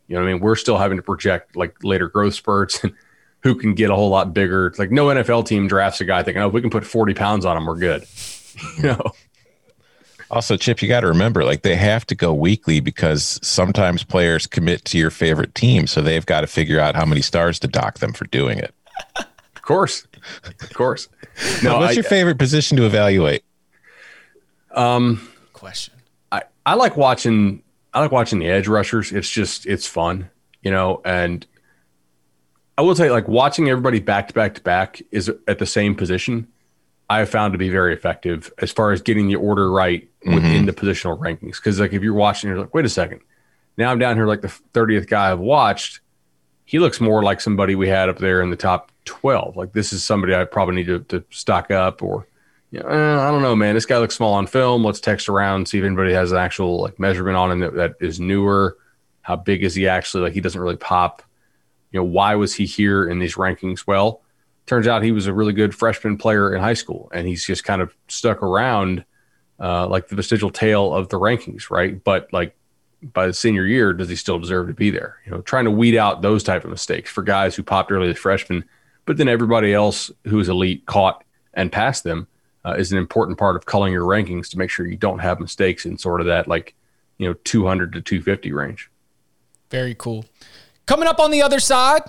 You 0.08 0.16
know, 0.16 0.22
what 0.22 0.28
I 0.28 0.32
mean, 0.32 0.42
we're 0.42 0.56
still 0.56 0.76
having 0.76 0.96
to 0.96 1.02
project 1.02 1.54
like 1.56 1.76
later 1.84 2.08
growth 2.08 2.34
spurts 2.34 2.82
and 2.82 2.92
who 3.42 3.54
can 3.54 3.74
get 3.74 3.90
a 3.90 3.94
whole 3.94 4.10
lot 4.10 4.34
bigger. 4.34 4.66
It's 4.66 4.78
like 4.78 4.90
no 4.90 5.06
NFL 5.06 5.46
team 5.46 5.68
drafts 5.68 6.00
a 6.00 6.04
guy 6.04 6.22
thinking, 6.22 6.42
oh, 6.42 6.48
if 6.48 6.52
we 6.52 6.60
can 6.60 6.70
put 6.70 6.84
40 6.84 7.14
pounds 7.14 7.44
on 7.44 7.56
him, 7.56 7.66
we're 7.66 7.76
good. 7.76 8.04
you 8.76 8.82
know. 8.84 9.12
Also, 10.30 10.56
Chip, 10.56 10.80
you 10.80 10.88
got 10.88 11.00
to 11.00 11.08
remember, 11.08 11.44
like 11.44 11.62
they 11.62 11.74
have 11.74 12.06
to 12.06 12.14
go 12.14 12.32
weekly 12.32 12.78
because 12.78 13.40
sometimes 13.42 14.04
players 14.04 14.46
commit 14.46 14.84
to 14.86 14.98
your 14.98 15.10
favorite 15.10 15.54
team, 15.56 15.88
so 15.88 16.00
they've 16.00 16.26
got 16.26 16.42
to 16.42 16.46
figure 16.46 16.78
out 16.78 16.94
how 16.94 17.04
many 17.04 17.20
stars 17.20 17.58
to 17.60 17.68
dock 17.68 17.98
them 17.98 18.12
for 18.12 18.26
doing 18.26 18.58
it. 18.58 18.72
Of 19.16 19.62
course, 19.62 20.06
of 20.46 20.72
course. 20.72 21.08
No, 21.62 21.78
what's 21.78 21.92
I, 21.92 21.94
your 21.94 22.04
favorite 22.04 22.38
position 22.38 22.76
to 22.76 22.84
evaluate? 22.84 23.44
Um, 24.72 25.26
question. 25.54 25.94
I 26.30 26.42
I 26.66 26.74
like 26.74 26.98
watching. 26.98 27.62
I 27.94 28.00
like 28.00 28.12
watching 28.12 28.40
the 28.40 28.46
edge 28.46 28.68
rushers. 28.68 29.10
It's 29.10 29.30
just 29.30 29.64
it's 29.64 29.86
fun, 29.86 30.28
you 30.60 30.70
know. 30.70 31.00
And 31.02 31.46
I 32.76 32.82
will 32.82 32.94
tell 32.94 33.06
you, 33.06 33.12
like 33.12 33.26
watching 33.26 33.70
everybody 33.70 34.00
back 34.00 34.28
to 34.28 34.34
back 34.34 34.54
to 34.56 34.60
back 34.60 35.00
is 35.10 35.30
at 35.48 35.58
the 35.58 35.64
same 35.64 35.94
position 35.94 36.46
I 37.10 37.18
have 37.18 37.28
found 37.28 37.52
to 37.54 37.58
be 37.58 37.70
very 37.70 37.92
effective 37.92 38.52
as 38.58 38.70
far 38.70 38.92
as 38.92 39.02
getting 39.02 39.26
the 39.26 39.34
order 39.34 39.68
right 39.68 40.08
within 40.24 40.42
mm-hmm. 40.42 40.66
the 40.66 40.72
positional 40.72 41.18
rankings. 41.18 41.56
Because 41.56 41.80
like 41.80 41.92
if 41.92 42.04
you're 42.04 42.14
watching, 42.14 42.48
you're 42.48 42.60
like, 42.60 42.72
wait 42.72 42.84
a 42.84 42.88
second, 42.88 43.20
now 43.76 43.90
I'm 43.90 43.98
down 43.98 44.14
here 44.14 44.28
like 44.28 44.42
the 44.42 44.56
30th 44.74 45.08
guy 45.08 45.32
I've 45.32 45.40
watched. 45.40 46.00
He 46.64 46.78
looks 46.78 47.00
more 47.00 47.24
like 47.24 47.40
somebody 47.40 47.74
we 47.74 47.88
had 47.88 48.08
up 48.08 48.18
there 48.18 48.40
in 48.42 48.50
the 48.50 48.56
top 48.56 48.92
12. 49.06 49.56
Like 49.56 49.72
this 49.72 49.92
is 49.92 50.04
somebody 50.04 50.36
I 50.36 50.44
probably 50.44 50.76
need 50.76 50.86
to, 50.86 51.00
to 51.00 51.24
stock 51.30 51.72
up 51.72 52.00
or, 52.00 52.28
you 52.70 52.78
know, 52.78 52.88
eh, 52.88 53.18
I 53.20 53.28
don't 53.32 53.42
know, 53.42 53.56
man. 53.56 53.74
This 53.74 53.86
guy 53.86 53.98
looks 53.98 54.14
small 54.14 54.34
on 54.34 54.46
film. 54.46 54.84
Let's 54.84 55.00
text 55.00 55.28
around, 55.28 55.66
see 55.66 55.78
if 55.78 55.84
anybody 55.84 56.12
has 56.12 56.30
an 56.30 56.38
actual 56.38 56.80
like 56.80 57.00
measurement 57.00 57.36
on 57.36 57.50
him 57.50 57.58
that, 57.58 57.74
that 57.74 57.94
is 57.98 58.20
newer. 58.20 58.78
How 59.22 59.34
big 59.34 59.64
is 59.64 59.74
he 59.74 59.88
actually? 59.88 60.22
Like 60.22 60.32
he 60.32 60.40
doesn't 60.40 60.60
really 60.60 60.76
pop. 60.76 61.24
You 61.90 61.98
know, 61.98 62.04
why 62.04 62.36
was 62.36 62.54
he 62.54 62.66
here 62.66 63.08
in 63.08 63.18
these 63.18 63.34
rankings? 63.34 63.84
Well, 63.84 64.22
turns 64.70 64.86
out 64.86 65.02
he 65.02 65.10
was 65.10 65.26
a 65.26 65.34
really 65.34 65.52
good 65.52 65.74
freshman 65.74 66.16
player 66.16 66.54
in 66.54 66.62
high 66.62 66.74
school, 66.74 67.10
and 67.12 67.26
he's 67.26 67.44
just 67.44 67.64
kind 67.64 67.82
of 67.82 67.92
stuck 68.06 68.40
around 68.40 69.04
uh, 69.58 69.84
like 69.88 70.06
the 70.06 70.14
vestigial 70.14 70.48
tail 70.48 70.94
of 70.94 71.08
the 71.08 71.18
rankings, 71.18 71.70
right? 71.70 72.02
But 72.04 72.32
like 72.32 72.56
by 73.02 73.26
the 73.26 73.32
senior 73.32 73.66
year, 73.66 73.92
does 73.92 74.08
he 74.08 74.14
still 74.14 74.38
deserve 74.38 74.68
to 74.68 74.72
be 74.72 74.90
there? 74.90 75.16
You 75.26 75.32
know, 75.32 75.40
trying 75.40 75.64
to 75.64 75.72
weed 75.72 75.96
out 75.96 76.22
those 76.22 76.44
type 76.44 76.62
of 76.62 76.70
mistakes 76.70 77.10
for 77.10 77.22
guys 77.22 77.56
who 77.56 77.64
popped 77.64 77.90
early 77.90 78.10
as 78.10 78.16
freshmen, 78.16 78.64
but 79.06 79.16
then 79.16 79.26
everybody 79.26 79.74
else 79.74 80.08
who 80.28 80.38
is 80.38 80.48
elite 80.48 80.86
caught 80.86 81.24
and 81.52 81.72
passed 81.72 82.04
them 82.04 82.28
uh, 82.64 82.74
is 82.78 82.92
an 82.92 82.98
important 82.98 83.38
part 83.38 83.56
of 83.56 83.66
culling 83.66 83.92
your 83.92 84.06
rankings 84.06 84.48
to 84.50 84.58
make 84.58 84.70
sure 84.70 84.86
you 84.86 84.96
don't 84.96 85.18
have 85.18 85.40
mistakes 85.40 85.84
in 85.84 85.98
sort 85.98 86.20
of 86.20 86.28
that 86.28 86.46
like 86.46 86.76
you 87.18 87.26
know 87.26 87.34
200 87.42 87.92
to 87.94 88.00
250 88.00 88.52
range. 88.52 88.88
Very 89.68 89.96
cool. 89.96 90.26
Coming 90.86 91.08
up 91.08 91.18
on 91.18 91.32
the 91.32 91.42
other 91.42 91.58
side, 91.58 92.02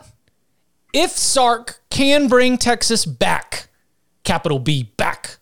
if 0.93 1.11
Sark 1.11 1.81
can 1.89 2.27
bring 2.27 2.57
Texas 2.57 3.05
back, 3.05 3.67
capital 4.23 4.59
B 4.59 4.91
back, 4.97 5.37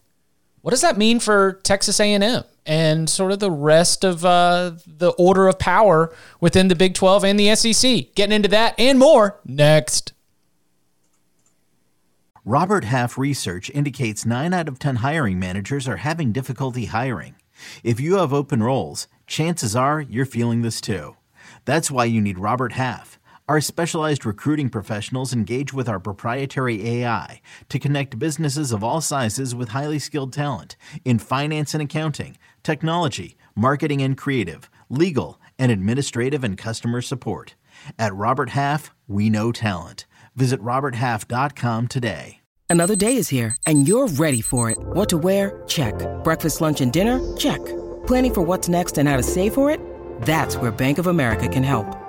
what 0.62 0.72
does 0.72 0.82
that 0.82 0.98
mean 0.98 1.20
for 1.20 1.54
Texas 1.64 2.00
A&M 2.00 2.44
and 2.66 3.10
sort 3.10 3.32
of 3.32 3.40
the 3.40 3.52
rest 3.52 4.04
of 4.04 4.26
uh, 4.26 4.74
the 4.86 5.12
order 5.18 5.48
of 5.48 5.58
power 5.58 6.14
within 6.42 6.68
the 6.68 6.76
Big 6.76 6.94
12 6.94 7.24
and 7.24 7.40
the 7.40 7.56
SEC? 7.56 8.14
Getting 8.16 8.36
into 8.36 8.50
that 8.50 8.76
and 8.78 9.00
more 9.00 9.40
next. 9.46 10.14
Robert 12.46 12.84
Half 12.86 13.18
research 13.18 13.70
indicates 13.70 14.26
9 14.26 14.54
out 14.54 14.68
of 14.68 14.80
10 14.80 14.98
hiring 14.98 15.40
managers 15.40 15.88
are 15.88 15.98
having 15.98 16.32
difficulty 16.32 16.86
hiring. 16.86 17.36
If 17.84 18.00
you 18.00 18.18
have 18.18 18.34
open 18.34 18.64
roles, 18.64 19.08
chances 19.28 19.76
are 19.76 20.02
you're 20.02 20.26
feeling 20.26 20.62
this 20.62 20.82
too. 20.82 21.16
That's 21.66 21.92
why 21.92 22.06
you 22.06 22.22
need 22.22 22.40
Robert 22.40 22.74
Half. 22.74 23.19
Our 23.50 23.62
specialized 23.62 24.28
recruiting 24.28 24.70
professionals 24.70 25.34
engage 25.34 25.74
with 25.74 25.90
our 25.90 26.00
proprietary 26.00 26.88
AI 26.88 27.42
to 27.70 27.80
connect 27.80 28.20
businesses 28.20 28.72
of 28.72 28.84
all 28.84 29.02
sizes 29.02 29.56
with 29.56 29.70
highly 29.70 29.98
skilled 29.98 30.34
talent 30.34 30.76
in 31.04 31.18
finance 31.18 31.74
and 31.74 31.82
accounting, 31.82 32.38
technology, 32.62 33.36
marketing 33.56 34.04
and 34.04 34.16
creative, 34.16 34.70
legal, 34.88 35.42
and 35.58 35.72
administrative 35.72 36.44
and 36.44 36.60
customer 36.60 37.02
support. 37.02 37.56
At 37.98 38.14
Robert 38.14 38.50
Half, 38.50 38.94
we 39.08 39.32
know 39.32 39.52
talent. 39.52 40.06
Visit 40.36 40.62
RobertHalf.com 40.62 41.88
today. 41.88 42.42
Another 42.70 42.96
day 42.96 43.16
is 43.16 43.30
here, 43.30 43.58
and 43.66 43.88
you're 43.88 44.10
ready 44.10 44.42
for 44.42 44.70
it. 44.70 44.78
What 44.78 45.10
to 45.10 45.18
wear? 45.18 45.64
Check. 45.66 45.96
Breakfast, 46.24 46.62
lunch, 46.62 46.82
and 46.82 46.94
dinner? 46.94 47.20
Check. 47.36 47.66
Planning 48.06 48.36
for 48.36 48.42
what's 48.42 48.70
next 48.70 49.00
and 49.00 49.10
how 49.10 49.18
to 49.18 49.24
save 49.24 49.56
for 49.56 49.72
it? 49.72 49.82
That's 50.22 50.56
where 50.56 50.70
Bank 50.70 51.00
of 51.00 51.08
America 51.08 51.48
can 51.48 51.64
help. 51.64 52.09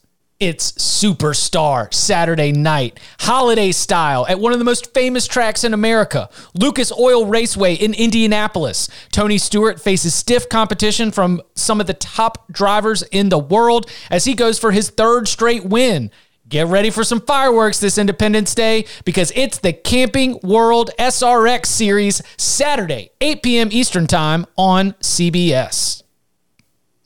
It's 0.41 0.71
Superstar 0.71 1.93
Saturday 1.93 2.51
night, 2.51 2.99
holiday 3.19 3.71
style 3.71 4.25
at 4.27 4.39
one 4.39 4.53
of 4.53 4.57
the 4.57 4.65
most 4.65 4.91
famous 4.91 5.27
tracks 5.27 5.63
in 5.63 5.71
America, 5.71 6.31
Lucas 6.55 6.91
Oil 6.91 7.27
Raceway 7.27 7.75
in 7.75 7.93
Indianapolis. 7.93 8.89
Tony 9.11 9.37
Stewart 9.37 9.79
faces 9.79 10.15
stiff 10.15 10.49
competition 10.49 11.11
from 11.11 11.43
some 11.53 11.79
of 11.79 11.85
the 11.85 11.93
top 11.93 12.51
drivers 12.51 13.03
in 13.11 13.29
the 13.29 13.37
world 13.37 13.87
as 14.09 14.25
he 14.25 14.33
goes 14.33 14.57
for 14.57 14.71
his 14.71 14.89
third 14.89 15.27
straight 15.27 15.65
win. 15.65 16.09
Get 16.49 16.65
ready 16.65 16.89
for 16.89 17.03
some 17.03 17.21
fireworks 17.21 17.79
this 17.79 17.99
Independence 17.99 18.55
Day 18.55 18.85
because 19.05 19.31
it's 19.35 19.59
the 19.59 19.73
Camping 19.73 20.39
World 20.41 20.89
SRX 20.97 21.67
Series 21.67 22.19
Saturday, 22.37 23.11
8 23.21 23.43
p.m. 23.43 23.69
Eastern 23.71 24.07
Time 24.07 24.47
on 24.57 24.93
CBS. 24.93 26.00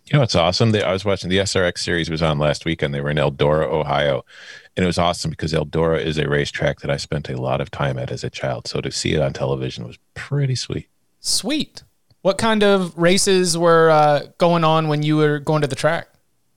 You 0.07 0.17
know 0.17 0.23
it's 0.23 0.35
awesome? 0.35 0.71
They, 0.71 0.83
I 0.83 0.93
was 0.93 1.03
watching 1.03 1.29
the 1.31 1.39
SRX 1.39 1.79
series 1.79 2.09
was 2.11 2.21
on 2.21 2.37
last 2.37 2.63
weekend. 2.63 2.93
They 2.93 3.01
were 3.01 3.09
in 3.09 3.17
Eldora, 3.17 3.65
Ohio, 3.65 4.23
and 4.77 4.83
it 4.83 4.87
was 4.87 4.99
awesome 4.99 5.31
because 5.31 5.51
Eldora 5.51 5.99
is 5.99 6.19
a 6.19 6.29
racetrack 6.29 6.81
that 6.81 6.91
I 6.91 6.97
spent 6.97 7.27
a 7.27 7.41
lot 7.41 7.59
of 7.59 7.71
time 7.71 7.97
at 7.97 8.11
as 8.11 8.23
a 8.23 8.29
child. 8.29 8.67
So 8.67 8.81
to 8.81 8.91
see 8.91 9.13
it 9.13 9.21
on 9.21 9.33
television 9.33 9.87
was 9.87 9.97
pretty 10.13 10.55
sweet. 10.55 10.87
Sweet. 11.21 11.83
What 12.21 12.37
kind 12.37 12.63
of 12.63 12.95
races 12.95 13.57
were 13.57 13.89
uh, 13.89 14.27
going 14.37 14.63
on 14.63 14.87
when 14.89 15.01
you 15.01 15.17
were 15.17 15.39
going 15.39 15.63
to 15.63 15.67
the 15.67 15.75
track? 15.75 16.07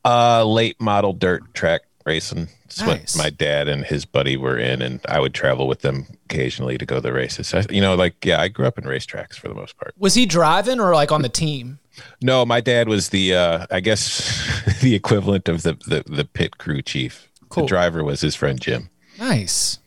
Uh, 0.04 0.44
late 0.44 0.78
model 0.80 1.14
dirt 1.14 1.54
track 1.54 1.82
racing. 2.09 2.49
That's 2.64 2.81
Nice. 2.81 3.16
what 3.16 3.25
my 3.25 3.31
dad 3.31 3.68
and 3.68 3.85
his 3.85 4.05
buddy 4.05 4.37
were 4.37 4.59
in, 4.59 4.83
and 4.83 5.01
I 5.09 5.21
would 5.21 5.35
travel 5.35 5.68
with 5.68 5.81
them 5.83 6.07
occasionally 6.25 6.79
to 6.79 6.87
go 6.87 6.97
to 6.97 7.01
the 7.01 7.12
races. 7.12 7.53
I, 7.55 7.64
you 7.71 7.81
know, 7.81 7.94
like 7.94 8.25
yeah, 8.25 8.40
I 8.40 8.49
grew 8.49 8.66
up 8.66 8.79
in 8.79 8.85
racetracks 8.85 9.35
for 9.35 9.49
the 9.49 9.55
most 9.55 9.77
part. 9.79 9.94
Was 9.99 10.14
he 10.14 10.27
driving 10.27 10.81
or 10.81 10.94
like 10.94 11.12
on 11.12 11.23
the 11.23 11.29
team? 11.29 11.79
No, 12.23 12.44
my 12.47 12.61
dad 12.61 12.88
was 12.88 13.09
the 13.11 13.35
uh, 13.35 13.66
I 13.71 13.81
guess 13.81 14.79
the 14.83 14.94
equivalent 14.94 15.49
of 15.49 15.62
the 15.62 15.75
the, 15.87 16.03
the 16.07 16.25
pit 16.25 16.59
crew 16.59 16.83
chief. 16.83 17.29
Cool. 17.49 17.64
The 17.64 17.68
driver 17.68 18.05
was 18.05 18.21
his 18.21 18.35
friend 18.35 18.61
Jim. 18.61 18.90
Nice. 19.18 19.79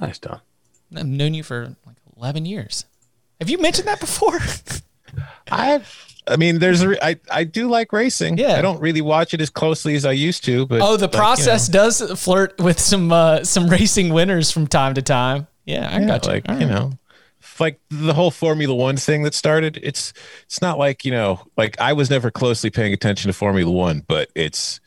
Nice, 0.00 0.18
Don. 0.18 0.40
I've 0.96 1.06
known 1.06 1.34
you 1.34 1.42
for 1.42 1.76
like 1.86 1.96
11 2.16 2.46
years. 2.46 2.84
Have 3.40 3.50
you 3.50 3.58
mentioned 3.58 3.88
that 3.88 4.00
before? 4.00 4.38
I 5.50 5.82
I 6.26 6.36
mean, 6.36 6.58
there's 6.58 6.82
a 6.82 6.88
re- 6.90 6.98
I 7.02 7.18
I 7.30 7.44
do 7.44 7.68
like 7.68 7.92
racing. 7.92 8.38
Yeah. 8.38 8.54
I 8.54 8.62
don't 8.62 8.80
really 8.80 9.00
watch 9.00 9.34
it 9.34 9.40
as 9.40 9.50
closely 9.50 9.94
as 9.94 10.04
I 10.04 10.12
used 10.12 10.44
to, 10.44 10.66
but 10.66 10.80
oh, 10.80 10.96
the 10.96 11.04
like, 11.06 11.12
you 11.12 11.18
process 11.18 11.68
know, 11.68 11.72
does 11.72 12.20
flirt 12.22 12.58
with 12.58 12.80
some 12.80 13.12
uh, 13.12 13.44
some 13.44 13.68
racing 13.70 14.12
winners 14.12 14.50
from 14.50 14.66
time 14.66 14.94
to 14.94 15.02
time. 15.02 15.46
Yeah, 15.64 15.88
I 15.88 16.00
yeah, 16.00 16.06
got 16.06 16.24
you. 16.24 16.32
like 16.32 16.48
All 16.48 16.58
you 16.58 16.66
right. 16.66 16.74
know, 16.74 16.92
like 17.60 17.80
the 17.90 18.14
whole 18.14 18.30
Formula 18.30 18.74
One 18.74 18.96
thing 18.96 19.22
that 19.24 19.34
started. 19.34 19.78
It's 19.82 20.12
it's 20.44 20.62
not 20.62 20.78
like 20.78 21.04
you 21.04 21.10
know, 21.10 21.40
like 21.56 21.78
I 21.80 21.92
was 21.92 22.10
never 22.10 22.30
closely 22.30 22.70
paying 22.70 22.92
attention 22.92 23.28
to 23.28 23.32
Formula 23.32 23.70
One, 23.70 24.02
but 24.06 24.30
it's 24.34 24.80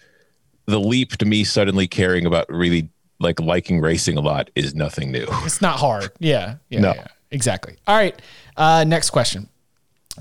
the 0.66 0.80
leap 0.80 1.18
to 1.18 1.26
me 1.26 1.44
suddenly 1.44 1.88
caring 1.88 2.26
about 2.26 2.46
really 2.50 2.90
like 3.20 3.40
liking 3.40 3.80
racing 3.80 4.18
a 4.18 4.22
lot 4.22 4.50
is 4.56 4.76
nothing 4.76 5.12
new. 5.12 5.26
It's 5.44 5.62
not 5.62 5.80
hard. 5.80 6.12
Yeah. 6.20 6.56
Yeah. 6.70 6.80
No. 6.80 6.94
yeah. 6.94 7.08
Exactly. 7.32 7.76
All 7.88 7.96
right. 7.96 8.20
Uh, 8.56 8.84
next 8.88 9.10
question. 9.10 9.50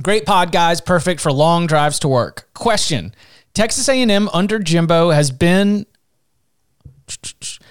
Great 0.03 0.27
pod, 0.27 0.53
guys. 0.53 0.81
Perfect 0.81 1.21
for 1.21 1.33
long 1.33 1.67
drives 1.67 1.99
to 2.01 2.09
work. 2.09 2.49
Question: 2.55 3.15
Texas 3.55 3.89
A&M 3.89 4.29
under 4.33 4.59
Jimbo 4.59 5.11
has 5.11 5.31
been 5.31 5.87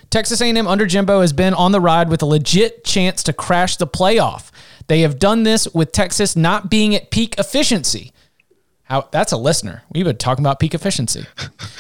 Texas 0.10 0.42
A&M 0.42 0.68
under 0.68 0.86
Jimbo 0.86 1.22
has 1.22 1.34
been 1.34 1.54
on 1.54 1.72
the 1.72 1.82
ride 1.82 2.10
with 2.10 2.22
a 2.22 2.26
legit 2.26 2.84
chance 2.86 3.22
to 3.24 3.34
crash 3.34 3.76
the 3.76 3.88
playoff. 3.88 4.50
They 4.88 5.02
have 5.02 5.20
done 5.20 5.44
this 5.44 5.68
with 5.74 5.92
Texas 5.92 6.36
not 6.36 6.70
being 6.70 6.96
at 6.96 7.12
peak 7.12 7.38
efficiency. 7.38 8.14
How 8.84 9.10
that's 9.12 9.32
a 9.32 9.38
listener. 9.38 9.84
We've 9.94 10.06
been 10.06 10.18
talking 10.18 10.44
about 10.44 10.60
peak 10.60 10.74
efficiency. 10.74 11.26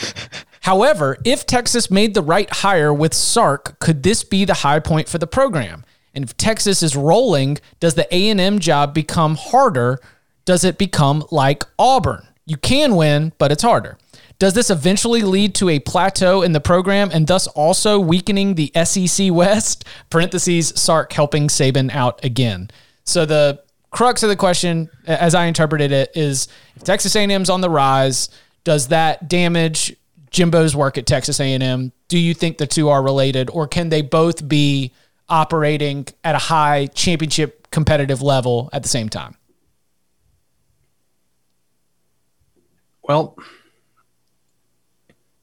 However, 0.61 1.17
if 1.23 1.45
Texas 1.45 1.91
made 1.91 2.15
the 2.15 2.23
right 2.23 2.51
hire 2.51 2.93
with 2.93 3.13
Sark, 3.13 3.79
could 3.79 4.01
this 4.01 4.23
be 4.23 4.45
the 4.45 4.55
high 4.55 4.79
point 4.79 5.07
for 5.07 5.19
the 5.19 5.27
program? 5.27 5.85
And 6.15 6.23
if 6.23 6.35
Texas 6.35 6.81
is 6.81 6.95
rolling, 6.95 7.59
does 7.79 7.93
the 7.93 8.07
A&M 8.13 8.59
job 8.59 8.93
become 8.93 9.35
harder? 9.35 9.99
Does 10.45 10.63
it 10.63 10.77
become 10.77 11.25
like 11.31 11.63
Auburn? 11.77 12.27
You 12.45 12.57
can 12.57 12.95
win, 12.95 13.33
but 13.37 13.51
it's 13.51 13.63
harder. 13.63 13.97
Does 14.37 14.53
this 14.53 14.69
eventually 14.69 15.21
lead 15.21 15.55
to 15.55 15.69
a 15.69 15.79
plateau 15.79 16.41
in 16.41 16.51
the 16.51 16.59
program 16.59 17.09
and 17.11 17.25
thus 17.25 17.47
also 17.47 17.99
weakening 17.99 18.55
the 18.55 18.71
SEC 18.83 19.31
West? 19.31 19.85
Parentheses, 20.09 20.69
Sark 20.75 21.13
helping 21.13 21.47
Saban 21.47 21.89
out 21.91 22.23
again. 22.23 22.69
So 23.05 23.25
the 23.25 23.63
crux 23.91 24.23
of 24.23 24.29
the 24.29 24.35
question, 24.35 24.89
as 25.07 25.33
I 25.33 25.45
interpreted 25.45 25.91
it, 25.91 26.11
is 26.15 26.47
if 26.75 26.83
Texas 26.83 27.15
A&M's 27.15 27.49
on 27.49 27.61
the 27.61 27.69
rise, 27.69 28.29
does 28.63 28.89
that 28.89 29.29
damage 29.29 29.95
Jimbo's 30.31 30.75
work 30.75 30.97
at 30.97 31.05
Texas 31.05 31.39
A&M? 31.39 31.93
Do 32.09 32.19
you 32.19 32.33
think 32.33 32.57
the 32.57 32.67
two 32.67 32.89
are 32.89 33.01
related, 33.01 33.49
or 33.49 33.67
can 33.67 33.89
they 33.89 34.01
both 34.01 34.47
be 34.47 34.91
operating 35.29 36.07
at 36.23 36.35
a 36.35 36.39
high 36.39 36.87
championship 36.87 37.71
competitive 37.71 38.21
level 38.21 38.69
at 38.73 38.83
the 38.83 38.89
same 38.89 39.07
time? 39.07 39.37
Well, 43.07 43.37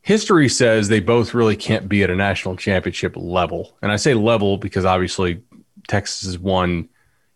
history 0.02 0.48
says 0.48 0.88
they 0.88 1.00
both 1.00 1.32
really 1.32 1.56
can't 1.56 1.88
be 1.88 2.02
at 2.02 2.10
a 2.10 2.16
national 2.16 2.56
championship 2.56 3.14
level. 3.16 3.76
And 3.82 3.92
I 3.92 3.96
say 3.96 4.14
level 4.14 4.56
because 4.58 4.84
obviously 4.84 5.42
Texas 5.88 6.24
has 6.24 6.38
won, 6.38 6.88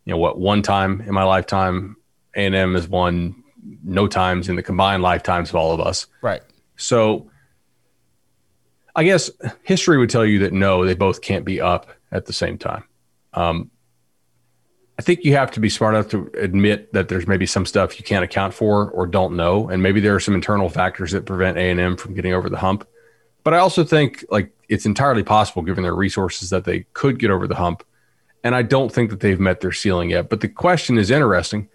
you 0.05 0.13
know, 0.13 0.19
what, 0.19 0.39
one 0.39 0.63
time 0.63 1.01
in 1.01 1.15
my 1.15 1.25
lifetime. 1.25 1.97
A&M 2.35 2.75
has 2.75 2.87
won 2.87 3.43
no 3.83 4.07
times 4.07 4.49
in 4.49 4.57
the 4.57 4.63
combined 4.63 5.03
lifetimes 5.03 5.49
of 5.49 5.57
all 5.57 5.73
of 5.73 5.81
us. 5.81 6.07
Right. 6.21 6.43
So 6.77 7.31
I 8.95 9.05
guess 9.05 9.31
history 9.63 9.99
would 9.99 10.11
tell 10.11 10.25
you 10.25 10.41
that 10.41 10.53
no, 10.53 10.85
they 10.85 10.95
both 10.95 11.23
can't 11.23 11.45
be 11.45 11.61
up 11.61 11.89
at 12.13 12.27
the 12.27 12.33
same 12.33 12.59
time. 12.59 12.85
Um, 13.33 13.71
I 14.99 15.03
think 15.03 15.25
you 15.25 15.35
have 15.35 15.51
to 15.53 15.61
be 15.61 15.69
smart 15.69 15.95
enough 15.95 16.09
to 16.11 16.31
admit 16.39 16.93
that 16.95 17.09
there's 17.09 17.27
maybe 17.27 17.45
some 17.45 17.67
stuff 17.67 17.99
you 17.99 18.05
can't 18.05 18.25
account 18.25 18.55
for 18.55 18.91
or 18.91 19.07
don't 19.07 19.37
know, 19.37 19.69
and 19.69 19.83
maybe 19.83 20.01
there 20.01 20.15
are 20.15 20.21
some 20.21 20.35
internal 20.35 20.71
factors 20.71 21.13
that 21.13 21.27
prevent 21.27 21.59
A 21.59 21.71
and 21.71 21.79
M 21.79 21.97
from 21.97 22.15
getting 22.15 22.33
over 22.33 22.49
the 22.49 22.57
hump. 22.57 22.89
But 23.45 23.53
I 23.53 23.59
also 23.59 23.85
think 23.85 24.25
like 24.31 24.51
it's 24.69 24.87
entirely 24.87 25.23
possible, 25.23 25.63
given 25.63 25.83
their 25.83 25.95
resources, 25.95 26.51
that 26.51 26.65
they 26.65 26.87
could 26.95 27.19
get 27.19 27.31
over 27.31 27.47
the 27.47 27.55
hump. 27.55 27.85
And 28.43 28.55
I 28.55 28.63
don't 28.63 28.91
think 28.91 29.11
that 29.11 29.21
they've 29.21 29.39
met 29.39 29.61
their 29.61 29.73
ceiling 29.73 30.11
yet. 30.11 30.29
But 30.29 30.41
the 30.41 30.49
question 30.49 30.99
is 30.99 31.11
interesting 31.11 31.69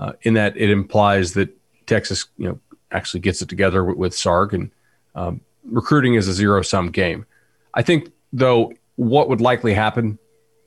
uh, 0.00 0.12
in 0.22 0.34
that 0.34 0.56
it 0.56 0.70
implies 0.70 1.34
that 1.34 1.56
Texas, 1.86 2.26
you 2.36 2.48
know, 2.48 2.60
actually 2.90 3.20
gets 3.20 3.42
it 3.42 3.48
together 3.48 3.84
with, 3.84 3.96
with 3.96 4.26
and 4.52 4.70
um, 5.14 5.40
recruiting 5.64 6.14
is 6.14 6.26
a 6.26 6.32
zero 6.32 6.62
sum 6.62 6.90
game. 6.90 7.26
I 7.74 7.82
think 7.82 8.12
though 8.32 8.72
what 8.96 9.28
would 9.28 9.40
likely 9.40 9.74
happen 9.74 10.18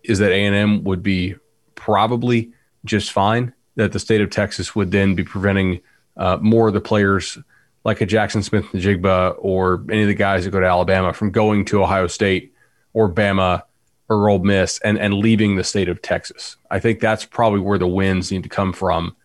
is 0.03 0.19
that 0.19 0.31
A 0.31 0.45
and 0.45 0.55
M 0.55 0.83
would 0.83 1.03
be 1.03 1.35
probably 1.79 2.51
just 2.85 3.11
fine. 3.11 3.53
That 3.75 3.93
the 3.93 3.99
state 3.99 4.19
of 4.19 4.29
Texas 4.29 4.75
would 4.75 4.91
then 4.91 5.15
be 5.15 5.23
preventing 5.23 5.79
uh, 6.17 6.37
more 6.41 6.67
of 6.67 6.73
the 6.73 6.81
players 6.81 7.37
like 7.85 8.01
a 8.01 8.05
Jaxon 8.05 8.43
Smith 8.43 8.65
Njigba 8.65 9.35
or 9.39 9.85
any 9.89 10.01
of 10.01 10.07
the 10.07 10.13
guys 10.13 10.43
that 10.43 10.51
go 10.51 10.59
to 10.59 10.65
Alabama 10.65 11.13
from 11.13 11.31
going 11.31 11.63
to 11.65 11.81
Ohio 11.81 12.07
State 12.07 12.53
or 12.93 13.09
Bama 13.09 13.63
or 14.09 14.29
Ole 14.29 14.39
Miss 14.39 14.79
and, 14.79 14.97
and 14.99 15.13
leaving 15.13 15.55
the 15.55 15.63
state 15.63 15.87
of 15.87 16.01
Texas. 16.01 16.57
I 16.69 16.79
think 16.79 16.99
that's 16.99 17.23
probably 17.23 17.59
where 17.61 17.77
the 17.77 17.87
wins 17.87 18.31
need 18.31 18.43
to 18.43 18.49
come 18.49 18.73
from 18.73 19.15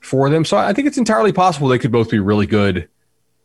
for 0.00 0.28
them. 0.28 0.44
So 0.44 0.56
I 0.56 0.72
think 0.72 0.88
it's 0.88 0.98
entirely 0.98 1.32
possible 1.32 1.68
they 1.68 1.78
could 1.78 1.92
both 1.92 2.10
be 2.10 2.18
really 2.18 2.46
good 2.46 2.88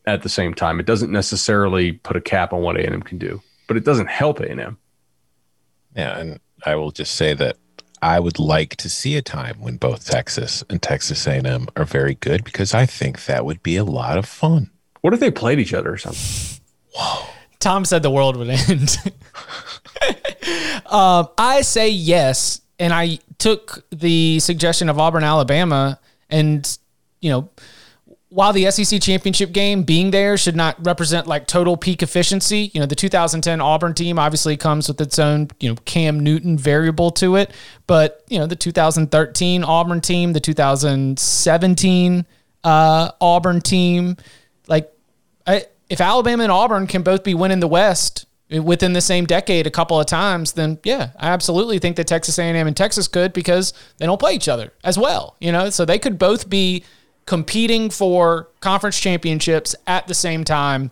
at 0.06 0.22
the 0.22 0.28
same 0.28 0.54
time. 0.54 0.80
It 0.80 0.86
doesn't 0.86 1.12
necessarily 1.12 1.92
put 1.92 2.16
a 2.16 2.20
cap 2.20 2.52
on 2.52 2.62
what 2.62 2.76
A&M 2.76 3.02
can 3.02 3.18
do, 3.18 3.40
but 3.68 3.76
it 3.76 3.84
doesn't 3.84 4.08
help 4.08 4.40
A&M. 4.40 4.78
Yeah, 5.94 6.18
and 6.18 6.40
I 6.64 6.74
will 6.76 6.90
just 6.90 7.14
say 7.14 7.34
that 7.34 7.56
I 8.02 8.20
would 8.20 8.38
like 8.38 8.76
to 8.76 8.88
see 8.88 9.16
a 9.16 9.22
time 9.22 9.60
when 9.60 9.76
both 9.76 10.06
Texas 10.06 10.64
and 10.70 10.82
Texas 10.82 11.26
A&M 11.26 11.68
are 11.76 11.84
very 11.84 12.14
good 12.14 12.44
because 12.44 12.74
I 12.74 12.86
think 12.86 13.26
that 13.26 13.44
would 13.44 13.62
be 13.62 13.76
a 13.76 13.84
lot 13.84 14.18
of 14.18 14.26
fun. 14.26 14.70
What 15.00 15.14
if 15.14 15.20
they 15.20 15.30
played 15.30 15.58
each 15.58 15.74
other 15.74 15.92
or 15.92 15.98
something? 15.98 16.60
Whoa. 16.94 17.26
Tom 17.58 17.84
said 17.84 18.02
the 18.02 18.10
world 18.10 18.36
would 18.36 18.48
end. 18.48 18.96
um, 20.86 21.28
I 21.36 21.60
say 21.62 21.90
yes, 21.90 22.62
and 22.78 22.92
I 22.92 23.18
took 23.38 23.84
the 23.90 24.40
suggestion 24.40 24.88
of 24.88 24.98
Auburn, 24.98 25.24
Alabama, 25.24 26.00
and 26.30 26.78
you 27.20 27.30
know 27.30 27.50
while 28.30 28.52
the 28.52 28.70
SEC 28.70 29.00
championship 29.02 29.50
game 29.50 29.82
being 29.82 30.12
there 30.12 30.36
should 30.36 30.54
not 30.54 30.84
represent 30.86 31.26
like 31.26 31.48
total 31.48 31.76
peak 31.76 32.00
efficiency, 32.00 32.70
you 32.72 32.80
know, 32.80 32.86
the 32.86 32.94
2010 32.94 33.60
Auburn 33.60 33.92
team 33.92 34.20
obviously 34.20 34.56
comes 34.56 34.86
with 34.86 35.00
its 35.00 35.18
own, 35.18 35.48
you 35.58 35.68
know, 35.68 35.74
Cam 35.84 36.20
Newton 36.20 36.56
variable 36.56 37.10
to 37.10 37.34
it. 37.34 37.50
But, 37.88 38.24
you 38.28 38.38
know, 38.38 38.46
the 38.46 38.54
2013 38.54 39.64
Auburn 39.64 40.00
team, 40.00 40.32
the 40.32 40.40
2017 40.40 42.26
uh, 42.62 43.10
Auburn 43.20 43.60
team, 43.60 44.16
like, 44.68 44.92
I, 45.44 45.64
if 45.88 46.00
Alabama 46.00 46.44
and 46.44 46.52
Auburn 46.52 46.86
can 46.86 47.02
both 47.02 47.24
be 47.24 47.34
winning 47.34 47.58
the 47.58 47.66
West 47.68 48.26
within 48.48 48.92
the 48.92 49.00
same 49.00 49.26
decade 49.26 49.66
a 49.66 49.70
couple 49.70 49.98
of 49.98 50.06
times, 50.06 50.52
then 50.52 50.78
yeah, 50.84 51.10
I 51.18 51.30
absolutely 51.30 51.80
think 51.80 51.96
that 51.96 52.06
Texas 52.06 52.38
A&M 52.38 52.54
and 52.66 52.76
Texas 52.76 53.08
could 53.08 53.32
because 53.32 53.72
they 53.98 54.06
don't 54.06 54.20
play 54.20 54.34
each 54.34 54.48
other 54.48 54.72
as 54.84 54.96
well, 54.96 55.34
you 55.40 55.50
know, 55.50 55.70
so 55.70 55.84
they 55.84 55.98
could 55.98 56.16
both 56.16 56.48
be 56.48 56.84
competing 57.26 57.90
for 57.90 58.48
conference 58.60 58.98
championships 58.98 59.74
at 59.86 60.06
the 60.08 60.14
same 60.14 60.44
time, 60.44 60.90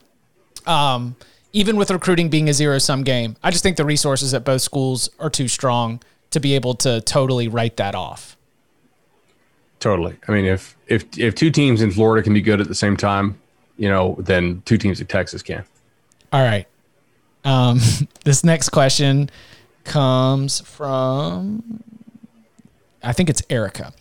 um, 0.66 1.16
even 1.52 1.76
with 1.76 1.90
recruiting 1.90 2.28
being 2.28 2.48
a 2.48 2.52
zero 2.52 2.78
sum 2.78 3.02
game. 3.02 3.36
I 3.42 3.50
just 3.50 3.62
think 3.62 3.76
the 3.76 3.84
resources 3.84 4.34
at 4.34 4.44
both 4.44 4.62
schools 4.62 5.10
are 5.18 5.30
too 5.30 5.48
strong 5.48 6.00
to 6.30 6.40
be 6.40 6.54
able 6.54 6.74
to 6.74 7.00
totally 7.00 7.48
write 7.48 7.76
that 7.78 7.94
off. 7.94 8.36
Totally. 9.80 10.16
I 10.26 10.32
mean, 10.32 10.44
if 10.44 10.76
if 10.86 11.04
if 11.16 11.34
two 11.34 11.50
teams 11.50 11.82
in 11.82 11.90
Florida 11.90 12.22
can 12.22 12.34
be 12.34 12.40
good 12.40 12.60
at 12.60 12.68
the 12.68 12.74
same 12.74 12.96
time, 12.96 13.38
you 13.76 13.88
know, 13.88 14.16
then 14.18 14.62
two 14.64 14.76
teams 14.76 15.00
in 15.00 15.06
Texas 15.06 15.42
can. 15.42 15.64
All 16.32 16.42
right. 16.42 16.66
Um, 17.44 17.80
this 18.24 18.44
next 18.44 18.70
question 18.70 19.30
comes 19.84 20.60
from, 20.60 21.82
I 23.02 23.12
think 23.12 23.30
it's 23.30 23.42
Erica. 23.48 23.92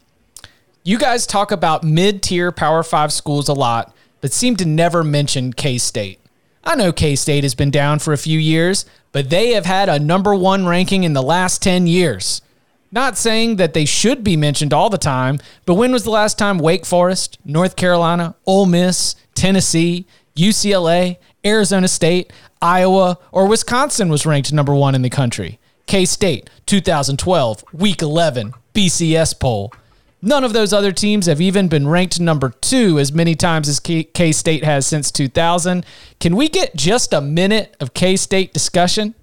You 0.88 0.98
guys 0.98 1.28
talk 1.28 1.52
about 1.52 1.84
mid 1.84 2.24
tier 2.24 2.50
Power 2.50 2.82
Five 2.82 3.12
schools 3.12 3.50
a 3.50 3.54
lot, 3.54 3.94
but 4.22 4.32
seem 4.32 4.56
to 4.56 4.66
never 4.66 5.04
mention 5.04 5.52
K 5.52 5.78
State. 5.78 6.18
I 6.64 6.76
know 6.76 6.94
K 6.94 7.18
State 7.18 7.44
has 7.44 7.56
been 7.56 7.72
down 7.72 8.00
for 8.00 8.14
a 8.14 8.18
few 8.18 8.40
years, 8.40 8.86
but 9.12 9.30
they 9.30 9.52
have 9.52 9.66
had 9.66 9.90
a 9.90 10.00
number 10.00 10.34
one 10.34 10.66
ranking 10.66 11.04
in 11.04 11.12
the 11.12 11.22
last 11.22 11.62
10 11.62 11.88
years. 11.88 12.42
Not 12.90 13.18
saying 13.18 13.58
that 13.58 13.74
they 13.74 13.84
should 13.84 14.24
be 14.24 14.38
mentioned 14.38 14.74
all 14.74 14.90
the 14.90 14.98
time, 14.98 15.40
but 15.66 15.74
when 15.74 15.92
was 15.92 16.06
the 16.06 16.10
last 16.10 16.38
time 16.38 16.58
Wake 16.58 16.86
Forest, 16.86 17.38
North 17.44 17.76
Carolina, 17.76 18.36
Ole 18.46 18.66
Miss, 18.66 19.18
Tennessee, 19.36 20.08
UCLA, 20.38 21.18
Arizona 21.46 21.90
State, 21.90 22.32
Iowa, 22.62 23.18
or 23.34 23.46
Wisconsin 23.46 24.08
was 24.08 24.26
ranked 24.26 24.54
number 24.54 24.74
one 24.74 24.96
in 24.96 25.02
the 25.02 25.10
country? 25.10 25.60
K 25.86 26.06
State, 26.06 26.50
2012, 26.66 27.66
Week 27.74 28.02
11, 28.02 28.54
BCS 28.74 29.38
poll. 29.38 29.74
None 30.22 30.44
of 30.44 30.54
those 30.54 30.74
other 30.74 30.92
teams 30.92 31.28
have 31.28 31.40
even 31.40 31.68
been 31.68 31.88
ranked 31.88 32.20
number 32.20 32.50
two 32.50 32.98
as 32.98 33.12
many 33.12 33.36
times 33.36 33.70
as 33.70 33.80
K 33.80 34.32
State 34.32 34.64
has 34.64 34.88
since 34.88 35.12
2000. 35.12 35.86
Can 36.20 36.36
we 36.36 36.50
get 36.50 36.76
just 36.76 37.14
a 37.14 37.22
minute 37.22 37.76
of 37.80 37.94
K 37.94 38.16
State 38.16 38.52
discussion? 38.54 39.14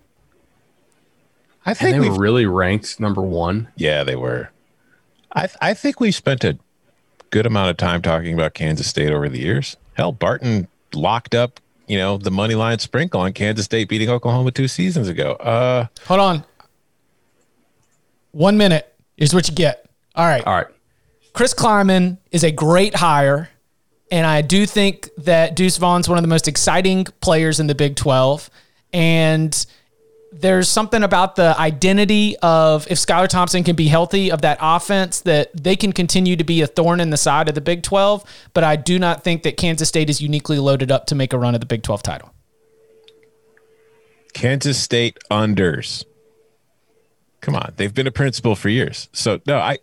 I 1.66 1.74
think 1.74 2.01
they 2.01 2.09
were 2.09 2.18
really 2.18 2.47
ranked 2.47 3.01
number 3.01 3.22
one. 3.22 3.68
Yeah, 3.76 4.05
they 4.05 4.16
were. 4.16 4.51
I 5.32 5.47
th- 5.47 5.57
I 5.61 5.74
think 5.74 5.99
we 5.99 6.12
spent 6.12 6.45
a 6.45 6.59
good 7.30 7.47
amount 7.47 7.70
of 7.70 7.76
time 7.76 8.03
talking 8.03 8.34
about 8.34 8.55
Kansas 8.55 8.86
State 8.86 9.11
over 9.11 9.28
the 9.28 9.40
years. 9.40 9.76
Hell, 9.95 10.12
Barton 10.12 10.68
locked 10.92 11.34
up, 11.34 11.59
you 11.88 11.99
know, 11.99 12.18
the 12.18 12.30
money 12.30 12.55
line 12.55 12.78
sprinkle 12.78 13.20
on 13.20 13.32
Kansas 13.32 13.64
State 13.64 13.88
beating 13.88 14.11
Oklahoma 14.11 14.53
two 14.53 14.68
seasons 14.68 15.09
ago. 15.09 15.32
Uh, 15.32 15.86
hold 16.07 16.20
on. 16.20 16.45
One 18.30 18.57
minute 18.57 18.95
is 19.16 19.34
what 19.34 19.49
you 19.49 19.55
get. 19.55 19.86
All 20.14 20.26
right. 20.26 20.47
All 20.47 20.55
right. 20.55 20.66
Chris 21.35 21.53
Klieman 21.53 22.18
is 22.30 22.45
a 22.45 22.51
great 22.51 22.95
hire. 22.95 23.51
And 24.11 24.26
I 24.26 24.41
do 24.41 24.64
think 24.64 25.11
that 25.18 25.57
Deuce 25.57 25.76
Vaughn's 25.76 26.09
one 26.09 26.16
of 26.16 26.22
the 26.22 26.28
most 26.28 26.47
exciting 26.47 27.05
players 27.20 27.59
in 27.59 27.66
the 27.66 27.74
Big 27.74 27.97
12. 27.97 28.49
And 28.93 29.66
there's 30.32 30.68
something 30.68 31.03
about 31.03 31.35
the 31.35 31.59
identity 31.59 32.37
of 32.39 32.87
if 32.89 32.99
Skylar 32.99 33.28
Thompson 33.28 33.64
can 33.64 33.74
be 33.74 33.89
healthy 33.89 34.30
of 34.30 34.43
that 34.43 34.59
offense 34.61 35.20
that 35.22 35.51
they 35.61 35.74
can 35.74 35.93
continue 35.93 36.37
to 36.37 36.45
be 36.45 36.61
a 36.61 36.66
thorn 36.66 37.01
in 37.01 37.11
the 37.11 37.16
side 37.16 37.49
of 37.49 37.57
the 37.57 37.61
Big 37.61 37.82
12. 37.82 38.24
But 38.53 38.62
I 38.62 38.76
do 38.76 39.01
not 39.01 39.24
think 39.24 39.43
that 39.43 39.57
Kansas 39.57 39.89
State 39.89 40.09
is 40.09 40.20
uniquely 40.20 40.61
loaded 40.61 40.93
up 40.93 41.07
to 41.07 41.16
make 41.16 41.32
a 41.32 41.39
run 41.39 41.55
at 41.55 41.61
the 41.61 41.66
Big 41.66 41.82
12 41.82 42.03
title. 42.03 42.30
Kansas 44.35 44.80
State 44.80 45.18
unders. 45.30 46.05
Come 47.45 47.57
on, 47.57 47.74
they've 47.76 47.92
been 47.92 48.07
a 48.07 48.11
principal 48.11 48.57
for 48.57 48.70
years. 48.70 49.11
So 49.12 49.38
no, 49.47 49.59
I 49.59 49.78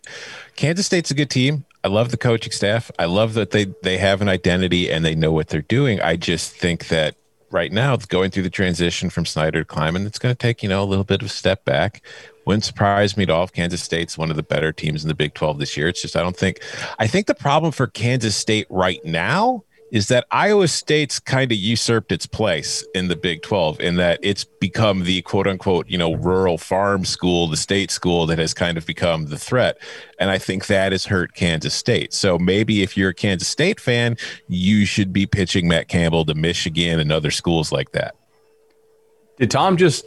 Kansas 0.56 0.84
State's 0.84 1.12
a 1.12 1.14
good 1.14 1.30
team. 1.30 1.64
I 1.84 1.88
love 1.88 2.10
the 2.10 2.16
coaching 2.16 2.50
staff. 2.50 2.90
I 2.98 3.04
love 3.04 3.34
that 3.34 3.52
they 3.52 3.66
they 3.84 3.98
have 3.98 4.20
an 4.20 4.28
identity 4.28 4.90
and 4.90 5.04
they 5.04 5.14
know 5.14 5.30
what 5.30 5.46
they're 5.46 5.62
doing. 5.62 6.00
I 6.00 6.16
just 6.16 6.56
think 6.56 6.88
that 6.88 7.14
right 7.52 7.70
now, 7.70 7.94
going 7.94 8.32
through 8.32 8.42
the 8.42 8.50
transition 8.50 9.10
from 9.10 9.24
Snyder 9.24 9.62
to 9.62 9.74
Klieman, 9.74 10.06
it's 10.06 10.18
going 10.18 10.34
to 10.34 10.38
take 10.38 10.64
you 10.64 10.68
know 10.68 10.82
a 10.82 10.86
little 10.86 11.04
bit 11.04 11.22
of 11.22 11.26
a 11.26 11.30
step 11.30 11.64
back. 11.64 12.04
Wouldn't 12.46 12.64
surprise 12.64 13.16
me 13.16 13.22
at 13.22 13.30
all 13.30 13.44
if 13.44 13.52
Kansas 13.52 13.80
State's 13.80 14.18
one 14.18 14.30
of 14.30 14.36
the 14.36 14.42
better 14.42 14.72
teams 14.72 15.04
in 15.04 15.08
the 15.08 15.14
Big 15.14 15.34
12 15.34 15.60
this 15.60 15.76
year. 15.76 15.86
It's 15.86 16.02
just 16.02 16.16
I 16.16 16.20
don't 16.20 16.36
think 16.36 16.64
I 16.98 17.06
think 17.06 17.28
the 17.28 17.34
problem 17.36 17.70
for 17.70 17.86
Kansas 17.86 18.34
State 18.34 18.66
right 18.70 19.04
now 19.04 19.62
is 19.92 20.08
that 20.08 20.26
Iowa 20.30 20.68
State's 20.68 21.20
kind 21.20 21.52
of 21.52 21.58
usurped 21.58 22.12
its 22.12 22.24
place 22.24 22.82
in 22.94 23.08
the 23.08 23.14
Big 23.14 23.42
12 23.42 23.78
in 23.78 23.96
that 23.96 24.18
it's 24.22 24.42
become 24.42 25.04
the 25.04 25.20
quote 25.20 25.46
unquote, 25.46 25.86
you 25.86 25.98
know, 25.98 26.14
rural 26.14 26.56
farm 26.56 27.04
school, 27.04 27.46
the 27.46 27.58
state 27.58 27.90
school 27.90 28.24
that 28.26 28.38
has 28.38 28.54
kind 28.54 28.78
of 28.78 28.86
become 28.86 29.26
the 29.26 29.38
threat. 29.38 29.76
And 30.18 30.30
I 30.30 30.38
think 30.38 30.66
that 30.66 30.92
has 30.92 31.04
hurt 31.04 31.34
Kansas 31.34 31.74
State. 31.74 32.14
So 32.14 32.38
maybe 32.38 32.82
if 32.82 32.96
you're 32.96 33.10
a 33.10 33.14
Kansas 33.14 33.48
State 33.48 33.78
fan, 33.78 34.16
you 34.48 34.86
should 34.86 35.12
be 35.12 35.26
pitching 35.26 35.68
Matt 35.68 35.88
Campbell 35.88 36.24
to 36.24 36.34
Michigan 36.34 36.98
and 36.98 37.12
other 37.12 37.30
schools 37.30 37.70
like 37.70 37.92
that. 37.92 38.16
Did 39.36 39.50
Tom 39.50 39.76
just 39.76 40.06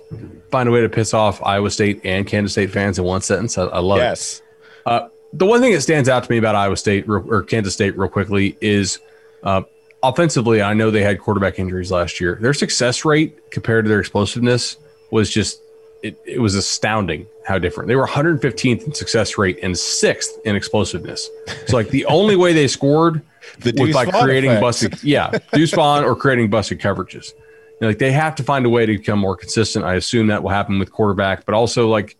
find 0.49 0.67
a 0.67 0.71
way 0.71 0.81
to 0.81 0.89
piss 0.89 1.13
off 1.13 1.43
Iowa 1.43 1.69
State 1.69 2.01
and 2.03 2.25
Kansas 2.25 2.53
State 2.53 2.71
fans 2.71 2.97
in 2.97 3.05
one 3.05 3.21
sentence? 3.21 3.55
I, 3.55 3.65
I 3.65 3.79
love 3.79 3.99
yes. 3.99 4.39
it. 4.39 4.43
Yes. 4.43 4.81
Uh, 4.87 5.07
the 5.33 5.45
one 5.45 5.61
thing 5.61 5.73
that 5.73 5.81
stands 5.81 6.09
out 6.09 6.23
to 6.23 6.31
me 6.31 6.39
about 6.39 6.55
Iowa 6.55 6.77
State 6.77 7.07
or 7.07 7.43
Kansas 7.43 7.73
State, 7.73 7.95
real 7.95 8.09
quickly, 8.09 8.57
is 8.61 8.99
uh, 9.43 9.61
offensively, 10.09 10.61
I 10.61 10.73
know 10.73 10.91
they 10.91 11.03
had 11.03 11.19
quarterback 11.19 11.59
injuries 11.59 11.91
last 11.91 12.19
year. 12.19 12.37
Their 12.41 12.53
success 12.53 13.05
rate 13.05 13.51
compared 13.51 13.85
to 13.85 13.89
their 13.89 13.99
explosiveness 13.99 14.77
was 15.11 15.29
just 15.29 15.61
it, 16.03 16.19
it 16.25 16.39
was 16.39 16.55
astounding 16.55 17.25
how 17.47 17.57
different 17.57 17.87
they 17.87 17.95
were 17.95 18.05
115th 18.05 18.85
in 18.85 18.93
success 18.93 19.37
rate 19.37 19.57
and 19.63 19.77
sixth 19.77 20.37
in 20.45 20.55
explosiveness. 20.55 21.29
So 21.67 21.77
like 21.77 21.89
the 21.89 22.05
only 22.05 22.35
way 22.35 22.53
they 22.53 22.67
scored 22.67 23.21
The 23.59 23.73
was 23.79 23.93
by 23.93 24.05
creating 24.05 24.51
effect. 24.51 24.61
busted, 24.61 25.03
yeah, 25.03 25.37
deuce 25.53 25.71
Vaughn 25.71 26.03
or 26.03 26.15
creating 26.15 26.49
busted 26.49 26.79
coverages. 26.79 27.31
You 27.33 27.77
know, 27.81 27.87
like 27.87 27.99
they 27.99 28.11
have 28.11 28.35
to 28.35 28.43
find 28.43 28.65
a 28.65 28.69
way 28.69 28.85
to 28.85 28.97
become 28.97 29.19
more 29.19 29.35
consistent. 29.35 29.85
I 29.85 29.95
assume 29.95 30.27
that 30.27 30.41
will 30.43 30.49
happen 30.49 30.79
with 30.79 30.91
quarterback, 30.91 31.45
but 31.45 31.53
also 31.53 31.87
like 31.87 32.17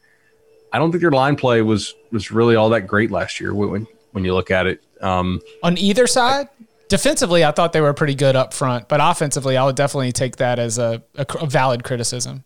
I 0.72 0.78
don't 0.78 0.92
think 0.92 1.02
their 1.02 1.12
line 1.12 1.36
play 1.36 1.62
was 1.62 1.96
was 2.12 2.32
really 2.32 2.56
all 2.56 2.70
that 2.70 2.82
great 2.82 3.12
last 3.12 3.40
year 3.40 3.54
when 3.54 3.88
when 4.12 4.24
you 4.24 4.34
look 4.34 4.52
at 4.52 4.68
it. 4.68 4.84
Um, 5.02 5.42
On 5.64 5.78
either 5.78 6.08
side, 6.08 6.50
defensively, 6.90 7.44
I 7.44 7.52
thought 7.52 7.74
they 7.74 7.82
were 7.82 7.94
pretty 7.94 8.16
good 8.16 8.36
up 8.36 8.54
front, 8.54 8.88
but 8.88 9.00
offensively, 9.02 9.58
I 9.58 9.64
would 9.66 9.76
definitely 9.76 10.12
take 10.12 10.38
that 10.38 10.60
as 10.60 10.78
a, 10.78 11.04
a, 11.16 11.26
a 11.42 11.46
valid 11.48 11.84
criticism. 11.84 12.44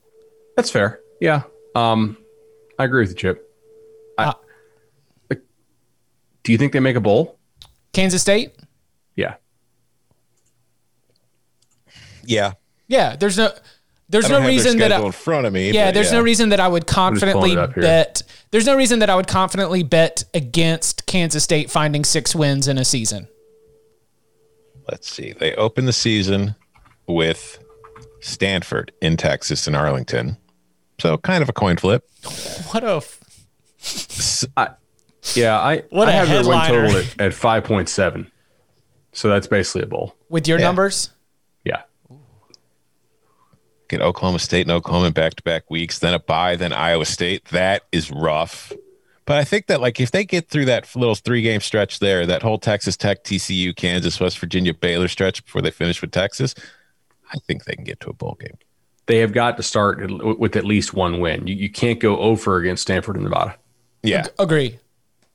That's 0.55 0.71
fair. 0.71 0.99
Yeah. 1.21 1.43
Um, 1.75 2.17
I 2.77 2.85
agree 2.85 3.01
with 3.01 3.09
you, 3.09 3.15
Chip. 3.15 3.45
I, 4.17 4.23
Uh, 4.25 4.33
like, 5.29 5.41
do 6.43 6.51
you 6.51 6.57
think 6.57 6.73
they 6.73 6.79
make 6.79 6.95
a 6.95 7.01
bowl? 7.01 7.37
Kansas 7.93 8.21
State, 8.21 8.53
Yeah. 9.15 9.35
Yeah. 12.23 12.53
yeah, 12.87 13.15
there's 13.15 13.37
no 13.37 13.51
there's 14.09 14.25
I 14.25 14.29
don't 14.29 14.37
no 14.37 14.41
have 14.43 14.49
reason 14.49 14.77
their 14.77 14.89
that 14.89 14.95
schedule 14.95 15.05
I, 15.05 15.07
in 15.07 15.11
front 15.13 15.47
of 15.47 15.53
me. 15.53 15.71
yeah, 15.71 15.87
but 15.87 15.93
there's 15.95 16.11
no 16.11 16.21
reason 16.21 16.49
that 16.49 16.59
I 16.59 16.67
would 16.67 16.85
confidently 16.87 17.51
it 17.53 17.57
up 17.57 17.73
here. 17.73 17.83
bet. 17.83 18.23
There's 18.51 18.65
no 18.65 18.75
reason 18.75 18.99
that 18.99 19.09
I 19.09 19.15
would 19.15 19.27
confidently 19.27 19.83
bet 19.83 20.23
against 20.33 21.05
Kansas 21.05 21.43
State 21.43 21.69
finding 21.71 22.03
six 22.03 22.35
wins 22.35 22.67
in 22.67 22.77
a 22.77 22.85
season. 22.85 23.27
Let's 24.89 25.09
see. 25.11 25.33
They 25.33 25.53
open 25.55 25.85
the 25.85 25.93
season 25.93 26.55
with 27.07 27.59
Stanford 28.21 28.91
in 29.01 29.17
Texas 29.17 29.67
and 29.67 29.75
Arlington. 29.75 30.37
So 30.99 31.17
kind 31.17 31.41
of 31.43 31.49
a 31.49 31.53
coin 31.53 31.77
flip. 31.77 32.07
What 32.71 32.83
a 32.83 32.95
f- 32.97 34.45
Yeah. 35.35 35.59
I, 35.59 35.83
What 35.89 36.07
I 36.09 36.11
a 36.11 36.15
have 36.15 36.27
their 36.29 36.47
win 36.47 36.59
total 36.67 36.97
at, 36.97 37.19
at 37.21 37.31
5.7. 37.33 38.29
So 39.13 39.29
that's 39.29 39.47
basically 39.47 39.83
a 39.83 39.87
bowl. 39.87 40.15
with 40.29 40.47
your 40.47 40.59
Yeah. 40.59 40.65
numbers. 40.65 41.09
Yeah. 41.63 41.81
Get 43.89 44.01
Oklahoma 44.01 44.39
State 44.39 44.61
and 44.61 44.71
Oklahoma 44.71 45.11
back 45.11 45.33
to 45.35 45.43
back 45.43 45.69
weeks, 45.71 45.99
then 45.99 46.13
a 46.13 46.19
bye, 46.19 46.55
then 46.55 46.71
Iowa 46.73 47.05
State. 47.05 47.45
That 47.45 47.83
is 47.91 48.11
rough. 48.11 48.71
But 49.29 49.37
I 49.37 49.43
think 49.43 49.67
that 49.67 49.79
like 49.79 49.99
if 49.99 50.09
they 50.09 50.25
get 50.25 50.49
through 50.49 50.65
that 50.65 50.95
little 50.95 51.13
three 51.13 51.43
game 51.43 51.61
stretch 51.61 51.99
there, 51.99 52.25
that 52.25 52.41
whole 52.41 52.57
Texas 52.57 52.97
Tech, 52.97 53.23
TCU, 53.23 53.75
Kansas, 53.75 54.19
West 54.19 54.39
Virginia, 54.39 54.73
Baylor 54.73 55.07
stretch 55.07 55.45
before 55.45 55.61
they 55.61 55.69
finish 55.69 56.01
with 56.01 56.09
Texas, 56.09 56.55
I 57.31 57.37
think 57.45 57.65
they 57.65 57.75
can 57.75 57.83
get 57.83 57.99
to 57.99 58.09
a 58.09 58.13
bowl 58.13 58.39
game. 58.39 58.57
They 59.05 59.19
have 59.19 59.31
got 59.31 59.55
to 59.57 59.61
start 59.61 59.99
with 60.39 60.55
at 60.55 60.65
least 60.65 60.95
one 60.95 61.19
win. 61.19 61.45
You, 61.45 61.53
you 61.53 61.69
can't 61.69 61.99
go 61.99 62.17
over 62.17 62.57
against 62.57 62.81
Stanford 62.81 63.17
and 63.17 63.23
Nevada. 63.23 63.55
Yeah. 64.01 64.25
Agree. 64.39 64.79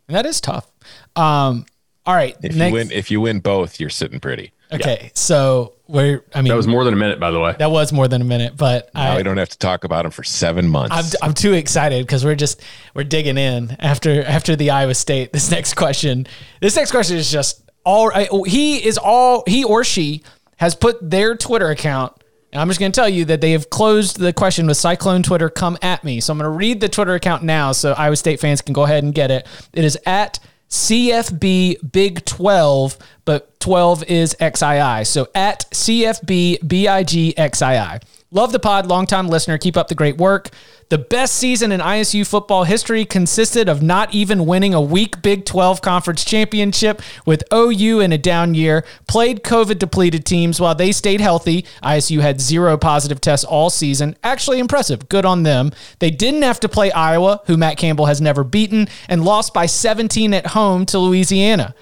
And 0.08 0.16
that 0.16 0.26
is 0.26 0.40
tough. 0.40 0.68
Um, 1.14 1.64
all 2.04 2.16
right. 2.16 2.36
If 2.42 2.56
next, 2.56 2.70
you 2.70 2.74
win 2.74 2.90
if 2.90 3.12
you 3.12 3.20
win 3.20 3.38
both, 3.38 3.78
you're 3.78 3.90
sitting 3.90 4.18
pretty. 4.18 4.52
Okay. 4.74 5.10
So 5.14 5.74
we're, 5.86 6.24
I 6.34 6.40
mean, 6.42 6.48
That 6.50 6.56
was 6.56 6.66
more 6.66 6.84
than 6.84 6.94
a 6.94 6.96
minute, 6.96 7.20
by 7.20 7.30
the 7.30 7.40
way. 7.40 7.54
that 7.58 7.70
was 7.70 7.92
more 7.92 8.08
than 8.08 8.20
a 8.22 8.24
minute, 8.24 8.56
but 8.56 8.90
Now 8.94 9.12
I, 9.12 9.16
we 9.16 9.22
don't 9.22 9.36
have 9.36 9.50
to 9.50 9.58
talk 9.58 9.84
about 9.84 10.02
them 10.04 10.10
for 10.12 10.22
seven 10.24 10.68
months. 10.68 11.14
I'm, 11.22 11.28
I'm 11.28 11.34
too 11.34 11.52
excited 11.52 12.06
because 12.06 12.24
we're 12.24 12.34
just 12.34 12.62
we're 12.94 13.04
digging 13.04 13.36
in 13.38 13.76
after 13.78 14.24
after 14.24 14.56
the 14.56 14.70
Iowa 14.70 14.94
State. 14.94 15.32
This 15.32 15.50
next 15.50 15.74
question, 15.74 16.26
this 16.60 16.76
next 16.76 16.90
question 16.90 17.16
is 17.16 17.30
just 17.30 17.62
all. 17.84 18.10
I, 18.14 18.28
he 18.46 18.84
is 18.84 18.98
all 18.98 19.44
he 19.46 19.62
or 19.64 19.84
she 19.84 20.22
has 20.56 20.74
put 20.74 21.10
their 21.10 21.36
Twitter 21.36 21.68
account. 21.70 22.12
And 22.52 22.60
I'm 22.60 22.68
just 22.68 22.78
going 22.78 22.92
to 22.92 22.96
tell 22.96 23.08
you 23.08 23.24
that 23.24 23.40
they 23.40 23.50
have 23.50 23.68
closed 23.68 24.16
the 24.20 24.32
question 24.32 24.68
with 24.68 24.76
Cyclone 24.76 25.24
Twitter. 25.24 25.50
Come 25.50 25.76
at 25.82 26.04
me. 26.04 26.20
So 26.20 26.32
I'm 26.32 26.38
going 26.38 26.44
to 26.48 26.56
read 26.56 26.80
the 26.80 26.88
Twitter 26.88 27.14
account 27.14 27.42
now, 27.42 27.72
so 27.72 27.94
Iowa 27.94 28.14
State 28.14 28.38
fans 28.38 28.62
can 28.62 28.72
go 28.72 28.84
ahead 28.84 29.02
and 29.02 29.12
get 29.12 29.32
it. 29.32 29.44
It 29.72 29.84
is 29.84 29.98
at 30.06 30.38
CFB 30.70 31.90
Big 31.92 32.24
12, 32.24 32.98
but 33.24 33.58
12 33.60 34.04
is 34.04 34.36
XII. 34.40 35.04
So 35.04 35.28
at 35.34 35.70
CFB 35.70 36.68
BIG 36.68 37.34
XII. 37.36 38.08
Love 38.30 38.50
the 38.50 38.58
pod, 38.58 38.86
longtime 38.86 39.28
listener. 39.28 39.56
Keep 39.58 39.76
up 39.76 39.86
the 39.86 39.94
great 39.94 40.16
work. 40.16 40.50
The 40.90 40.98
best 40.98 41.36
season 41.36 41.72
in 41.72 41.80
ISU 41.80 42.26
football 42.26 42.64
history 42.64 43.04
consisted 43.04 43.68
of 43.68 43.80
not 43.80 44.12
even 44.12 44.44
winning 44.44 44.74
a 44.74 44.80
weak 44.80 45.22
Big 45.22 45.44
12 45.44 45.80
conference 45.80 46.24
championship 46.24 47.00
with 47.24 47.44
OU 47.52 48.00
in 48.00 48.12
a 48.12 48.18
down 48.18 48.54
year, 48.54 48.84
played 49.06 49.42
COVID 49.42 49.78
depleted 49.78 50.24
teams 50.24 50.60
while 50.60 50.74
they 50.74 50.92
stayed 50.92 51.20
healthy. 51.20 51.64
ISU 51.82 52.20
had 52.20 52.40
zero 52.40 52.76
positive 52.76 53.20
tests 53.20 53.46
all 53.46 53.70
season. 53.70 54.16
Actually 54.22 54.58
impressive. 54.58 55.08
Good 55.08 55.24
on 55.24 55.44
them. 55.44 55.70
They 56.00 56.10
didn't 56.10 56.42
have 56.42 56.60
to 56.60 56.68
play 56.68 56.90
Iowa, 56.92 57.40
who 57.46 57.56
Matt 57.56 57.78
Campbell 57.78 58.06
has 58.06 58.20
never 58.20 58.44
beaten, 58.44 58.88
and 59.08 59.24
lost 59.24 59.54
by 59.54 59.66
17 59.66 60.34
at 60.34 60.48
home 60.48 60.86
to 60.86 60.98
Louisiana. 60.98 61.74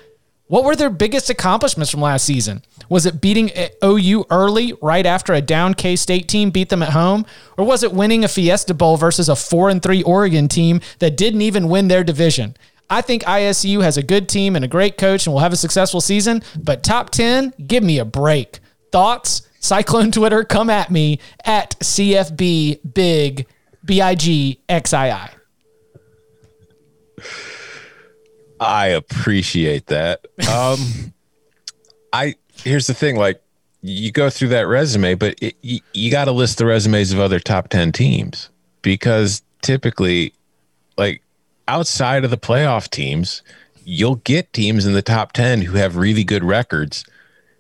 What 0.53 0.65
were 0.65 0.77
their 0.77 0.91
biggest 0.91 1.31
accomplishments 1.31 1.91
from 1.91 2.03
last 2.03 2.27
season? 2.27 2.61
Was 2.91 3.07
it 3.07 3.23
beating 3.23 3.51
OU 3.83 4.27
early, 4.29 4.75
right 4.83 5.07
after 5.07 5.33
a 5.33 5.41
down 5.41 5.73
K 5.73 5.97
State 5.97 6.29
team 6.29 6.51
beat 6.51 6.69
them 6.69 6.83
at 6.83 6.91
home? 6.91 7.25
Or 7.57 7.65
was 7.65 7.83
it 7.83 7.95
winning 7.95 8.23
a 8.23 8.29
Fiesta 8.29 8.75
Bowl 8.75 8.99
versus 8.99 9.31
a 9.31 9.35
4 9.35 9.71
and 9.71 9.83
3 9.83 10.03
Oregon 10.03 10.49
team 10.49 10.83
that 10.99 11.17
didn't 11.17 11.41
even 11.41 11.71
win 11.71 11.89
their 11.89 12.05
division? 12.05 12.55
I 12.91 13.01
think 13.01 13.23
ISU 13.23 13.83
has 13.83 13.97
a 13.97 14.03
good 14.03 14.29
team 14.29 14.55
and 14.55 14.63
a 14.63 14.69
great 14.69 14.99
coach 14.99 15.27
and 15.27 15.33
will 15.33 15.41
have 15.41 15.55
a 15.55 15.57
successful 15.57 16.03
season, 16.03 16.43
but 16.63 16.83
top 16.83 17.09
10, 17.09 17.55
give 17.67 17.83
me 17.83 17.99
a 17.99 18.05
break. 18.05 18.61
Thoughts? 18.91 19.49
Cyclone 19.59 20.13
Twitter, 20.13 20.45
come 20.45 20.69
at 20.69 20.91
me 20.91 21.19
at 21.47 21.81
CFB 21.81 22.93
Big 22.93 23.47
B 23.87 24.03
I 24.03 24.15
G 24.15 24.61
X 24.69 24.93
I 24.93 25.13
I. 25.13 25.31
I 28.63 28.89
appreciate 28.89 29.87
that. 29.87 30.27
Um, 30.51 31.13
I 32.13 32.37
here's 32.55 32.87
the 32.87 32.95
thing: 32.95 33.17
like 33.17 33.43
you 33.83 34.13
go 34.13 34.31
through 34.31 34.49
that 34.49 34.67
resume, 34.67 35.15
but 35.15 35.37
it, 35.43 35.57
you, 35.63 35.81
you 35.93 36.11
got 36.11 36.27
to 36.27 36.33
list 36.33 36.59
the 36.59 36.67
resumes 36.67 37.13
of 37.13 37.19
other 37.19 37.41
top 37.41 37.69
ten 37.69 37.93
teams 37.93 38.49
because 38.83 39.43
typically, 39.63 40.33
like 40.97 41.23
outside 41.69 42.25
of 42.25 42.31
the 42.31 42.39
playoff 42.39 42.89
teams, 42.89 43.43
you'll 43.85 44.17
get 44.17 44.53
teams 44.53 44.87
in 44.87 44.93
the 44.93 45.03
top 45.03 45.33
ten 45.33 45.63
who 45.63 45.77
have 45.77 45.97
really 45.97 46.25
good 46.25 46.45
records. 46.45 47.05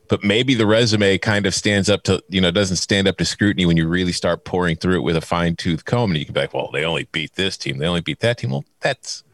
But 0.09 0.23
maybe 0.23 0.55
the 0.55 0.67
resume 0.67 1.17
kind 1.17 1.47
of 1.47 1.55
stands 1.55 1.89
up 1.89 2.03
to, 2.03 2.23
you 2.29 2.41
know, 2.41 2.51
doesn't 2.51 2.77
stand 2.77 3.09
up 3.09 3.17
to 3.17 3.25
scrutiny 3.25 3.65
when 3.65 3.79
you 3.79 3.89
really 3.89 4.13
start 4.13 4.45
pouring 4.45 4.77
through 4.77 4.97
it 4.97 5.03
with 5.03 5.17
a 5.17 5.23
fine 5.23 5.57
tooth 5.57 5.87
comb. 5.87 6.11
And 6.11 6.19
you 6.19 6.27
can 6.27 6.35
be 6.35 6.41
like, 6.41 6.53
well, 6.53 6.69
they 6.71 6.85
only 6.85 7.09
beat 7.13 7.35
this 7.37 7.57
team. 7.57 7.79
They 7.79 7.87
only 7.87 8.03
beat 8.03 8.21
that 8.21 8.37
team. 8.37 8.51
Well, 8.51 8.65
that's 8.81 9.25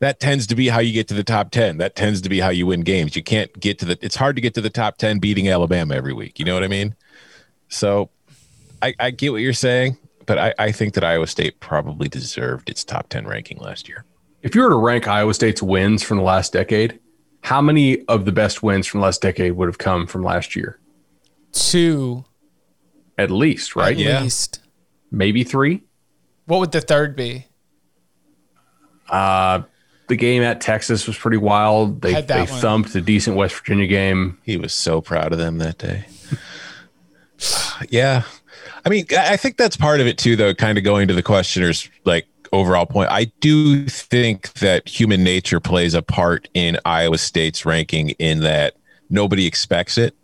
that 0.00 0.18
tends 0.20 0.46
to 0.48 0.54
be 0.54 0.68
how 0.68 0.78
you 0.80 0.92
get 0.92 1.08
to 1.08 1.14
the 1.14 1.22
top 1.24 1.50
10 1.50 1.78
that 1.78 1.94
tends 1.94 2.20
to 2.22 2.28
be 2.28 2.40
how 2.40 2.48
you 2.50 2.66
win 2.66 2.80
games 2.80 3.14
you 3.16 3.22
can't 3.22 3.58
get 3.60 3.78
to 3.78 3.84
the 3.84 3.98
it's 4.02 4.16
hard 4.16 4.34
to 4.36 4.42
get 4.42 4.54
to 4.54 4.60
the 4.60 4.70
top 4.70 4.96
10 4.98 5.18
beating 5.18 5.48
alabama 5.48 5.94
every 5.94 6.12
week 6.12 6.38
you 6.38 6.44
know 6.44 6.54
what 6.54 6.64
i 6.64 6.68
mean 6.68 6.94
so 7.68 8.10
i, 8.82 8.94
I 8.98 9.10
get 9.10 9.30
what 9.32 9.38
you're 9.42 9.52
saying 9.52 9.96
but 10.26 10.38
I, 10.38 10.54
I 10.58 10.72
think 10.72 10.94
that 10.94 11.04
iowa 11.04 11.26
state 11.26 11.60
probably 11.60 12.08
deserved 12.08 12.68
its 12.70 12.82
top 12.84 13.08
10 13.08 13.26
ranking 13.26 13.58
last 13.58 13.88
year 13.88 14.04
If 14.42 14.54
you 14.54 14.62
were 14.62 14.70
to 14.70 14.76
rank 14.76 15.06
Iowa 15.06 15.34
State's 15.34 15.62
wins 15.62 16.02
from 16.02 16.16
the 16.16 16.22
last 16.24 16.52
decade, 16.54 16.98
how 17.42 17.60
many 17.60 18.02
of 18.06 18.24
the 18.24 18.32
best 18.32 18.62
wins 18.62 18.86
from 18.86 19.00
the 19.00 19.04
last 19.06 19.20
decade 19.20 19.52
would 19.52 19.68
have 19.68 19.76
come 19.76 20.06
from 20.06 20.22
last 20.22 20.56
year? 20.56 20.78
Two, 21.52 22.24
At 23.18 23.30
least, 23.30 23.76
right? 23.76 23.92
at 23.92 23.98
Yeah. 23.98 24.22
least. 24.22 24.60
Maybe 25.10 25.44
three. 25.44 25.82
What 26.46 26.60
would 26.60 26.72
the 26.72 26.80
third 26.80 27.16
be? 27.16 27.48
Uh, 29.10 29.62
The 30.10 30.16
game 30.16 30.42
at 30.42 30.60
Texas 30.60 31.06
was 31.06 31.16
pretty 31.16 31.36
wild. 31.36 32.02
They, 32.02 32.20
they 32.22 32.44
thumped 32.44 32.92
a 32.96 33.00
decent 33.00 33.36
West 33.36 33.54
Virginia 33.54 33.86
game. 33.86 34.36
he 34.42 34.56
was 34.56 34.74
so 34.74 35.00
proud 35.00 35.32
of 35.32 35.38
them 35.38 35.58
that 35.58 35.78
day. 35.78 36.04
Yeah. 37.88 38.24
I 38.84 38.88
mean 38.88 39.06
i 39.12 39.34
I 39.34 39.36
think 39.36 39.56
that's 39.56 39.76
part 39.76 40.00
of 40.00 40.08
it 40.08 40.18
too 40.18 40.34
though 40.34 40.52
kind 40.52 40.76
of 40.76 40.84
going 40.84 41.06
to 41.08 41.14
the 41.14 41.22
questioner's 41.22 41.88
like 42.04 42.26
overall 42.52 42.86
point. 42.86 43.08
I 43.10 43.26
do 43.40 43.86
think 43.86 44.52
that 44.54 44.88
human 44.88 45.22
nature 45.22 45.60
plays 45.60 45.94
a 45.94 46.02
part 46.02 46.48
in 46.54 46.76
iowa 46.84 47.18
state's 47.18 47.64
ranking 47.64 48.10
in 48.18 48.40
that 48.40 48.74
nobody 49.08 49.46
expects 49.46 49.96
it 49.96 50.16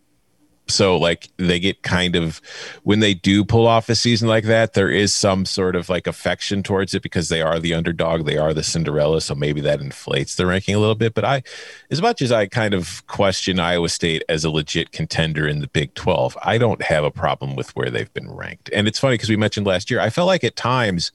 so 0.68 0.96
like 0.96 1.28
they 1.36 1.60
get 1.60 1.82
kind 1.82 2.16
of 2.16 2.40
when 2.82 3.00
they 3.00 3.14
do 3.14 3.44
pull 3.44 3.66
off 3.66 3.88
a 3.88 3.94
season 3.94 4.28
like 4.28 4.44
that 4.44 4.74
there 4.74 4.90
is 4.90 5.14
some 5.14 5.44
sort 5.44 5.76
of 5.76 5.88
like 5.88 6.06
affection 6.06 6.62
towards 6.62 6.94
it 6.94 7.02
because 7.02 7.28
they 7.28 7.40
are 7.40 7.58
the 7.58 7.72
underdog 7.72 8.24
they 8.24 8.36
are 8.36 8.52
the 8.52 8.62
cinderella 8.62 9.20
so 9.20 9.34
maybe 9.34 9.60
that 9.60 9.80
inflates 9.80 10.34
the 10.34 10.46
ranking 10.46 10.74
a 10.74 10.78
little 10.78 10.94
bit. 10.94 11.14
But 11.14 11.24
i 11.24 11.42
as 11.90 12.02
much 12.02 12.20
as 12.20 12.32
i 12.32 12.46
kind 12.46 12.74
of 12.74 13.06
question 13.06 13.60
iowa 13.60 13.88
state 13.88 14.22
as 14.28 14.44
a 14.44 14.50
legit 14.50 14.92
contender 14.92 15.46
in 15.46 15.60
the 15.60 15.68
big 15.68 15.94
12 15.94 16.36
i 16.42 16.58
don't 16.58 16.82
have 16.82 17.04
a 17.04 17.10
problem 17.10 17.54
with 17.54 17.74
where 17.76 17.90
they've 17.90 18.12
been 18.12 18.30
ranked. 18.30 18.70
And 18.72 18.88
it's 18.88 18.98
funny 18.98 19.14
because 19.14 19.28
we 19.28 19.36
mentioned 19.36 19.66
last 19.66 19.90
year 19.90 20.00
i 20.00 20.10
felt 20.10 20.26
like 20.26 20.44
at 20.44 20.56
times 20.56 21.12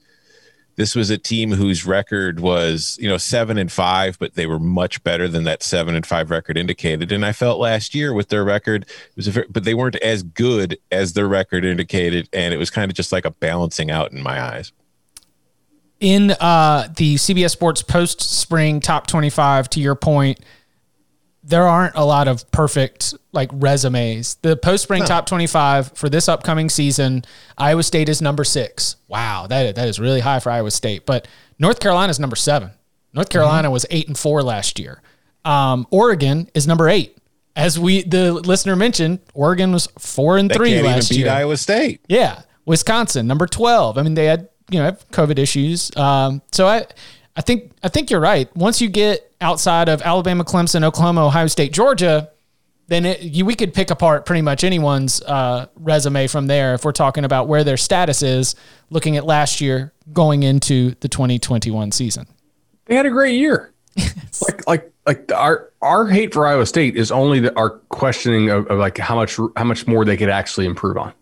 this 0.76 0.94
was 0.94 1.10
a 1.10 1.18
team 1.18 1.52
whose 1.52 1.86
record 1.86 2.40
was 2.40 2.98
you 3.00 3.08
know 3.08 3.18
seven 3.18 3.58
and 3.58 3.70
five 3.70 4.18
but 4.18 4.34
they 4.34 4.46
were 4.46 4.58
much 4.58 5.02
better 5.04 5.28
than 5.28 5.44
that 5.44 5.62
seven 5.62 5.94
and 5.94 6.06
five 6.06 6.30
record 6.30 6.56
indicated. 6.56 7.12
And 7.12 7.24
i 7.24 7.32
felt 7.32 7.58
last 7.58 7.94
year 7.94 8.12
with 8.12 8.28
their 8.28 8.44
record 8.44 8.82
it 8.84 9.16
was 9.16 9.28
very, 9.28 9.46
but 9.48 9.64
they 9.64 9.74
weren't 9.74 9.96
as 9.96 10.22
good 10.22 10.78
as 10.90 11.12
their 11.12 11.28
record 11.28 11.64
indicated 11.64 12.28
and 12.32 12.54
it 12.54 12.58
was 12.58 12.70
kind 12.70 12.90
of 12.90 12.96
just 12.96 13.12
like 13.12 13.24
a 13.24 13.30
balancing 13.30 13.90
out 13.90 14.12
in 14.12 14.22
my 14.22 14.40
eyes. 14.40 14.72
In 16.00 16.32
uh, 16.32 16.88
the 16.96 17.14
CBS 17.14 17.50
Sports 17.50 17.80
post 17.80 18.20
spring 18.20 18.80
top 18.80 19.06
25, 19.06 19.70
to 19.70 19.80
your 19.80 19.94
point, 19.94 20.40
there 21.44 21.66
aren't 21.66 21.96
a 21.96 22.04
lot 22.04 22.28
of 22.28 22.48
perfect 22.50 23.14
like 23.32 23.50
resumes. 23.52 24.36
The 24.42 24.56
post 24.56 24.84
spring 24.84 25.04
top 25.04 25.26
25 25.26 25.92
for 25.96 26.08
this 26.08 26.28
upcoming 26.28 26.68
season, 26.68 27.24
Iowa 27.58 27.82
State 27.82 28.08
is 28.08 28.22
number 28.22 28.44
six. 28.44 28.96
Wow, 29.08 29.46
that, 29.48 29.74
that 29.74 29.88
is 29.88 29.98
really 29.98 30.20
high 30.20 30.38
for 30.38 30.50
Iowa 30.50 30.70
State. 30.70 31.04
But 31.04 31.26
North 31.58 31.80
Carolina 31.80 32.10
is 32.10 32.20
number 32.20 32.36
seven. 32.36 32.70
North 33.12 33.28
Carolina 33.28 33.70
was 33.70 33.84
eight 33.90 34.08
and 34.08 34.16
four 34.16 34.42
last 34.42 34.78
year. 34.78 35.02
Um, 35.44 35.86
Oregon 35.90 36.48
is 36.54 36.66
number 36.66 36.88
eight. 36.88 37.18
As 37.54 37.78
we 37.78 38.02
the 38.02 38.32
listener 38.32 38.76
mentioned, 38.76 39.18
Oregon 39.34 39.72
was 39.72 39.86
four 39.98 40.38
and 40.38 40.50
They 40.50 40.54
three 40.54 40.80
last 40.80 41.10
year. 41.10 41.28
Iowa 41.28 41.56
State. 41.58 42.00
Yeah, 42.08 42.42
Wisconsin 42.64 43.26
number 43.26 43.46
twelve. 43.46 43.98
I 43.98 44.02
mean, 44.02 44.14
they 44.14 44.24
had 44.24 44.48
you 44.70 44.78
know 44.78 44.86
have 44.86 45.06
COVID 45.10 45.38
issues. 45.38 45.94
Um, 45.96 46.40
so 46.50 46.66
I, 46.66 46.86
I 47.36 47.42
think 47.42 47.72
I 47.82 47.88
think 47.88 48.10
you're 48.10 48.20
right. 48.20 48.54
Once 48.56 48.80
you 48.80 48.88
get 48.88 49.31
outside 49.42 49.88
of 49.88 50.00
Alabama, 50.02 50.44
Clemson, 50.44 50.84
Oklahoma, 50.84 51.26
Ohio 51.26 51.46
State, 51.46 51.72
Georgia, 51.72 52.30
then 52.88 53.04
it, 53.04 53.20
you, 53.22 53.44
we 53.44 53.54
could 53.54 53.74
pick 53.74 53.90
apart 53.90 54.26
pretty 54.26 54.42
much 54.42 54.64
anyone's 54.64 55.22
uh, 55.22 55.66
resume 55.76 56.26
from 56.26 56.46
there 56.46 56.74
if 56.74 56.84
we're 56.84 56.92
talking 56.92 57.24
about 57.24 57.48
where 57.48 57.64
their 57.64 57.76
status 57.76 58.22
is. 58.22 58.54
Looking 58.90 59.16
at 59.16 59.24
last 59.24 59.60
year 59.60 59.92
going 60.12 60.42
into 60.42 60.94
the 61.00 61.08
2021 61.08 61.92
season. 61.92 62.26
They 62.86 62.94
had 62.94 63.06
a 63.06 63.10
great 63.10 63.38
year. 63.38 63.72
like 64.42 64.66
like 64.66 64.92
like 65.06 65.32
our 65.32 65.70
our 65.82 66.06
hate 66.06 66.32
for 66.32 66.46
Iowa 66.46 66.64
State 66.66 66.96
is 66.96 67.12
only 67.12 67.40
the, 67.40 67.56
our 67.56 67.70
questioning 67.70 68.48
of, 68.48 68.66
of 68.68 68.78
like 68.78 68.96
how 68.98 69.14
much 69.14 69.38
how 69.56 69.64
much 69.64 69.86
more 69.86 70.04
they 70.04 70.16
could 70.16 70.30
actually 70.30 70.66
improve 70.66 70.96
on, 70.96 71.12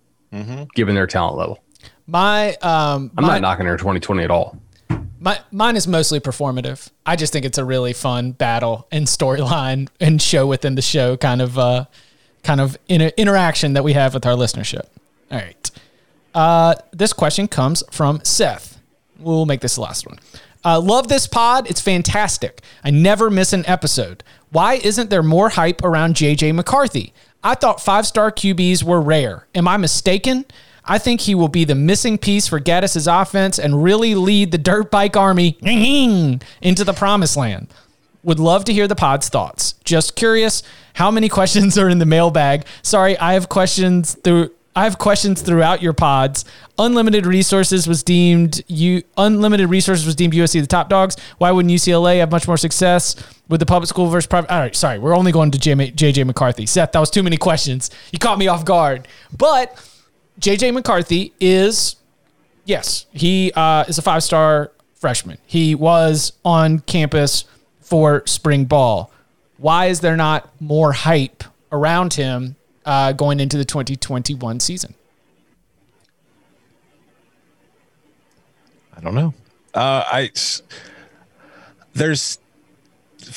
given 0.75 0.95
their 0.95 1.09
talent 1.09 1.37
level. 1.37 1.59
My 2.07 2.55
um, 2.57 3.11
I'm 3.17 3.25
my, 3.25 3.29
not 3.35 3.43
knocking 3.43 3.67
their 3.67 3.77
2020 3.77 4.23
at 4.23 4.31
all. 4.31 4.57
My, 5.19 5.39
mine 5.51 5.77
is 5.77 5.87
mostly 5.87 6.19
performative. 6.19 6.91
I 7.05 7.17
just 7.17 7.33
think 7.33 7.45
it's 7.45 7.59
a 7.59 7.65
really 7.65 7.93
fun 7.93 8.33
battle 8.33 8.87
and 8.91 9.07
storyline 9.07 9.89
and 10.01 10.21
show 10.21 10.47
within 10.47 10.75
the 10.77 10.83
show 10.83 11.17
kind 11.17 11.43
of 11.43 11.59
uh, 11.59 11.85
kind 12.43 12.61
of 12.61 12.79
inter- 12.89 13.13
interaction 13.17 13.75
that 13.75 13.85
we 13.85 13.93
have 13.93 14.15
with 14.15 14.25
our 14.25 14.35
listenership. 14.35 14.87
All 15.31 15.39
right. 15.39 15.71
Uh, 16.35 16.75
this 16.93 17.13
question 17.13 17.49
comes 17.49 17.83
from 17.91 18.21
Seth. 18.25 18.81
We'll 19.19 19.47
make 19.47 19.61
this 19.61 19.75
the 19.75 19.83
last 19.83 20.07
one. 20.07 20.19
Uh, 20.65 20.81
love 20.81 21.09
this 21.09 21.27
pod. 21.27 21.69
It's 21.69 21.81
fantastic. 21.81 22.63
I 22.85 22.91
never 22.91 23.31
miss 23.31 23.53
an 23.53 23.67
episode. 23.67 24.23
Why 24.51 24.75
isn't 24.75 25.11
there 25.11 25.23
more 25.23 25.51
hype 25.51 25.83
around 25.83 26.15
JJ 26.15 26.55
McCarthy? 26.55 27.13
I 27.43 27.55
thought 27.55 27.81
five 27.81 28.07
star 28.07 28.31
QBs 28.31 28.83
were 28.83 29.01
rare. 29.01 29.47
Am 29.55 29.67
I 29.67 29.77
mistaken? 29.77 30.45
I 30.91 30.99
think 30.99 31.21
he 31.21 31.37
will 31.37 31.49
be 31.49 31.65
the 31.65 31.77
missing 31.77 32.19
piece 32.19 32.49
for 32.49 32.59
Gattis's 32.59 33.07
offense 33.07 33.61
and 33.61 33.81
really 33.81 34.17
lead 34.17 34.51
the 34.51 34.59
dirt 34.59 34.91
bike 34.91 35.17
army 35.17 35.57
into 35.63 36.83
the 36.83 36.93
promised 36.93 37.37
land. 37.37 37.69
Would 38.25 38.41
love 38.41 38.65
to 38.65 38.73
hear 38.73 38.89
the 38.89 38.97
pod's 38.97 39.29
thoughts. 39.29 39.75
Just 39.85 40.17
curious, 40.17 40.65
how 40.95 41.13
many 41.13 41.29
questions 41.29 41.79
are 41.79 41.89
in 41.89 42.01
the 42.01 42.07
mailbag? 42.07 42.67
Sorry, 42.83 43.17
I 43.19 43.35
have 43.35 43.49
questions 43.49 44.15
through 44.25 44.51
I 44.75 44.85
have 44.85 44.99
questions 44.99 45.43
throughout 45.43 45.81
your 45.81 45.93
pods. 45.93 46.45
Unlimited 46.79 47.25
resources 47.25 47.87
was 47.87 48.03
deemed 48.03 48.63
you 48.67 49.03
unlimited 49.17 49.71
resources 49.71 50.07
was 50.07 50.17
deemed 50.17 50.33
USC 50.33 50.61
the 50.61 50.67
top 50.67 50.89
dogs. 50.89 51.17
Why 51.39 51.53
wouldn't 51.53 51.73
UCLA 51.73 52.19
have 52.19 52.33
much 52.33 52.49
more 52.49 52.57
success 52.57 53.15
with 53.49 53.61
the 53.61 53.67
public 53.67 53.89
school 53.89 54.09
versus 54.09 54.27
private? 54.27 54.51
All 54.53 54.59
right, 54.59 54.75
sorry, 54.75 54.99
we're 54.99 55.17
only 55.17 55.31
going 55.31 55.53
to 55.53 55.59
JJ 55.59 56.27
McCarthy. 56.27 56.67
Seth, 56.67 56.93
that 56.93 57.01
was 57.01 57.11
too 57.11 57.23
many 57.23 57.37
questions. 57.37 57.91
You 58.13 58.19
caught 58.19 58.39
me 58.39 58.49
off 58.49 58.65
guard. 58.65 59.07
But 59.37 59.77
JJ 60.41 60.73
McCarthy 60.73 61.35
is 61.39 61.97
yes, 62.65 63.07
he 63.13 63.53
uh, 63.55 63.85
is 63.87 63.99
a 63.99 64.03
five 64.03 64.23
star 64.23 64.73
freshman. 64.95 65.39
He 65.47 65.75
was 65.75 66.33
on 66.45 66.81
campus 66.81 67.45
for 67.81 68.27
spring 68.27 68.65
ball. 68.65 69.13
Why 69.59 69.87
is 69.87 70.01
there 70.01 70.17
not 70.17 70.51
more 70.61 70.93
hype 70.93 71.45
around 71.71 72.15
him 72.15 72.57
uh, 72.87 73.13
going 73.13 73.39
into 73.39 73.59
the 73.59 73.65
2021 73.65 74.61
season? 74.61 74.95
I 78.97 79.01
don't 79.03 79.15
know. 79.15 79.35
Uh, 79.75 80.05
I 80.07 80.31
there's 81.93 82.39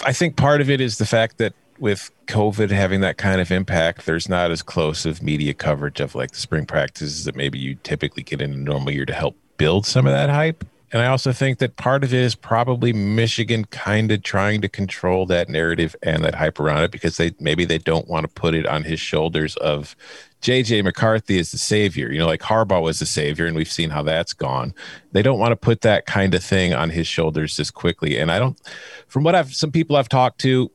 I 0.05 0.13
think 0.13 0.37
part 0.37 0.61
of 0.61 0.69
it 0.69 0.79
is 0.79 0.97
the 0.97 1.05
fact 1.05 1.37
that 1.39 1.53
with 1.79 2.11
COVID 2.27 2.69
having 2.71 3.01
that 3.01 3.17
kind 3.17 3.41
of 3.41 3.51
impact, 3.51 4.05
there's 4.05 4.29
not 4.29 4.51
as 4.51 4.61
close 4.61 5.05
of 5.05 5.21
media 5.21 5.53
coverage 5.53 5.99
of 5.99 6.15
like 6.15 6.31
the 6.31 6.37
spring 6.37 6.65
practices 6.65 7.25
that 7.25 7.35
maybe 7.35 7.59
you 7.59 7.75
typically 7.75 8.23
get 8.23 8.41
in 8.41 8.53
a 8.53 8.57
normal 8.57 8.91
year 8.91 9.05
to 9.05 9.13
help 9.13 9.37
build 9.57 9.85
some 9.85 10.05
of 10.05 10.13
that 10.13 10.29
hype. 10.29 10.65
And 10.91 11.01
I 11.01 11.07
also 11.07 11.33
think 11.33 11.57
that 11.57 11.75
part 11.75 12.03
of 12.03 12.13
it 12.13 12.19
is 12.19 12.35
probably 12.35 12.93
Michigan 12.93 13.65
kind 13.65 14.11
of 14.11 14.21
trying 14.21 14.61
to 14.61 14.69
control 14.69 15.25
that 15.25 15.49
narrative 15.49 15.95
and 16.03 16.23
that 16.23 16.35
hype 16.35 16.59
around 16.59 16.83
it 16.83 16.91
because 16.91 17.17
they 17.17 17.31
maybe 17.39 17.65
they 17.65 17.79
don't 17.79 18.07
want 18.07 18.25
to 18.25 18.27
put 18.27 18.53
it 18.53 18.67
on 18.67 18.83
his 18.83 18.99
shoulders 18.99 19.55
of 19.57 19.95
JJ 20.43 20.83
McCarthy 20.83 21.39
is 21.39 21.51
the 21.51 21.57
savior. 21.57 22.11
You 22.11 22.19
know, 22.19 22.27
like 22.27 22.41
Harbaugh 22.41 22.83
was 22.83 22.99
the 22.99 23.07
savior, 23.07 23.47
and 23.47 23.55
we've 23.55 23.71
seen 23.71 23.89
how 23.89 24.03
that's 24.03 24.33
gone. 24.33 24.75
They 25.13 25.23
don't 25.23 25.39
want 25.39 25.53
to 25.53 25.55
put 25.55 25.81
that 25.81 26.05
kind 26.05 26.35
of 26.35 26.43
thing 26.43 26.75
on 26.75 26.91
his 26.91 27.07
shoulders 27.07 27.57
this 27.57 27.71
quickly. 27.71 28.19
And 28.19 28.29
I 28.29 28.37
don't, 28.37 28.59
from 29.07 29.23
what 29.23 29.33
I've, 29.33 29.55
some 29.55 29.71
people 29.71 29.95
I've 29.95 30.09
talked 30.09 30.39
to, 30.41 30.69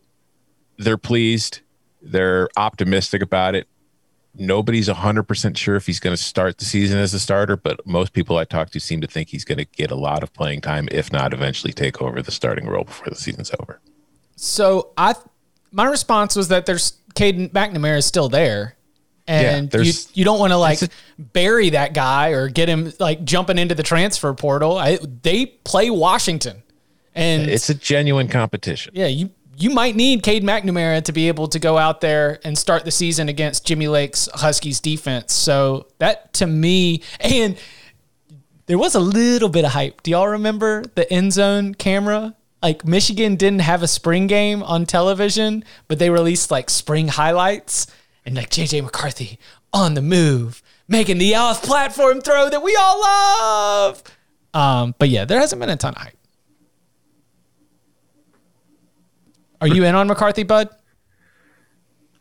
they're 0.79 0.97
pleased, 0.97 1.61
they're 2.01 2.49
optimistic 2.57 3.21
about 3.23 3.55
it. 3.55 3.67
Nobody's 4.41 4.89
100% 4.89 5.57
sure 5.57 5.75
if 5.77 5.87
he's 5.87 5.99
going 5.99 6.15
to 6.17 6.23
start 6.23 6.59
the 6.59 6.65
season 6.65 6.99
as 6.99 7.13
a 7.13 7.19
starter, 7.19 7.57
but 7.57 7.85
most 7.87 8.13
people 8.13 8.37
I 8.39 8.45
talk 8.45 8.71
to 8.71 8.79
seem 8.81 9.01
to 9.01 9.07
think 9.09 9.29
he's 9.31 9.45
going 9.45 9.59
to 9.59 9.65
get 9.65 9.91
a 9.91 9.97
lot 9.97 10.23
of 10.23 10.33
playing 10.33 10.61
time, 10.61 10.89
if 10.93 11.13
not 11.13 11.35
eventually 11.35 11.73
take 11.73 12.01
over 12.01 12.23
the 12.23 12.31
starting 12.31 12.67
role 12.67 12.85
before 12.85 13.09
the 13.09 13.17
season's 13.17 13.51
over. 13.59 13.81
So 14.37 14.91
I, 14.97 15.15
my 15.73 15.87
response 15.87 16.37
was 16.37 16.49
that 16.49 16.67
there's 16.67 16.99
Caden 17.17 17.51
McNamara 17.51 17.99
is 17.99 18.07
still 18.07 18.29
there, 18.29 18.77
and 19.27 19.73
you 19.75 19.93
you 20.15 20.25
don't 20.25 20.39
want 20.39 20.53
to 20.53 20.57
like 20.57 20.79
bury 21.19 21.71
that 21.71 21.93
guy 21.93 22.29
or 22.29 22.49
get 22.49 22.69
him 22.69 22.93
like 23.01 23.25
jumping 23.25 23.59
into 23.59 23.75
the 23.75 23.83
transfer 23.83 24.33
portal. 24.35 24.79
I, 24.79 24.99
they 25.23 25.47
play 25.47 25.91
Washington, 25.91 26.63
and 27.15 27.51
It's 27.51 27.69
a 27.69 27.75
genuine 27.75 28.29
competition. 28.29 28.93
yeah, 28.95 29.09
you 29.09 29.31
you 29.59 29.71
might 29.71 29.97
need 29.97 30.23
Cade 30.23 30.45
McNamara 30.45 31.03
to 31.05 31.13
be 31.13 31.27
able 31.27 31.49
to 31.49 31.59
go 31.59 31.77
out 31.79 32.01
there 32.01 32.39
and 32.45 32.57
start 32.57 32.85
the 32.85 32.93
season 32.93 33.29
against 33.29 33.67
Jimmy 33.67 33.89
Lake's 33.89 34.29
Huskies 34.33 34.79
defense. 34.79 35.33
So 35.33 35.89
that 35.99 36.33
to 36.35 36.47
me, 36.47 37.03
and 37.19 37.59
there 38.67 38.79
was 38.79 38.95
a 38.95 39.01
little 39.01 39.49
bit 39.49 39.65
of 39.65 39.73
hype. 39.73 40.03
Do 40.05 40.13
y'all 40.13 40.29
remember 40.29 40.85
the 40.95 41.13
end 41.13 41.33
zone 41.33 41.75
camera? 41.75 42.37
Like 42.63 42.85
Michigan 42.85 43.35
didn't 43.35 43.61
have 43.61 43.83
a 43.83 43.89
spring 43.89 44.29
game 44.29 44.63
on 44.63 44.87
television, 44.87 45.65
but 45.89 45.99
they 45.99 46.11
released 46.11 46.53
like 46.53 46.71
spring 46.71 47.09
highlights 47.09 47.89
and 48.25 48.37
like 48.37 48.51
JJ 48.51 48.85
McCarthy 48.85 49.41
on 49.73 49.95
the 49.95 50.03
move, 50.03 50.63
making 50.87 51.19
the 51.19 51.35
off 51.35 51.63
platform 51.65 52.21
throw 52.21 52.49
that 52.49 52.63
we 52.63 52.77
all 52.77 53.01
love. 53.01 54.03
Um, 54.55 54.95
but 54.99 55.09
yeah, 55.09 55.25
there 55.25 55.41
hasn't 55.41 55.61
been 55.61 55.69
a 55.69 55.77
ton 55.77 55.95
of 55.95 56.03
hype. 56.03 56.18
Are 59.61 59.69
you 59.69 59.85
in 59.85 59.95
on 59.95 60.07
McCarthy, 60.07 60.43
Bud? 60.45 60.69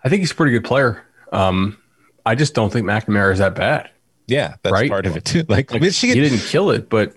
I 0.03 0.09
think 0.09 0.21
he's 0.21 0.31
a 0.31 0.35
pretty 0.35 0.51
good 0.53 0.63
player. 0.63 1.03
Um, 1.31 1.77
I 2.25 2.35
just 2.35 2.53
don't 2.53 2.71
think 2.71 2.85
McNamara 2.87 3.31
is 3.33 3.39
that 3.39 3.55
bad. 3.55 3.89
Yeah, 4.27 4.55
that's 4.63 4.73
Right. 4.73 4.89
part 4.89 5.05
of 5.05 5.15
it 5.15 5.25
too. 5.25 5.43
Like, 5.47 5.71
Like, 5.71 5.81
Michigan, 5.81 6.15
he 6.15 6.21
didn't 6.21 6.45
kill 6.45 6.69
it, 6.71 6.89
but 6.89 7.13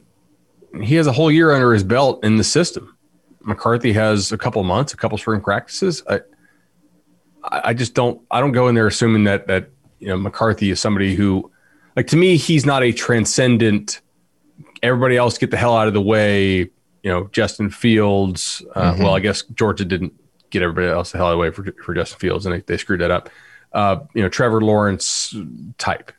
he 0.83 0.95
has 0.97 1.07
a 1.07 1.13
whole 1.13 1.31
year 1.31 1.53
under 1.53 1.73
his 1.73 1.83
belt 1.85 2.25
in 2.25 2.37
the 2.37 2.45
system. 2.45 2.97
McCarthy 3.43 3.93
has 3.93 4.31
a 4.33 4.39
couple 4.39 4.63
months, 4.63 4.93
a 4.93 4.97
couple 4.97 5.17
spring 5.19 5.41
practices. 5.41 6.03
I, 6.09 6.17
I 7.43 7.61
I 7.71 7.75
just 7.75 7.95
don't. 7.95 8.21
I 8.31 8.41
don't 8.41 8.53
go 8.53 8.69
in 8.69 8.75
there 8.75 8.87
assuming 8.87 9.25
that 9.25 9.47
that 9.47 9.71
you 9.99 10.09
know 10.09 10.17
McCarthy 10.19 10.71
is 10.71 10.79
somebody 10.79 11.15
who, 11.17 11.51
like 11.97 12.07
to 12.09 12.17
me, 12.17 12.37
he's 12.37 12.67
not 12.67 12.83
a 12.83 12.93
transcendent. 12.93 14.01
Everybody 14.83 15.17
else 15.17 15.39
get 15.39 15.51
the 15.51 15.57
hell 15.57 15.75
out 15.75 15.89
of 15.89 15.95
the 15.95 16.03
way. 16.03 16.71
You 17.03 17.11
know, 17.11 17.29
Justin 17.33 17.71
Fields. 17.71 18.63
Uh, 18.75 18.97
Well, 18.99 19.15
I 19.15 19.21
guess 19.21 19.43
Georgia 19.43 19.85
didn't 19.85 20.13
get 20.51 20.63
everybody 20.63 20.89
else 20.89 21.13
the 21.13 21.19
hell 21.19 21.29
out 21.29 21.31
of 21.31 21.37
the 21.37 21.41
way 21.41 21.51
for 21.51 21.65
for 21.85 21.95
Justin 21.95 22.19
Fields, 22.19 22.47
and 22.47 22.55
they, 22.55 22.61
they 22.61 22.77
screwed 22.77 23.01
that 23.01 23.11
up. 23.11 23.31
Uh, 23.73 24.01
you 24.15 24.23
know, 24.23 24.29
Trevor 24.29 24.61
Lawrence 24.61 25.35
type. 25.79 26.13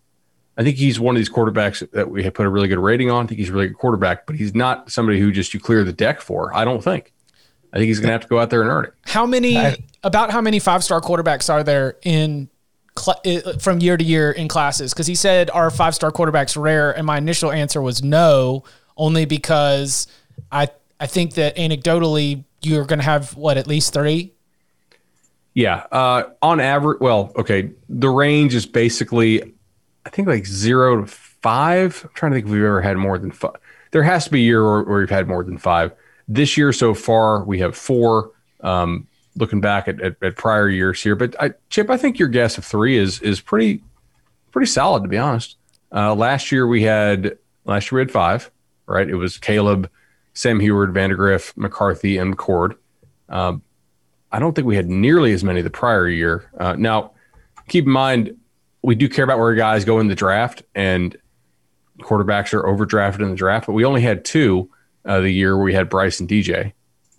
I 0.58 0.64
think 0.64 0.78
he's 0.78 1.00
one 1.00 1.16
of 1.16 1.20
these 1.20 1.30
quarterbacks 1.30 1.90
that 1.92 2.10
we 2.10 2.24
have 2.24 2.34
put 2.34 2.46
a 2.46 2.50
really 2.50 2.68
good 2.68 2.80
rating 2.80 3.10
on. 3.10 3.26
I 3.26 3.28
think 3.28 3.40
he's 3.40 3.50
a 3.50 3.54
really 3.54 3.68
good 3.68 3.78
quarterback, 3.78 4.26
but 4.26 4.36
he's 4.36 4.54
not 4.54 4.92
somebody 4.92 5.20
who 5.20 5.32
just 5.32 5.54
you 5.54 5.60
clear 5.60 5.84
the 5.84 5.94
deck 5.94 6.22
for. 6.22 6.54
I 6.56 6.66
don't 6.66 6.84
think. 6.84 7.14
I 7.74 7.78
think 7.78 7.88
he's 7.88 8.00
going 8.00 8.10
to 8.10 8.14
have 8.14 8.22
to 8.22 8.28
go 8.28 8.40
out 8.40 8.50
there 8.50 8.62
and 8.62 8.70
earn 8.70 8.86
it. 8.86 8.94
How 9.06 9.26
many 9.26 9.56
about 10.04 10.32
how 10.32 10.42
many 10.42 10.60
five 10.60 10.84
star 10.84 11.00
quarterbacks 11.00 11.52
are 11.52 11.64
there 11.64 11.98
in 12.04 12.50
cl- 12.98 13.22
uh, 13.26 13.58
from 13.60 13.80
year 13.80 13.96
to 13.96 14.04
year 14.04 14.32
in 14.32 14.48
classes? 14.48 14.94
Because 14.94 15.08
he 15.08 15.16
said 15.16 15.50
are 15.52 15.70
five 15.70 15.96
star 15.96 16.12
quarterbacks 16.12 16.62
rare, 16.62 16.92
and 16.92 17.06
my 17.06 17.18
initial 17.18 17.52
answer 17.52 17.82
was 17.82 18.04
no, 18.04 18.64
only 18.98 19.26
because 19.26 20.08
I 20.52 20.70
I 21.00 21.08
think 21.08 21.34
that 21.34 21.56
anecdotally 21.56 22.44
you're 22.62 22.86
going 22.86 23.00
to 23.00 23.06
have 23.06 23.36
what 23.36 23.58
at 23.58 23.68
least 23.68 23.94
three. 23.94 24.34
Yeah. 25.54 25.86
Uh, 25.92 26.24
on 26.42 26.60
average, 26.60 27.00
well, 27.02 27.32
okay. 27.36 27.72
The 27.90 28.10
range 28.10 28.56
is 28.56 28.66
basically, 28.66 29.42
I 30.06 30.10
think 30.10 30.28
like 30.28 30.46
zero 30.46 31.02
to 31.02 31.08
five. 31.08 32.02
I'm 32.04 32.12
trying 32.14 32.32
to 32.32 32.36
think 32.38 32.46
if 32.46 32.52
we've 32.52 32.64
ever 32.64 32.82
had 32.82 32.98
more 32.98 33.18
than 33.18 33.32
five. 33.32 33.56
there 33.92 34.04
has 34.04 34.26
to 34.26 34.32
be 34.32 34.40
a 34.40 34.44
year 34.44 34.64
where, 34.64 35.00
we've 35.00 35.10
had 35.10 35.28
more 35.28 35.44
than 35.44 35.58
five. 35.58 35.92
This 36.28 36.56
year 36.56 36.72
so 36.72 36.94
far, 36.94 37.44
we 37.44 37.60
have 37.60 37.76
four. 37.76 38.32
Um, 38.62 39.08
looking 39.36 39.62
back 39.62 39.88
at, 39.88 40.00
at, 40.02 40.22
at, 40.22 40.36
prior 40.36 40.70
years 40.70 41.02
here, 41.02 41.16
but 41.16 41.36
I, 41.42 41.54
Chip, 41.70 41.90
I 41.90 41.98
think 41.98 42.20
your 42.20 42.28
guess 42.28 42.58
of 42.58 42.66
three 42.66 42.98
is 42.98 43.20
is 43.22 43.42
pretty 43.42 43.82
pretty 44.52 44.68
solid 44.68 45.02
to 45.04 45.10
be 45.10 45.18
honest. 45.18 45.56
Uh, 45.92 46.14
last 46.14 46.52
year 46.52 46.68
we 46.68 46.84
had 46.84 47.38
last 47.66 47.92
year 47.92 48.00
we 48.00 48.02
had 48.02 48.12
five, 48.12 48.52
right? 48.86 49.10
It 49.10 49.16
was 49.16 49.38
Caleb, 49.40 49.90
Sam 50.34 50.60
Huard, 50.60 50.94
Vandagriff, 50.94 51.56
McCarthy, 51.58 52.18
and 52.18 52.38
Cord. 52.38 52.76
Um, 53.30 53.62
I 54.32 54.40
don't 54.40 54.54
think 54.54 54.66
we 54.66 54.76
had 54.76 54.90
nearly 54.90 55.34
as 55.34 55.44
many 55.44 55.62
the 55.62 55.70
prior 55.70 56.08
year. 56.08 56.50
Uh, 56.58 56.76
now, 56.78 57.12
keep 57.68 57.86
in 57.86 57.92
mind, 57.92 58.38
we 58.82 58.96
do 58.96 59.10
care 59.10 59.24
about 59.24 59.40
where 59.40 59.54
guys 59.56 59.86
go 59.86 60.00
in 60.00 60.08
the 60.08 60.16
draft, 60.16 60.64
and 60.74 61.16
quarterbacks 62.00 62.54
are 62.54 62.64
overdrafted 62.64 63.22
in 63.22 63.30
the 63.30 63.36
draft, 63.36 63.68
but 63.68 63.74
we 63.74 63.86
only 63.86 64.02
had 64.02 64.26
two 64.26 64.70
uh, 65.06 65.20
the 65.20 65.30
year 65.30 65.56
where 65.56 65.66
we 65.66 65.74
had 65.74 65.90
Bryce 65.90 66.20
and 66.20 66.30
DJ. 66.30 66.74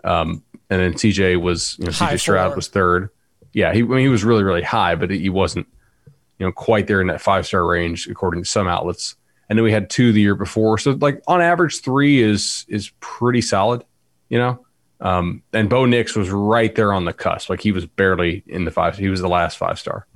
Um, 0.05 0.43
and 0.71 0.81
then 0.81 0.95
CJ 0.95 1.41
was, 1.41 1.77
you 1.79 1.87
know, 1.87 1.91
CJ 1.91 2.21
Stroud 2.21 2.57
was 2.57 2.69
third. 2.69 3.11
Yeah, 3.53 3.73
he, 3.75 3.81
I 3.81 3.85
mean, 3.85 3.99
he 3.99 4.09
was 4.09 4.25
really, 4.25 4.43
really 4.43 4.63
high, 4.63 4.95
but 4.95 5.11
he 5.11 5.29
wasn't, 5.29 5.67
you 6.39 6.47
know, 6.47 6.53
quite 6.53 6.87
there 6.87 7.01
in 7.01 7.09
that 7.09 7.21
five 7.21 7.47
star 7.47 7.65
range 7.67 8.09
according 8.09 8.43
to 8.43 8.49
some 8.49 8.67
outlets. 8.67 9.17
And 9.49 9.59
then 9.59 9.65
we 9.65 9.73
had 9.73 9.91
two 9.91 10.13
the 10.13 10.21
year 10.21 10.35
before, 10.35 10.79
so 10.79 10.93
like 10.93 11.23
on 11.27 11.43
average, 11.43 11.81
three 11.81 12.23
is 12.23 12.65
is 12.69 12.91
pretty 13.01 13.41
solid, 13.41 13.85
you 14.29 14.39
know. 14.39 14.65
Um, 15.01 15.43
and 15.53 15.69
Bo 15.69 15.85
Nix 15.85 16.15
was 16.15 16.31
right 16.31 16.75
there 16.75 16.93
on 16.93 17.05
the 17.05 17.13
cusp, 17.13 17.51
like 17.51 17.61
he 17.61 17.73
was 17.73 17.85
barely 17.87 18.45
in 18.47 18.65
the 18.65 18.71
five. 18.71 18.97
He 18.97 19.09
was 19.09 19.21
the 19.21 19.29
last 19.29 19.59
five 19.59 19.79
star. 19.79 20.07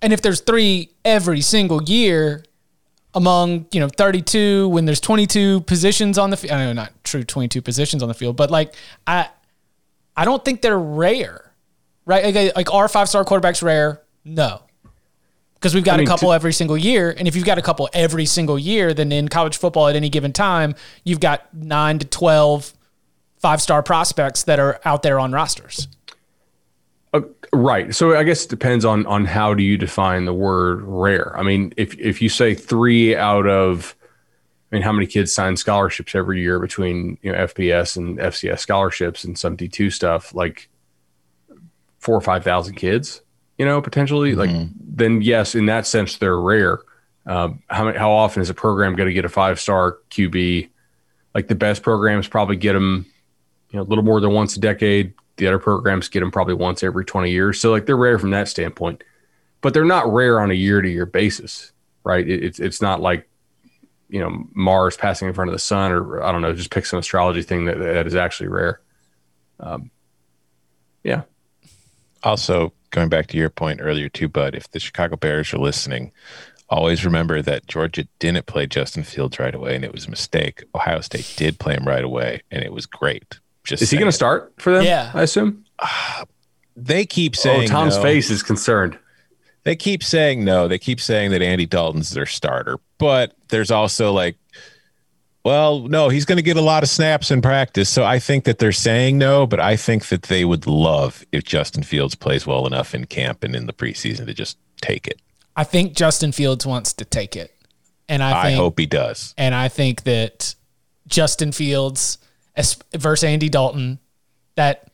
And 0.00 0.12
if 0.12 0.22
there's 0.22 0.40
three 0.40 0.90
every 1.04 1.40
single 1.40 1.82
year, 1.82 2.44
among 3.14 3.66
you 3.72 3.80
know 3.80 3.88
32 3.88 4.68
when 4.68 4.84
there's 4.84 5.00
22 5.00 5.62
positions 5.62 6.18
on 6.18 6.30
the 6.30 6.36
field. 6.36 6.52
I 6.52 6.64
know 6.66 6.72
not 6.72 6.92
true 7.04 7.24
22 7.24 7.62
positions 7.62 8.02
on 8.02 8.08
the 8.08 8.14
field, 8.14 8.36
but 8.36 8.50
like 8.50 8.74
I 9.06 9.28
I 10.16 10.24
don't 10.24 10.44
think 10.44 10.62
they're 10.62 10.78
rare, 10.78 11.52
right? 12.04 12.34
Like, 12.34 12.56
like 12.56 12.72
are 12.72 12.88
five 12.88 13.08
star 13.08 13.24
quarterbacks 13.24 13.62
rare? 13.62 14.02
No, 14.24 14.62
because 15.58 15.74
we've 15.74 15.84
got 15.84 15.94
I 15.94 15.98
mean, 15.98 16.06
a 16.06 16.10
couple 16.10 16.32
every 16.32 16.52
single 16.52 16.76
year, 16.76 17.14
and 17.16 17.26
if 17.26 17.34
you've 17.34 17.44
got 17.44 17.58
a 17.58 17.62
couple 17.62 17.88
every 17.92 18.26
single 18.26 18.58
year, 18.58 18.94
then 18.94 19.10
in 19.10 19.28
college 19.28 19.56
football 19.56 19.88
at 19.88 19.96
any 19.96 20.08
given 20.08 20.32
time, 20.32 20.74
you've 21.04 21.20
got 21.20 21.52
nine 21.54 21.98
to 21.98 22.06
12 22.06 22.74
five 23.38 23.62
star 23.62 23.82
prospects 23.82 24.44
that 24.44 24.58
are 24.58 24.80
out 24.84 25.02
there 25.02 25.18
on 25.18 25.32
rosters. 25.32 25.88
Uh, 27.14 27.22
right. 27.52 27.94
So 27.94 28.16
I 28.16 28.22
guess 28.22 28.44
it 28.44 28.50
depends 28.50 28.84
on 28.84 29.06
on 29.06 29.24
how 29.24 29.54
do 29.54 29.62
you 29.62 29.78
define 29.78 30.24
the 30.24 30.34
word 30.34 30.82
rare. 30.82 31.36
I 31.38 31.42
mean, 31.42 31.72
if 31.76 31.98
if 31.98 32.20
you 32.20 32.28
say 32.28 32.54
three 32.54 33.16
out 33.16 33.46
of, 33.46 33.96
I 34.70 34.76
mean, 34.76 34.82
how 34.82 34.92
many 34.92 35.06
kids 35.06 35.32
sign 35.32 35.56
scholarships 35.56 36.14
every 36.14 36.42
year 36.42 36.58
between 36.58 37.18
you 37.22 37.32
know 37.32 37.38
FBS 37.46 37.96
and 37.96 38.18
FCS 38.18 38.58
scholarships 38.58 39.24
and 39.24 39.38
some 39.38 39.56
D 39.56 39.68
two 39.68 39.90
stuff, 39.90 40.34
like 40.34 40.68
four 41.98 42.14
or 42.14 42.20
five 42.20 42.44
thousand 42.44 42.74
kids, 42.74 43.22
you 43.58 43.66
know, 43.66 43.82
potentially. 43.82 44.32
Mm-hmm. 44.32 44.40
Like 44.40 44.68
then, 44.80 45.22
yes, 45.22 45.54
in 45.54 45.66
that 45.66 45.86
sense, 45.86 46.16
they're 46.16 46.40
rare. 46.40 46.80
Um, 47.26 47.62
how 47.68 47.84
many, 47.84 47.98
how 47.98 48.10
often 48.10 48.40
is 48.40 48.48
a 48.48 48.54
program 48.54 48.96
going 48.96 49.08
to 49.08 49.12
get 49.12 49.24
a 49.24 49.28
five 49.28 49.60
star 49.60 49.98
QB? 50.10 50.70
Like 51.34 51.48
the 51.48 51.54
best 51.54 51.82
programs 51.82 52.26
probably 52.26 52.56
get 52.56 52.72
them, 52.72 53.04
you 53.70 53.76
know, 53.76 53.82
a 53.82 53.84
little 53.84 54.04
more 54.04 54.20
than 54.20 54.32
once 54.32 54.56
a 54.56 54.60
decade 54.60 55.12
the 55.38 55.46
other 55.46 55.58
programs 55.58 56.08
get 56.08 56.20
them 56.20 56.30
probably 56.30 56.54
once 56.54 56.82
every 56.82 57.04
20 57.04 57.30
years. 57.30 57.60
So 57.60 57.70
like 57.70 57.86
they're 57.86 57.96
rare 57.96 58.18
from 58.18 58.30
that 58.30 58.48
standpoint, 58.48 59.02
but 59.60 59.72
they're 59.72 59.84
not 59.84 60.12
rare 60.12 60.40
on 60.40 60.50
a 60.50 60.54
year 60.54 60.82
to 60.82 60.88
year 60.88 61.06
basis, 61.06 61.72
right? 62.04 62.28
It, 62.28 62.44
it's, 62.44 62.60
it's 62.60 62.82
not 62.82 63.00
like, 63.00 63.28
you 64.10 64.20
know, 64.20 64.46
Mars 64.52 64.96
passing 64.96 65.28
in 65.28 65.34
front 65.34 65.48
of 65.48 65.52
the 65.52 65.60
sun 65.60 65.92
or 65.92 66.22
I 66.22 66.32
don't 66.32 66.42
know, 66.42 66.52
just 66.52 66.70
pick 66.70 66.86
some 66.86 66.98
astrology 66.98 67.42
thing 67.42 67.64
that, 67.66 67.78
that 67.78 68.06
is 68.06 68.14
actually 68.14 68.48
rare. 68.48 68.80
Um, 69.60 69.90
yeah. 71.04 71.22
Also, 72.22 72.72
going 72.90 73.08
back 73.08 73.26
to 73.28 73.36
your 73.36 73.50
point 73.50 73.80
earlier 73.82 74.08
too, 74.08 74.28
Bud, 74.28 74.54
if 74.54 74.70
the 74.70 74.80
Chicago 74.80 75.16
Bears 75.16 75.52
are 75.52 75.58
listening, 75.58 76.12
always 76.68 77.04
remember 77.04 77.42
that 77.42 77.66
Georgia 77.66 78.06
didn't 78.18 78.46
play 78.46 78.66
Justin 78.66 79.02
Fields 79.02 79.38
right 79.38 79.54
away 79.54 79.74
and 79.74 79.84
it 79.84 79.92
was 79.92 80.06
a 80.06 80.10
mistake. 80.10 80.64
Ohio 80.74 81.00
State 81.00 81.32
did 81.36 81.58
play 81.58 81.74
him 81.74 81.86
right 81.86 82.04
away 82.04 82.42
and 82.50 82.62
it 82.62 82.72
was 82.72 82.86
great. 82.86 83.38
Just 83.64 83.82
is 83.82 83.90
he 83.90 83.98
going 83.98 84.08
to 84.08 84.16
start 84.16 84.52
for 84.58 84.72
them? 84.72 84.84
Yeah, 84.84 85.10
I 85.14 85.22
assume. 85.22 85.64
Uh, 85.78 86.24
they 86.76 87.04
keep 87.04 87.34
oh, 87.36 87.40
saying. 87.40 87.64
Oh, 87.64 87.66
Tom's 87.66 87.96
no. 87.96 88.02
face 88.02 88.30
is 88.30 88.42
concerned. 88.42 88.98
They 89.64 89.76
keep 89.76 90.02
saying 90.02 90.44
no. 90.44 90.68
They 90.68 90.78
keep 90.78 91.00
saying 91.00 91.32
that 91.32 91.42
Andy 91.42 91.66
Dalton's 91.66 92.10
their 92.10 92.24
starter, 92.24 92.78
but 92.96 93.34
there's 93.48 93.70
also 93.70 94.12
like, 94.12 94.38
well, 95.48 95.80
no, 95.88 96.10
he's 96.10 96.26
going 96.26 96.36
to 96.36 96.42
get 96.42 96.58
a 96.58 96.62
lot 96.62 96.82
of 96.82 96.90
snaps 96.90 97.30
in 97.30 97.40
practice. 97.40 97.88
So 97.88 98.04
I 98.04 98.18
think 98.18 98.44
that 98.44 98.58
they're 98.58 98.70
saying 98.70 99.16
no, 99.16 99.46
but 99.46 99.58
I 99.58 99.76
think 99.76 100.08
that 100.08 100.24
they 100.24 100.44
would 100.44 100.66
love 100.66 101.24
if 101.32 101.42
Justin 101.42 101.82
Fields 101.82 102.14
plays 102.14 102.46
well 102.46 102.66
enough 102.66 102.94
in 102.94 103.06
camp 103.06 103.42
and 103.42 103.56
in 103.56 103.64
the 103.64 103.72
preseason 103.72 104.26
to 104.26 104.34
just 104.34 104.58
take 104.82 105.06
it. 105.06 105.22
I 105.56 105.64
think 105.64 105.94
Justin 105.94 106.32
Fields 106.32 106.66
wants 106.66 106.92
to 106.92 107.04
take 107.06 107.34
it. 107.34 107.54
And 108.10 108.22
I, 108.22 108.42
think, 108.42 108.56
I 108.56 108.56
hope 108.56 108.78
he 108.78 108.84
does. 108.84 109.32
And 109.38 109.54
I 109.54 109.68
think 109.68 110.02
that 110.02 110.54
Justin 111.06 111.50
Fields 111.50 112.18
versus 112.94 113.24
Andy 113.24 113.48
Dalton. 113.48 114.00
That 114.56 114.90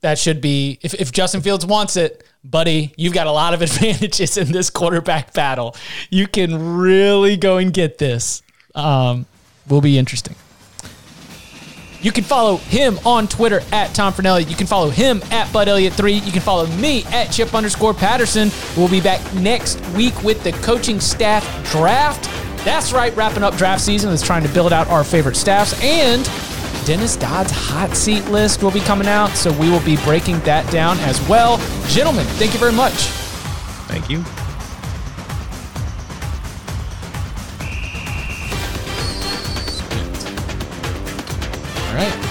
that 0.00 0.18
should 0.18 0.40
be 0.40 0.78
if, 0.80 0.94
if 0.94 1.12
Justin 1.12 1.42
Fields 1.42 1.66
wants 1.66 1.98
it, 1.98 2.24
buddy, 2.42 2.94
you've 2.96 3.12
got 3.12 3.26
a 3.26 3.32
lot 3.32 3.52
of 3.52 3.60
advantages 3.68 4.38
in 4.38 4.50
this 4.50 4.70
quarterback 4.70 5.34
battle. 5.34 5.76
You 6.08 6.26
can 6.26 6.78
really 6.78 7.36
go 7.36 7.58
and 7.58 7.70
get 7.70 7.98
this. 7.98 8.40
Um, 8.74 9.26
will 9.68 9.80
be 9.80 9.98
interesting. 9.98 10.36
You 12.00 12.12
can 12.12 12.22
follow 12.22 12.58
him 12.58 12.98
on 13.06 13.28
Twitter 13.28 13.62
at 13.72 13.94
Tom 13.94 14.12
Fornelli. 14.12 14.48
You 14.48 14.56
can 14.56 14.66
follow 14.66 14.90
him 14.90 15.22
at 15.30 15.50
Bud 15.54 15.68
Elliott3. 15.68 16.26
You 16.26 16.32
can 16.32 16.42
follow 16.42 16.66
me 16.66 17.02
at 17.04 17.32
Chip 17.32 17.54
underscore 17.54 17.94
Patterson. 17.94 18.50
We'll 18.76 18.90
be 18.90 19.00
back 19.00 19.22
next 19.34 19.80
week 19.96 20.22
with 20.22 20.44
the 20.44 20.52
coaching 20.52 21.00
staff 21.00 21.42
draft. 21.72 22.24
That's 22.62 22.92
right, 22.92 23.14
wrapping 23.16 23.42
up 23.42 23.56
draft 23.56 23.80
season 23.80 24.10
is 24.12 24.22
trying 24.22 24.42
to 24.42 24.52
build 24.52 24.72
out 24.72 24.86
our 24.88 25.02
favorite 25.02 25.36
staffs 25.36 25.82
and 25.82 26.24
Dennis 26.84 27.16
Dodd's 27.16 27.50
hot 27.50 27.96
seat 27.96 28.26
list 28.26 28.62
will 28.62 28.70
be 28.70 28.80
coming 28.80 29.08
out, 29.08 29.30
so 29.30 29.50
we 29.58 29.70
will 29.70 29.84
be 29.84 29.96
breaking 30.04 30.40
that 30.40 30.70
down 30.70 30.98
as 31.00 31.26
well. 31.28 31.56
Gentlemen, 31.88 32.26
thank 32.36 32.52
you 32.52 32.58
very 32.58 32.72
much. 32.72 32.92
Thank 33.88 34.10
you. 34.10 34.22
right. 41.94 42.23